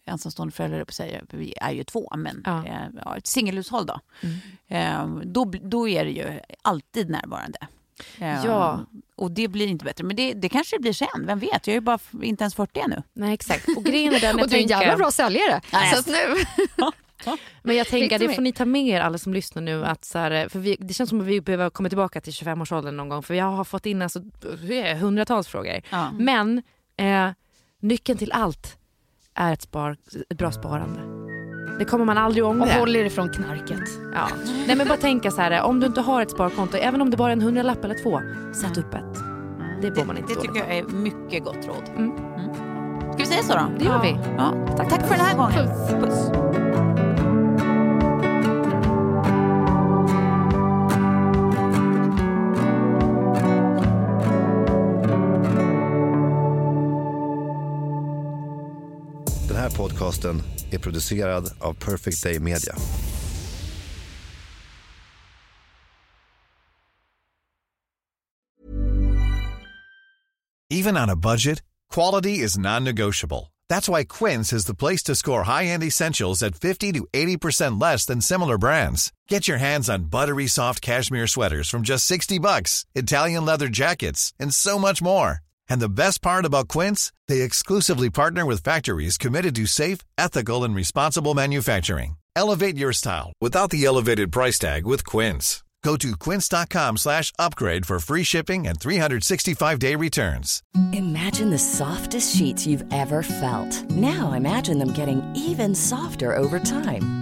ensamstående 0.07 0.53
förälder, 0.55 0.79
jag 0.79 0.87
på 0.87 0.91
att 0.91 0.95
säga. 0.95 1.21
Vi 1.31 1.55
är 1.61 1.73
ju 1.73 1.85
två, 1.85 2.13
men 2.17 2.43
Ja. 2.47 2.65
ja, 3.05 3.17
ett 3.17 3.27
singelhushåll 3.27 3.87
då. 3.87 4.01
Mm. 4.23 5.19
Eh, 5.21 5.25
då. 5.27 5.45
Då 5.45 5.89
är 5.89 6.05
det 6.05 6.11
ju 6.11 6.41
alltid 6.63 7.11
närvarande. 7.11 7.59
Ja. 8.19 8.87
Och 9.17 9.31
det 9.31 9.49
blir 9.49 9.67
inte 9.67 9.85
bättre. 9.85 10.05
Men 10.05 10.17
det, 10.17 10.35
det 10.35 10.49
kanske 10.49 10.77
det 10.77 10.81
blir 10.81 10.93
sen, 10.93 11.27
vem 11.27 11.39
vet? 11.39 11.67
Jag 11.67 11.69
är 11.69 11.75
ju 11.75 11.81
bara 11.81 11.99
inte 12.23 12.45
ens 12.45 12.55
40 12.55 12.81
ännu. 12.81 13.03
Nej 13.13 13.35
exakt. 13.35 13.69
Och 13.77 13.85
grejen 13.85 14.15
är 14.15 14.21
den 14.21 14.31
jag 14.37 14.45
Och 14.45 14.49
du 14.51 14.57
är 14.57 14.63
en 14.63 14.69
jävla 14.69 14.97
bra 14.97 15.11
säljare. 15.11 15.61
Ja, 15.73 16.03
Så 16.05 16.11
nu... 16.11 16.37
men 17.63 17.77
jag 17.77 17.87
tänker 17.87 18.19
det 18.19 18.35
får 18.35 18.43
ni 18.43 18.53
ta 18.53 18.65
med 18.65 18.87
er 18.87 19.01
alla 19.01 19.19
som 19.19 19.35
lyssnar 19.35 19.63
nu 19.63 19.85
att 19.85 20.05
så 20.05 20.19
här, 20.19 20.49
för 20.49 20.59
vi, 20.59 20.77
det 20.81 20.95
känns 20.95 21.11
som 21.11 21.21
att 21.21 21.27
vi 21.27 21.41
behöver 21.41 21.71
komma 21.71 21.89
tillbaka 21.89 22.21
till 22.21 22.33
25-årsåldern 22.33 22.97
någon 22.97 23.09
gång 23.09 23.23
för 23.23 23.35
jag 23.35 23.45
har 23.45 23.65
fått 23.65 23.87
in 23.87 24.03
alltså, 24.03 24.21
hundratals 25.01 25.49
frågor. 25.49 25.81
Ja. 25.91 26.11
Men 26.19 26.63
eh, 26.97 27.31
nyckeln 27.81 28.19
till 28.19 28.33
allt 28.33 28.77
är 29.35 29.53
ett, 29.53 29.63
spar, 29.63 29.97
ett 30.31 30.39
bra 30.39 30.53
sparande. 30.53 31.20
Det 31.81 31.87
kommer 31.87 32.05
man 32.05 32.19
aldrig 32.19 32.45
Och 32.45 32.51
ångra. 32.51 32.73
håll 32.79 32.97
er 32.97 33.05
ifrån 33.05 33.29
knarket. 33.31 33.89
Ja. 34.15 34.29
Nej 34.67 34.77
men 34.77 34.89
bara 34.89 34.99
tänka 34.99 35.31
så 35.31 35.41
här, 35.41 35.63
om 35.63 35.81
du 35.81 35.87
inte 35.87 36.01
har 36.01 36.23
ett 36.23 36.31
sparkonto, 36.31 36.77
även 36.77 37.01
om 37.03 37.11
det 37.11 37.17
bara 37.17 37.29
är 37.29 37.33
en 37.33 37.41
hundralapp 37.43 37.85
eller 37.85 37.95
två, 38.03 38.21
sätt 38.53 38.79
upp 38.79 38.95
ett. 38.95 39.19
Det 39.83 39.93
får 39.95 40.05
man 40.05 40.17
inte 40.19 40.35
Det 40.35 40.41
tycker 40.41 40.59
jag 40.59 40.77
är 40.79 40.83
mycket 40.85 41.45
gott 41.45 41.67
råd. 41.67 41.91
Mm. 41.97 42.13
Ska 43.13 43.17
vi 43.19 43.27
säga 43.27 43.43
så 43.43 43.53
då? 43.53 43.61
Det 43.79 43.85
gör 43.85 44.03
vi. 44.03 44.17
Ja. 44.39 44.53
Tack, 44.77 44.89
Tack 44.89 45.03
för 45.07 45.15
den 45.17 45.25
här 45.27 45.37
gången. 45.37 45.53
Puss. 45.53 45.91
Puss. 45.91 46.31
Här 59.71 59.77
podcasten 59.77 60.43
är 60.71 60.79
producerad 60.79 61.51
av 61.61 61.75
Perfect 61.75 62.23
Day 62.23 62.39
Media. 62.39 62.75
Even 70.73 70.97
on 70.97 71.11
a 71.11 71.17
budget, 71.17 71.63
quality 71.95 72.39
is 72.39 72.57
non-negotiable. 72.57 73.53
That's 73.69 73.89
why 73.89 74.05
Quince 74.05 74.53
is 74.53 74.67
the 74.67 74.75
place 74.75 75.03
to 75.05 75.15
score 75.15 75.43
high-end 75.43 75.83
essentials 75.83 76.43
at 76.43 76.55
50 76.55 76.93
to 76.93 77.07
80% 77.13 77.81
less 77.81 78.07
than 78.07 78.21
similar 78.21 78.59
brands. 78.59 79.13
Get 79.29 79.49
your 79.49 79.59
hands 79.59 79.91
on 79.91 80.11
buttery 80.11 80.47
soft 80.47 80.81
cashmere 80.81 81.27
sweaters 81.27 81.69
from 81.69 81.83
just 81.83 82.07
60 82.07 82.39
bucks, 82.39 82.85
Italian 82.95 83.45
leather 83.45 83.69
jackets, 83.69 84.33
and 84.39 84.55
so 84.55 84.79
much 84.79 85.03
more. 85.03 85.39
And 85.71 85.81
the 85.81 85.89
best 85.89 86.21
part 86.21 86.45
about 86.45 86.69
Quince, 86.69 87.13
they 87.29 87.41
exclusively 87.41 88.11
partner 88.11 88.45
with 88.45 88.63
factories 88.63 89.17
committed 89.17 89.55
to 89.57 89.67
safe, 89.67 90.01
ethical, 90.19 90.63
and 90.65 90.75
responsible 90.75 91.33
manufacturing. 91.33 92.17
Elevate 92.37 92.77
your 92.77 92.93
style 92.93 93.33
without 93.41 93.71
the 93.71 93.85
elevated 93.85 94.31
price 94.33 94.59
tag 94.59 94.85
with 94.85 95.05
Quince. 95.07 95.63
Go 95.83 95.97
to 95.97 96.15
quince.com 96.17 96.99
slash 96.99 97.33
upgrade 97.39 97.87
for 97.87 97.99
free 97.99 98.23
shipping 98.23 98.67
and 98.67 98.79
365-day 98.79 99.95
returns. 99.95 100.63
Imagine 100.93 101.51
the 101.51 101.59
softest 101.59 102.37
sheets 102.37 102.67
you've 102.67 102.85
ever 102.93 103.23
felt. 103.23 103.91
Now 103.91 104.33
imagine 104.33 104.79
them 104.79 104.93
getting 104.93 105.23
even 105.35 105.75
softer 105.75 106.37
over 106.37 106.61
time. 106.61 107.20